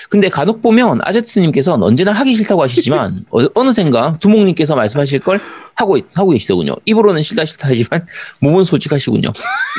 [0.09, 5.39] 근데 간혹 보면 아제트님께서는 언제나 하기 싫다고 하시지만 어, 어느샌가 두목님께서 말씀하실 걸
[5.75, 6.75] 하고 하고 계시더군요.
[6.85, 8.05] 입으로는 싫다 싫다 하지만
[8.39, 9.31] 몸은 솔직하시군요.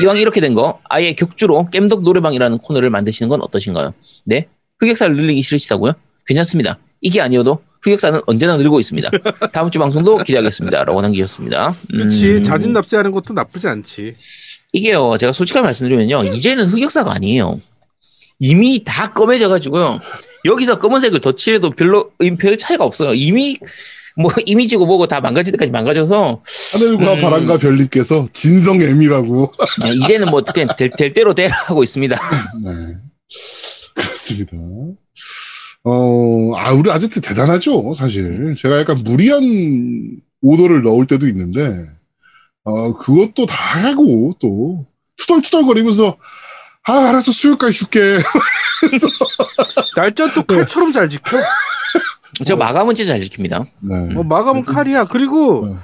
[0.03, 3.95] 이왕 이렇게 된 거 아예 격주로 겜덕 노래방이라는 코너를 만드시는 건 어떠신가요?
[4.25, 4.49] 네?
[4.81, 5.93] 흑역사를 늘리기 싫으시다고요?
[6.27, 6.79] 괜찮습니다.
[7.01, 9.11] 이게 아니어도 흑역사는 언제나 늘고 있습니다.
[9.53, 10.85] 다음 주 방송도 기대하겠습니다.
[10.85, 11.75] 라고 남기셨습니다.
[11.95, 14.15] 음, 자진 납세하는 것도 나쁘지 않지.
[14.73, 17.59] 이게요, 제가 솔직하게 말씀드리면요, 이제는 흑역사가 아니에요.
[18.39, 19.99] 이미 다 검해져 가지고요,
[20.45, 23.15] 여기서 검은색을 덧칠해도 별로, 별 차이가 없어요.
[23.15, 23.59] 이미,
[24.17, 27.21] 뭐, 이미지고 뭐고 다 망가질 때까지 망가져서, 하늘과 음.
[27.21, 29.53] 바람과 별님께서 진성 M이라고.
[29.83, 32.17] 아, 이제는 뭐 어떻게 될, 될 대로 되라 하고 있습니다.
[32.65, 32.71] 네.
[33.95, 34.57] 그렇습니다.
[35.85, 38.55] 어, 아, 우리 아제트 대단하죠, 사실.
[38.57, 41.73] 제가 약간 무리한 오더를 넣을 때도 있는데,
[42.65, 46.17] 어, 그것도 다 하고, 또, 투덜투덜거리면서,
[46.85, 48.19] 아, 알았어, 수요일까지 줄게.
[49.97, 51.37] 날짜 또 칼처럼 잘 지켜.
[52.45, 53.67] 저 마감은 진짜 잘 지킵니다.
[53.81, 54.17] 네.
[54.17, 55.05] 어, 마감은 칼이야.
[55.05, 55.75] 그리고 네.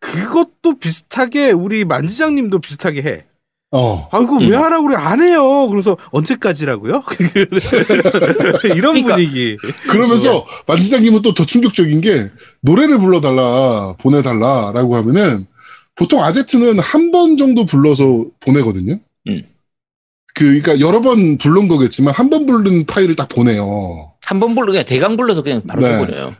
[0.00, 3.26] 그것도 비슷하게 우리 만지장님도 비슷하게 해.
[3.72, 4.96] 어, 아, 이거 왜 하라고 그래?
[4.96, 5.68] 안 해요.
[5.68, 7.04] 그래서 언제까지라고요?
[8.74, 9.56] 이런 그러니까 분위기.
[9.88, 12.30] 그러면서 만지장님은 또 더 충격적인 게,
[12.62, 15.46] 노래를 불러달라, 보내달라라고 하면은,
[15.94, 18.98] 보통 아제트는 한 번 정도 불러서 보내거든요.
[19.28, 19.42] 음.
[20.40, 24.06] 그, 그러니까 여러 번 부른 거겠지만 한 번 부른 파일을 딱 보내요.
[24.24, 25.96] 한 번 불러 그냥 대강 불러서 그냥 바로 네.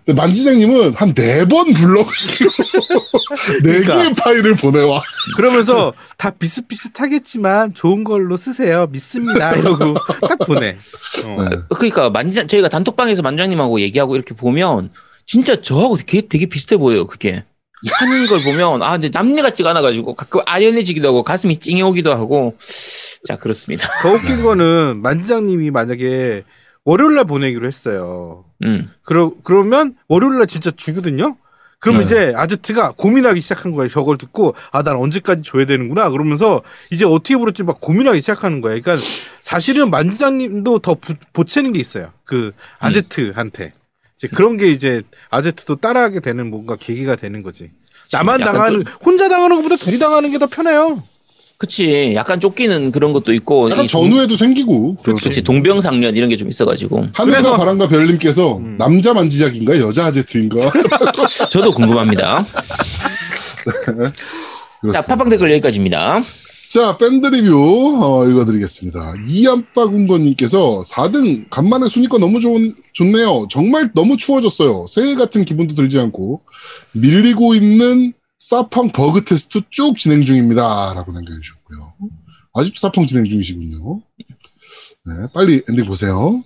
[0.07, 2.51] 근데 만지장님은 한 네 번 불러가지고
[3.65, 3.97] 네 그러니까.
[3.97, 5.03] 개의 파일을 보내와.
[5.37, 8.87] 그러면서 다 비슷비슷하겠지만 좋은 걸로 쓰세요.
[8.91, 9.53] 믿습니다.
[9.57, 9.95] 이러고
[10.29, 10.77] 딱 보내.
[11.27, 11.43] 어.
[11.43, 11.57] 네.
[11.71, 14.91] 그러니까 만장 저희가 단톡방에서 만장님하고 얘기하고 이렇게 보면
[15.27, 17.07] 진짜 저하고 되게, 되게 비슷해 보여요.
[17.07, 17.45] 그게
[17.89, 22.57] 하는 걸 보면 아 근데 남녀 같지가 않아가지고 가끔 아연해지기도 하고 가슴이 찡해 오기도 하고
[23.27, 23.89] 자 그렇습니다.
[24.03, 26.45] 더 웃긴 거는 만지장님이 만약에
[26.85, 28.45] 월요일날 보내기로 했어요.
[28.63, 31.37] 음 그러, 그러면 월요일날 진짜 주거든요?
[31.83, 32.05] 그러면 네.
[32.05, 33.89] 이제 아제트가 고민하기 시작한 거예요.
[33.89, 36.11] 저걸 듣고, 아, 난 언제까지 줘야 되는구나.
[36.11, 36.61] 그러면서
[36.91, 38.83] 이제 어떻게 부를지 막 고민하기 시작하는 거예요.
[38.83, 39.03] 그러니까
[39.41, 42.13] 사실은 만지장님도 더 부- 보채는 게 있어요.
[42.25, 43.73] 그 아제트한테.
[44.21, 45.01] 이제 그런 게 이제
[45.31, 47.71] 아제트도 따라하게 되는 뭔가 계기가 되는 거지.
[48.13, 51.03] 나만 당하는, 혼자 당하는 것보다 둘이 당하는 게 더 편해요.
[51.57, 54.97] 그치 약간 쫓기는 그런 것도 있고 약간 전후에도 생기고.
[54.97, 60.57] 그치 동병상련 이런 게 좀 있어가지고 하늘과 그래서- 바람과 별님께서 남자 만지작인가 여자 아제트인가?
[61.51, 62.45] 저도 궁금합니다.
[63.65, 63.93] 자
[64.81, 65.01] 그렇습니다.
[65.07, 66.21] 팟빵 댓글 여기까지입니다.
[66.71, 69.15] 자, 밴드 리뷰 어, 읽어드리겠습니다.
[69.27, 73.49] 이안빠 군건님께서 4등 간만에 순위가 너무 좋은, 좋네요.
[73.51, 74.87] 정말 너무 추워졌어요.
[74.89, 76.43] 새해 같은 기분도 들지 않고
[76.93, 80.95] 밀리고 있는 사펑 버그 테스트 쭉 진행 중입니다.
[80.95, 81.95] 라고 남겨주셨고요.
[82.55, 84.03] 아직도 사펑 진행 중이시군요.
[85.07, 86.45] 네, 빨리 엔딩 보세요.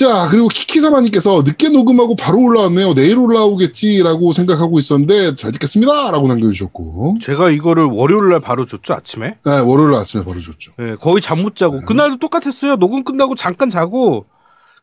[0.00, 2.94] 자, 그리고 키키사마님께서 늦게 녹음하고 바로 올라왔네요.
[2.94, 6.10] 내일 올라오겠지라고 생각하고 있었는데 잘 듣겠습니다.
[6.10, 7.18] 라고 남겨주셨고.
[7.20, 9.34] 제가 이거를 월요일날 바로 줬죠, 아침에.
[9.44, 10.72] 네, 월요일 아침에 바로 줬죠.
[10.80, 12.76] 예, 거의 잠 못 자고 그날도 똑같았어요.
[12.76, 14.24] 녹음 끝나고 잠깐 자고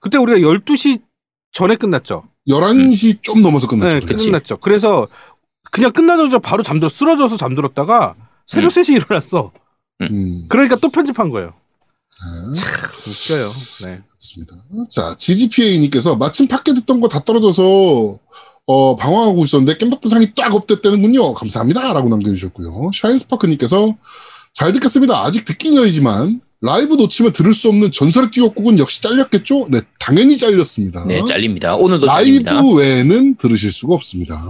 [0.01, 1.01] 그때 우리가 12시
[1.51, 2.23] 전에 끝났죠.
[2.47, 4.05] 11시 좀 넘어서 끝났죠.
[4.05, 4.15] 네.
[4.15, 4.57] 끝났죠.
[4.57, 5.07] 그래서
[5.71, 8.13] 그냥 끝나자마자 바로 잠들어 쓰러져서 잠들었다가
[8.45, 9.51] 새벽 3시에 일어났어.
[10.01, 11.53] 음, 그러니까 또 편집한 거예요.
[12.19, 12.53] 참
[13.07, 13.51] 웃겨요.
[13.83, 14.01] 네.
[14.09, 14.55] 그렇습니다.
[14.89, 18.19] 자, GGPA님께서 마침 팟캐 듣던 거 다 떨어져서
[18.69, 21.33] 어, 방황하고 있었는데 깸덕부상이 딱 업됐다는군요.
[21.33, 21.93] 감사합니다.
[21.93, 22.91] 라고 남겨주셨고요.
[22.93, 23.95] 샤인스파크님께서
[24.53, 25.23] 잘 듣겠습니다.
[25.23, 29.67] 아직 듣긴 여이지만 라이브 놓치면 들을 수 없는 전설의 듀오곡은 역시 잘렸겠죠?
[29.69, 31.05] 네, 당연히 잘렸습니다.
[31.05, 31.75] 네 잘립니다.
[31.75, 32.53] 오늘도 잘립니다.
[32.53, 34.43] 라이브 외에는 들으실 수가 없습니다.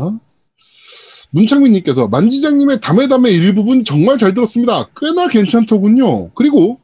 [1.32, 4.88] 문창민님께서 만지장님의 담에담의 일부분 정말 잘 들었습니다.
[4.99, 6.32] 꽤나 괜찮더군요.
[6.34, 6.80] 그리고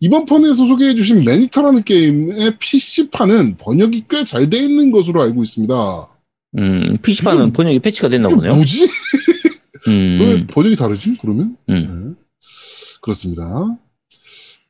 [0.00, 6.08] 이번 편에 소개해 주신 매니터라는 게임의 PC판은 번역이 꽤 잘 돼 있는 것으로 알고 있습니다.
[6.58, 8.54] 음 PC판은 번역이 패치가 됐나 보네요.
[8.56, 8.88] 뭐지?
[9.86, 9.92] 왜
[10.34, 11.16] 음, 번역이 다르지?
[11.20, 11.56] 그러면?
[11.68, 12.16] 음.
[12.16, 12.24] 네.
[13.00, 13.76] 그렇습니다.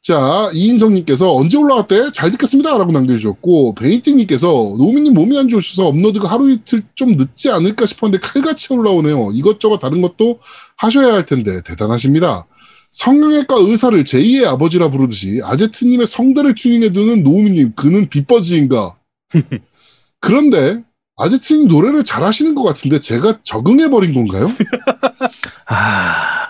[0.02, 2.10] 자, 이인성님께서 언제 올라왔대?
[2.12, 2.76] 잘 듣겠습니다.
[2.78, 8.72] 라고 남겨주셨고, 베이팅님께서 노미님 몸이 안 좋으셔서 업로드가 하루 이틀 좀 늦지 않을까 싶었는데 칼같이
[8.72, 9.30] 올라오네요.
[9.34, 10.38] 이것저것 다른 것도
[10.76, 12.46] 하셔야 할 텐데 대단하십니다.
[12.90, 18.96] 성형외과 의사를 제2의 아버지라 부르듯이 아제트님의 성대를 튜닝해두는 노미님, 그는 비버지인가?
[20.20, 20.80] 그런데
[21.16, 24.48] 아제트님 노래를 잘하시는 것 같은데 제가 적응해버린 건가요?
[25.66, 26.48] 아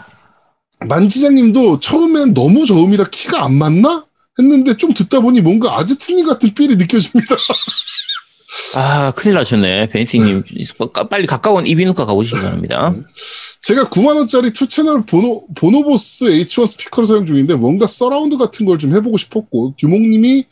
[0.87, 4.07] 만지장님도 처음엔 너무 저음이라 키가 안 맞나?
[4.39, 7.37] 했는데 좀 듣다 보니 뭔가 아제트님 같은 feel이 느껴집니다.
[8.77, 9.89] 아, 큰일 나셨네.
[9.89, 10.45] 베니팅님.
[11.11, 12.95] 빨리 가까운 이비인후과 가보시기 바랍니다.
[13.63, 18.95] 제가 9만원짜리 two 채널 보노, 보노보스 H1 스피커를 사용 중인데 뭔가 서라운드 같은 걸 좀
[18.95, 20.45] 해보고 싶었고 듀몽님이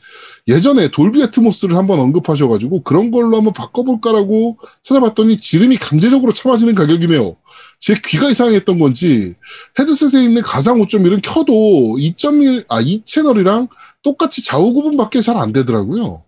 [0.46, 7.36] 예전에 돌비 애트모스를 한번 언급하셔가지고 그런 걸로 한번 바꿔볼까라고 찾아봤더니 지름이 강제적으로 참아지는 가격이네요.
[7.80, 9.34] 제 귀가 이상했던 건지
[9.78, 11.52] 헤드셋에 있는 가상 5.1은 켜도
[11.98, 13.68] 2.1, 아, 2채널이랑
[14.02, 16.22] 똑같이 좌우 구분밖에 잘 안 되더라고요.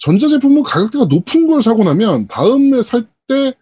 [0.00, 3.52] 전자제품은 가격대가 높은 걸 사고 나면 다음에 살 때는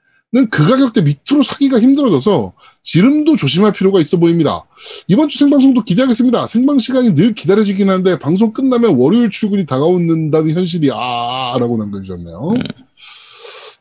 [0.51, 4.65] 그 가격대 밑으로 사기가 힘들어져서 지름도 조심할 필요가 있어 보입니다.
[5.07, 6.49] 이번 주 생방송도 기대하겠습니다.
[6.49, 12.55] 생방 시간이 늘 기다려지긴 한데 방송 끝나면 월요일 출근이 다가온다는 현실이 아라고 남겨주셨네요.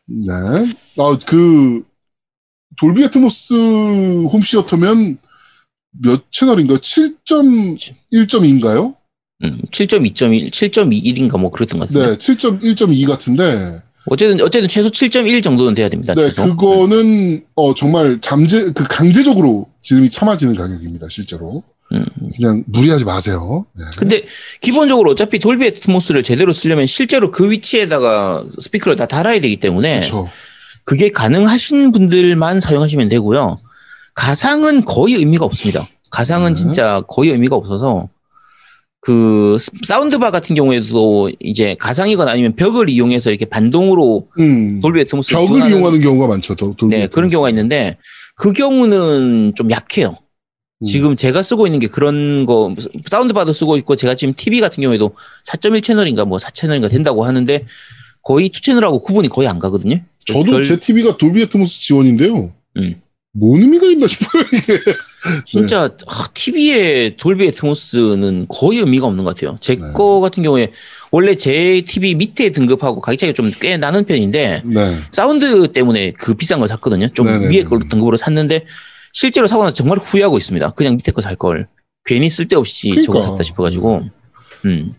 [0.05, 0.33] 네,
[0.99, 1.83] 아 그
[2.77, 3.53] 돌비 애트모스
[4.31, 5.17] 홈시어터면
[6.01, 6.77] 몇 채널인가요?
[6.79, 8.95] 7.1.2인가요?
[9.43, 12.11] 음, 7.2.1, 7.21인가 뭐 그랬던 것 같은데.
[12.11, 16.13] 네, 7.1.2 같은데 어쨌든, 어쨌든 최소 7.1 정도는 돼야 됩니다.
[16.13, 16.55] 네, 최소.
[16.55, 21.63] 그거는 어 정말 잠재 그 강제적으로 지름이 참아지는 가격입니다, 실제로.
[21.91, 22.05] 음.
[22.35, 23.65] 그냥 무리하지 마세요.
[23.77, 23.83] 네.
[23.97, 24.23] 근데
[24.61, 30.29] 기본적으로 어차피 돌비 애트모스를 제대로 쓰려면 실제로 그 위치에다가 스피커를 다 달아야 되기 때문에 그렇죠.
[30.85, 33.57] 그게 가능하신 분들만 사용하시면 되고요.
[34.15, 35.87] 가상은 거의 의미가 없습니다.
[36.09, 36.61] 가상은 네.
[36.61, 38.09] 진짜 거의 의미가 없어서
[39.05, 44.79] 그 sound bar 같은 경우에도 이제 가상이거나 아니면 벽을 이용해서 이렇게 반동으로 음.
[44.81, 46.55] 돌비 애트모스 벽을 이용하는 경우가 많죠.
[46.55, 47.31] 도, 돌비 네, 그런 애트모스.
[47.33, 47.97] 경우가 있는데
[48.37, 50.15] 그 경우는 좀 약해요.
[50.81, 50.87] 음.
[50.87, 52.73] 지금 제가 쓰고 있는 게 그런 거
[53.09, 55.11] sound bar도 쓰고 있고 제가 지금 TV 같은 경우에도
[55.47, 57.65] 4.1 채널인가 뭐 4 채널인가 된다고 하는데
[58.21, 59.99] 거의 2 채널하고 구분이 거의 안 가거든요.
[60.25, 62.53] 저도 별- 제 TV가 돌비 애트모스 지원인데요.
[62.77, 63.01] 음.
[63.33, 64.79] 뭔 의미가 있나 싶어요 이게.
[65.45, 65.89] 진짜
[66.33, 69.57] TV에 돌비 애트모스는 거의 의미가 없는 것 같아요.
[69.61, 70.71] 제거 같은 경우에
[71.11, 74.97] 원래 제 TV 밑에 등급하고 가격 차이가 좀 꽤 나는 편인데 네.
[75.11, 77.07] 사운드 때문에 그 비싼 걸 샀거든요.
[77.09, 77.55] 좀 네네네.
[77.55, 78.65] 위에 걸로 등급으로 샀는데
[79.13, 80.71] 실제로 사고 나서 정말 후회하고 있습니다.
[80.71, 81.67] 그냥 밑에 거 살 걸.
[82.05, 83.31] 괜히 쓸데없이 저거 그러니까.
[83.31, 84.03] 샀다 싶어가지고.
[84.65, 84.93] 음.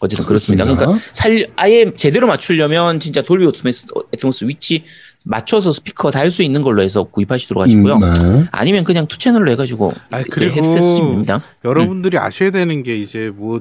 [0.00, 0.64] 어쨌든 그렇습니다.
[0.64, 0.86] 그렇습니다.
[0.86, 4.84] 그러니까 살 아예 제대로 맞추려면 진짜 돌비 오토메스 애트모스 위치
[5.24, 7.94] 맞춰서 스피커 달 수 있는 걸로 해서 구입하시도록 하시고요.
[7.94, 8.48] 음, 네.
[8.52, 11.42] 아니면 그냥 two 채널로 해가지고 아니, 그리고 헤드셋 쓰시면 됩니다.
[11.64, 13.60] 여러분들이 아셔야 되는 게 이제 뭐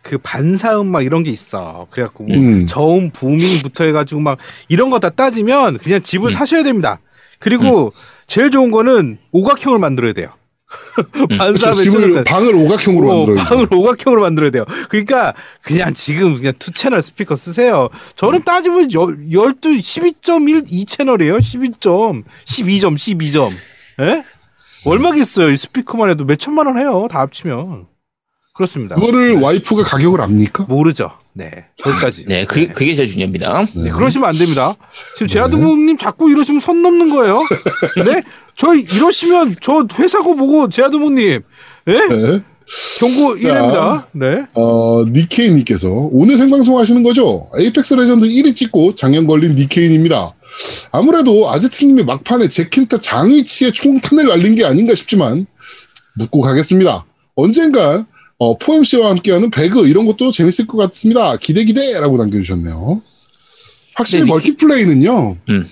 [0.00, 1.86] 그 반사음 막 이런 게 있어.
[1.90, 2.66] 그래갖고 뭐 음.
[2.66, 6.32] 저음 booming부터 해가지고 막 이런 거 다 따지면 그냥 집을 음.
[6.32, 7.00] 사셔야 됩니다.
[7.40, 7.92] 그리고
[8.26, 10.28] 제일 좋은 거는 오각형을 만들어야 돼요.
[11.38, 11.82] 반사음에 그렇죠.
[11.82, 13.44] 집을 최적화- 방을 오각형으로 어, 만들어요.
[13.44, 14.64] 방을 오각형으로 만들어야 돼요.
[14.88, 17.88] 그러니까 그냥 지금 그냥 two 채널 스피커 쓰세요.
[18.16, 21.38] 저는 따지면 여, 12, 12.1, 2 채널이에요.
[21.38, 23.52] 12점, 12점, 12점.
[24.00, 24.24] 예?
[24.84, 25.50] 얼마겠어요?
[25.50, 27.08] 이 스피커만 해도 몇 천만 원 해요.
[27.10, 27.86] 다 합치면.
[28.58, 28.96] 그렇습니다.
[28.96, 30.64] 그거를 와이프가 가격을 압니까?
[30.64, 31.12] 모르죠.
[31.32, 31.66] 네.
[31.76, 32.24] 저기까지.
[32.26, 33.66] 네, 그게, 그게 제일 중요합니다.
[33.76, 34.74] 네, 그러시면 안 됩니다.
[35.14, 37.40] 지금 제아드모님 자꾸 이러시면 선 넘는 거예요.
[38.04, 38.20] 네?
[38.56, 41.40] 저 이러시면 저 회사고 보고 제아드모님,
[41.86, 41.92] 예?
[41.92, 42.42] 네.
[42.98, 44.06] 경고 1회입니다.
[44.10, 44.44] 네.
[44.54, 47.48] 어, 니케인님께서 오늘 생방송 하시는 거죠?
[47.56, 50.34] 에이펙스 레전드 1위 찍고 장염 걸린 니케인입니다.
[50.90, 55.46] 아무래도 아제트님의 막판에 제 캐릭터 장위치에 총탄을 날린 게 아닌가 싶지만
[56.16, 57.06] 묻고 가겠습니다.
[57.36, 58.04] 언젠가
[58.38, 61.36] 어, 포엠 씨와 함께하는 배그 이런 것도 재밌을 것 같습니다.
[61.36, 63.02] 기대 기대라고 남겨주셨네요.
[63.96, 65.36] 확실히 네, 니- 멀티 플레이는요.
[65.48, 65.68] 음.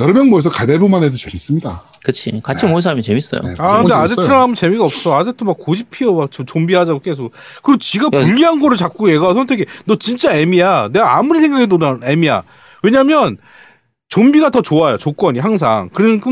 [0.00, 1.82] 여러 명 모여서 가대부만 해도 재밌습니다.
[2.04, 2.40] 그치.
[2.42, 3.40] 같이 모여서 하면 재밌어요.
[3.42, 4.42] 네, 아, 근데 아제트랑.
[4.42, 5.18] 하면 재미가 없어.
[5.18, 7.32] 아제트 막 고집 피워, 막 저- 좀비 하자고 계속.
[7.62, 9.64] 그리고 지가 야, 불리한 거를 자꾸 얘가 선택해.
[9.86, 10.88] 너 진짜 M이야.
[10.92, 12.42] 내가 아무리 생각해도 난 M이야.
[12.82, 13.38] 왜냐면,
[14.08, 14.96] 좀비가 더 좋아요.
[14.98, 15.90] 조건이 항상.
[15.92, 16.30] 그러니까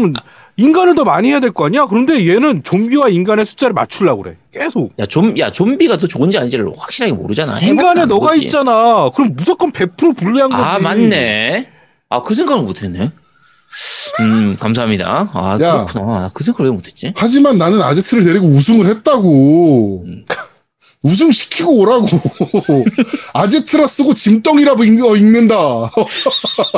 [0.56, 1.86] 인간을 더 많이 해야 될 거 아니야?
[1.86, 4.36] 그런데 얘는 좀비와 인간의 숫자를 맞추려고 그래.
[4.52, 4.92] 계속.
[4.98, 7.59] 야, 좀, 야, 좀비가 더 좋은지 아닌지를 확실하게 모르잖아.
[7.60, 8.44] 인간에 너가 거지.
[8.44, 9.10] 있잖아.
[9.14, 10.62] 그럼 무조건 100% 불리한 거지.
[10.62, 11.68] 아, 맞네.
[12.09, 13.10] 아, 그 생각을 못했네.
[14.20, 15.30] 음, 감사합니다.
[15.34, 15.84] 아, 야.
[15.84, 16.20] 그렇구나.
[16.22, 17.12] 나그 생각을 왜 못했지?
[17.16, 20.06] 하지만 나는 아제트를 데리고 우승을 했다고.
[21.05, 22.06] 우승 시키고 오라고.
[23.35, 25.56] 아제트라 쓰고 짐덩이라고 읽, 어, 읽는 다.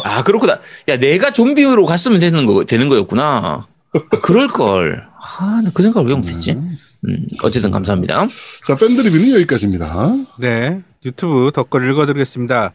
[0.05, 0.59] 아, 그렇구나.
[0.89, 3.67] 야, 내가 좀비로 갔으면 되는 거, 되는 거였구나.
[3.95, 5.07] 아, 그럴걸.
[5.19, 6.53] 아, 나 그 생각을 왜 못했지?
[6.53, 8.27] 음, 어쨌든 감사합니다.
[8.67, 10.17] 자, 밴드 리뷰는 여기까지입니다.
[10.41, 10.83] 네.
[11.05, 12.73] 유튜브 덧글 읽어드리겠습니다.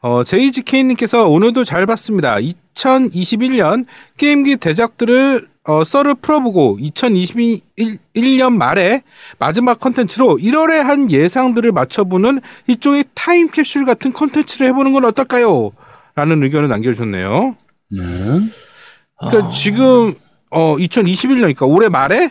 [0.00, 2.36] 어, JGK님께서 오늘도 잘 봤습니다.
[2.36, 3.84] 2021년
[4.16, 9.02] 게임기 대작들을 어, 썰을 풀어보고 2021년 말에
[9.38, 15.72] 마지막 컨텐츠로 1월에 한 예상들을 맞춰보는 일종의 타임캡슐 같은 컨텐츠를 해보는 건 어떨까요?
[16.14, 17.56] 라는 의견을 남겨주셨네요.
[17.90, 17.98] 네.
[19.18, 19.50] 그러니까 아.
[19.50, 20.14] 지금
[20.50, 22.30] 어 2021년이니까 올해 말에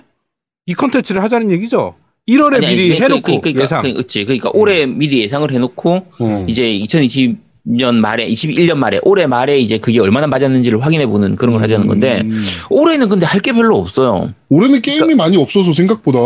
[0.65, 1.95] 이 컨텐츠를 하자는 얘기죠.
[2.27, 3.81] 1월에 아니, 아니, 미리 그- 해놓고 그러니까, 예상.
[3.83, 4.23] 그, 그치.
[4.23, 6.45] 그러니까 올해 미리 예상을 해놓고 어.
[6.47, 11.53] 이제 2020 년 말에, 21년 말에, 올해 말에 이제 그게 얼마나 맞았는지를 확인해 보는 그런
[11.53, 14.33] 걸 하자는 건데 음, 올해는 근데 할 게 별로 없어요.
[14.49, 16.19] 올해는 게임이 많이 없어서 생각보다.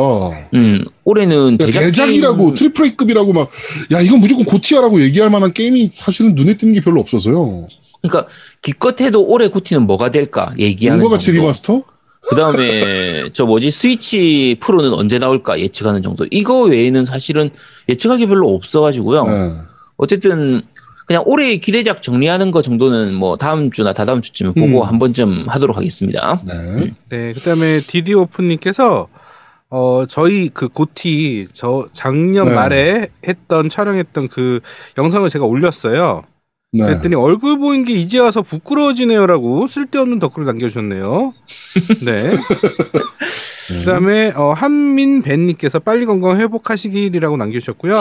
[0.53, 3.49] 음, 올해는 야, 대작 대작 이라고 게임- 트리플 A급이라고 막,
[3.93, 7.65] 야, 이건 무조건 GOTY라고 얘기할 만한 게임이 사실은 눈에 띄는 게 별로 없어서요.
[8.01, 8.27] 그러니까
[8.61, 11.31] 기껏해도 올해 GOTY는 뭐가 될까 얘기하는 인과 같이.
[11.31, 11.83] remaster?
[12.29, 16.25] 그 다음에 저 뭐지 스위치 프로는 언제 나올까 예측하는 정도.
[16.31, 17.49] 이거 외에는 사실은
[17.87, 19.23] 예측하기 별로 없어가지고요.
[19.25, 19.51] 네.
[19.97, 20.61] 어쨌든
[21.09, 24.87] 그냥 올해 기대작 정리하는 거 정도는 뭐 다음 주나 다다음 주쯤에 보고 음.
[24.87, 26.39] 한 번쯤 하도록 하겠습니다.
[26.45, 26.93] 네.
[27.09, 29.07] 네, 그다음에 디디 오프님께서
[29.71, 32.53] 어 저희 그 고티 저 작년 네.
[32.53, 34.59] 말에 했던 촬영했던 그
[34.99, 36.21] 영상을 제가 올렸어요.
[36.73, 36.85] 네.
[36.85, 41.33] 그랬더니 얼굴 보인 게 이제 와서 부끄러워지네요라고 쓸데없는 댓글을 남겨주셨네요.
[42.05, 42.37] 네.
[43.79, 47.95] 그다음에 어, 한민벤님께서 빨리 건강 회복하시길이라고 남겨주셨고요.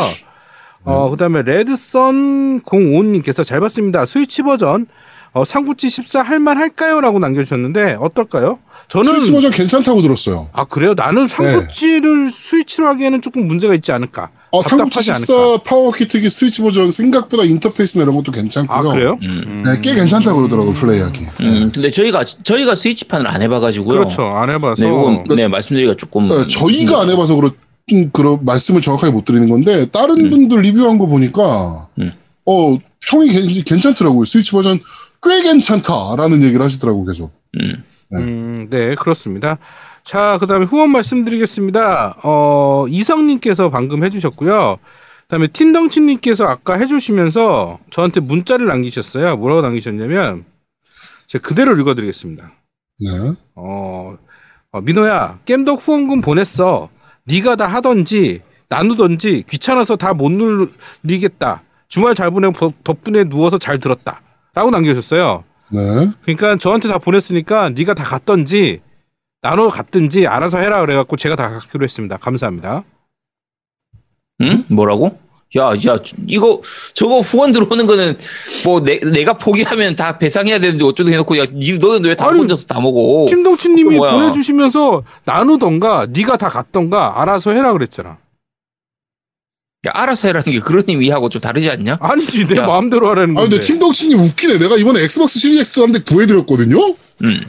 [0.85, 4.07] 어 그다음에 레드선 05님께서 잘 봤습니다.
[4.07, 4.87] 스위치 버전
[5.33, 8.59] 어, 삼국지 14 할만 할까요?라고 남겨주셨는데 어떨까요?
[8.89, 10.49] 저는 스위치 버전 괜찮다고 들었어요.
[10.53, 10.95] 아 그래요?
[10.97, 14.31] 나는 삼국지를 스위치로 하기에는 조금 문제가 있지 않을까?
[14.51, 18.79] 어, 삼국지 14 power kit가 스위치 버전 생각보다 인터페이스나 이런 것도 괜찮고요.
[18.79, 19.19] 아 그래요?
[19.23, 19.63] 음.
[19.67, 21.21] 네, 꽤 괜찮다고 그러더라고요, 플레이하기.
[21.43, 23.99] 음, 근데 저희가 저희가 스위치판을 안 해봐가지고요.
[23.99, 24.23] 그렇죠.
[24.23, 24.83] 안 해봐서.
[24.83, 27.51] 네, 이건 네 말씀드리기가 조금 네, 저희가 안 해봐서 그렇,
[27.89, 32.13] 좀 그런 말씀을 정확하게 못 드리는 건데, 다른 분들 리뷰한 거 보니까, 음.
[32.47, 32.79] 어,
[33.09, 34.25] 평이 괜- 괜찮더라고요.
[34.25, 34.79] 스위치 버전
[35.23, 37.33] 꽤 괜찮다라는 얘기를 하시더라고요, 계속.
[37.59, 37.83] 음.
[38.11, 38.19] 네.
[38.23, 39.59] 음, 네, 그렇습니다.
[40.05, 42.19] 자, 그 다음에 후원 말씀드리겠습니다.
[42.25, 44.79] 어, 이성님께서 방금 해주셨고요.
[44.81, 49.37] 그 다음에 틴덩치님께서 아까 해주시면서 저한테 문자를 남기셨어요.
[49.37, 50.45] 뭐라고 남기셨냐면,
[51.27, 52.51] 제가 그대로 읽어드리겠습니다.
[53.01, 53.33] 네.
[53.55, 54.17] 어,
[54.73, 56.89] 어, 민호야, 겜덕 후원금 보냈어.
[57.29, 60.31] 네가 다 하던지 나누던지 귀찮아서 다 못
[61.05, 61.63] 누리겠다.
[61.89, 64.21] 주말 잘 보내고 덕분에 누워서 잘 들었다.
[64.55, 65.45] 라고 남겨주셨어요.
[65.71, 66.11] 네.
[66.23, 68.81] 그러니까 저한테 다 보냈으니까 네가 다 갔던지
[69.41, 72.17] 나눠 갔든지 알아서 해라 그래갖고 제가 다 갖기로 했습니다.
[72.17, 72.83] 감사합니다.
[74.43, 74.65] 응?
[74.69, 75.19] 뭐라고?
[75.57, 75.97] 야, 야,
[76.27, 76.61] 이거
[76.93, 78.19] 저거 후원 들어오는 거는
[78.65, 82.67] 뭐 내, 내가 포기하면 다 배상해야 되는데 어쩌고 해놓고 야, 니 너는 왜 다 혼자서
[82.67, 83.27] 다 먹어?
[83.99, 84.13] 뭐야?
[84.13, 88.19] 보내주시면서 나누던가 네가 다 갖던가 알아서 해라 그랬잖아.
[89.87, 91.97] 야, 알아서 해라는 게 그런 의미하고 좀 다르지 않냐?
[92.01, 92.67] 아니지 내 야.
[92.67, 93.57] 마음대로 하라는 아 건데.
[93.57, 94.59] 근데 팀덩치님 웃기네.
[94.59, 96.77] 내가 이번에 엑스박스 시리즈 X 한대 구해드렸거든요.
[97.25, 97.41] 응.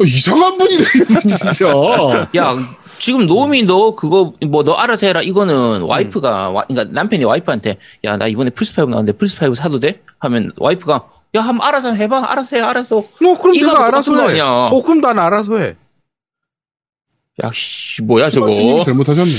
[0.00, 1.66] 어, 이상한 분이네 이분 진짜.
[2.36, 2.56] 야,
[3.00, 5.22] 지금 노미 너 그거 뭐 너 알아서 해라.
[5.22, 9.78] 이거는 와이프가 와, 그러니까 남편이 와이프한테 야, 나 이번에 플스 5 나왔는데 플스 5 사도
[9.80, 10.02] 돼?
[10.18, 12.24] 하면 와이프가 야, 한번 알아서 해 봐.
[12.26, 12.62] 알아서 해.
[12.62, 13.04] 알아서.
[13.20, 14.28] 너 그럼 이거 내가 똑같은 알아서 거 해.
[14.30, 14.44] 아니야.
[14.72, 15.74] 어 그럼 난 알아서 해.
[17.44, 18.50] 야, 씨, 뭐야 저거.
[18.84, 19.30] 잘못하셨네.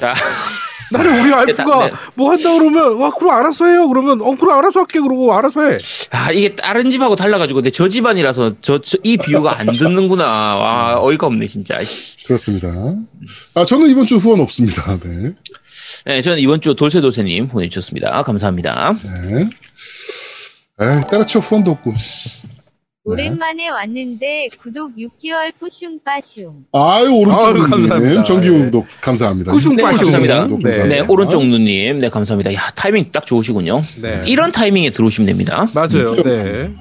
[0.00, 0.14] 자,
[0.90, 1.92] 나는 우리 와이프가 네.
[2.14, 5.78] 뭐 한다 그러면 와 그럼 알아서 해요 그러면 어 그럼 알아서 할게 그러고 알아서 해.
[6.10, 10.24] 아, 이게 다른 집하고 달라가지고 내저 집안이라서 저, 저- 이 비유가 안 듣는구나.
[10.24, 11.82] 와, 어이가 없네, 진짜.
[11.82, 12.24] 씨.
[12.24, 12.68] 그렇습니다.
[13.54, 14.98] 아 저는 이번 주 후원 없습니다.
[15.02, 15.32] 네.
[16.06, 18.22] 네, 저는 이번 주 돌쇠돌쇠님 보내주셨습니다.
[18.22, 18.94] 감사합니다.
[19.02, 19.48] 네.
[20.80, 21.94] 에이, 때려쳐 후원도 없고.
[23.10, 23.16] 씨.
[23.16, 23.28] 네.
[23.28, 26.66] 오랜만에 왔는데 구독 6개월 뿌슝빠슝.
[26.72, 27.98] 아유 아유, 오른쪽 감사합니다.
[27.98, 29.52] 누님 정기용 구독 감사합니다.
[29.52, 29.98] 꾸슝 네, 빠슝.
[29.98, 30.42] 감사합니다.
[30.44, 30.62] 구독 네.
[30.64, 31.02] 감사합니다.
[31.02, 32.00] 네, 오른쪽 누님.
[32.00, 32.54] 네, 감사합니다.
[32.54, 33.82] 야, 타이밍 딱 좋으시군요.
[34.02, 34.22] 네.
[34.26, 35.66] 이런 타이밍에 들어오시면 됩니다.
[35.74, 36.14] 맞아요.
[36.22, 36.74] 네.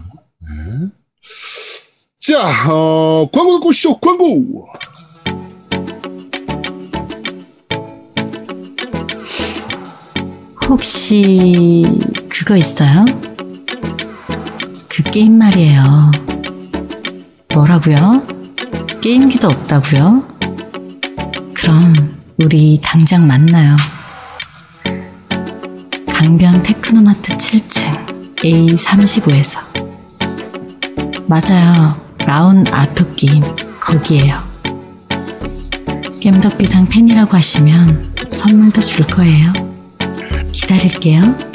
[2.20, 4.66] 자, 어, 광고 듣고 쇼 광고.
[10.70, 11.86] 혹시
[12.30, 13.06] 그거 있어요?
[14.98, 16.12] 그 게임 말이에요.
[17.54, 18.26] 뭐라고요?
[19.00, 20.24] 게임기도 없다고요?
[21.54, 21.94] 그럼
[22.44, 23.76] 우리 당장 만나요.
[26.08, 29.60] 강변 테크노마트 7층 A35에서
[31.28, 31.96] 맞아요.
[32.26, 33.44] 라운 아토 게임
[33.80, 34.42] 거기에요.
[36.20, 39.54] 겜덕비상 팬이라고 하시면 선물도 줄 거예요.
[40.52, 41.47] 기다릴게요.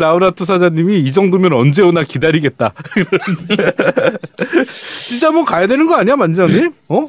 [0.00, 2.72] 라우라투 사장님이 이 정도면 언제 오나 기다리겠다.
[5.06, 6.72] 진짜 한번 가야 되는 거 아니야, 만장님?
[6.88, 7.08] 어?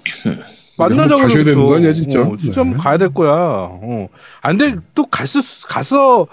[0.78, 1.44] 만나자고 한번 가셔야.
[1.44, 2.22] 되는 거 아니야, 진짜?
[2.22, 2.84] 어, 진짜 한번 네.
[2.84, 3.32] 가야 될 거야.
[3.34, 4.08] 어.
[4.42, 6.28] 안 돼, 또 갔어, 가서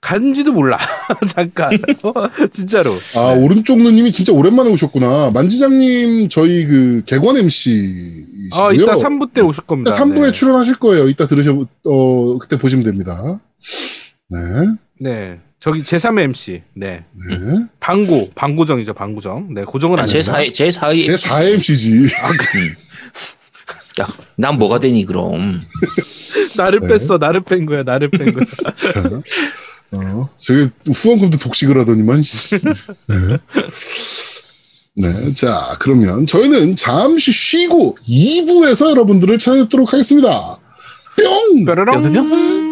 [0.00, 0.78] 간지도 몰라.
[1.28, 1.74] 잠깐.
[2.02, 2.12] 어?
[2.50, 2.90] 진짜로.
[3.16, 5.30] 아 오른쪽 누님이 진짜 오랜만에 오셨구나.
[5.30, 8.64] 만지장님 저희 그 개관 MC이시고요.
[8.64, 9.92] 아, 이따 3부 때 오실 겁니다.
[9.96, 10.32] 3부에 네.
[10.32, 11.08] 출연하실 거예요.
[11.08, 13.38] 이따 들으셔 어 그때 보시면 됩니다.
[14.28, 14.38] 네,
[14.98, 15.40] 네.
[15.62, 16.60] 저기 제3의 MC.
[16.74, 17.04] 네.
[17.30, 17.38] 네.
[17.78, 19.54] 방고, 방고정이죠, 방고정.
[19.54, 20.32] 네, 고정은 아, 제 아닙니다.
[20.32, 21.06] 사이, 제 사이.
[21.06, 22.08] 제 4회 MC지.
[24.00, 25.62] 야, 난 뭐가 되니, 그럼.
[26.58, 26.88] 나를 네.
[26.88, 28.44] 뺐어, 나를 뺀 거야, 나를 뺀 거야.
[28.74, 29.08] 자,
[29.92, 32.24] 어, 저기 후원금도 독식을 하더니만.
[32.24, 32.58] 씨.
[32.58, 33.38] 네.
[34.94, 40.58] 네, 자 그러면 저희는 잠시 쉬고 2부에서 여러분들을 찾아뵙도록 하겠습니다.
[41.16, 41.64] 뿅.
[41.64, 42.71] 뾰로롱.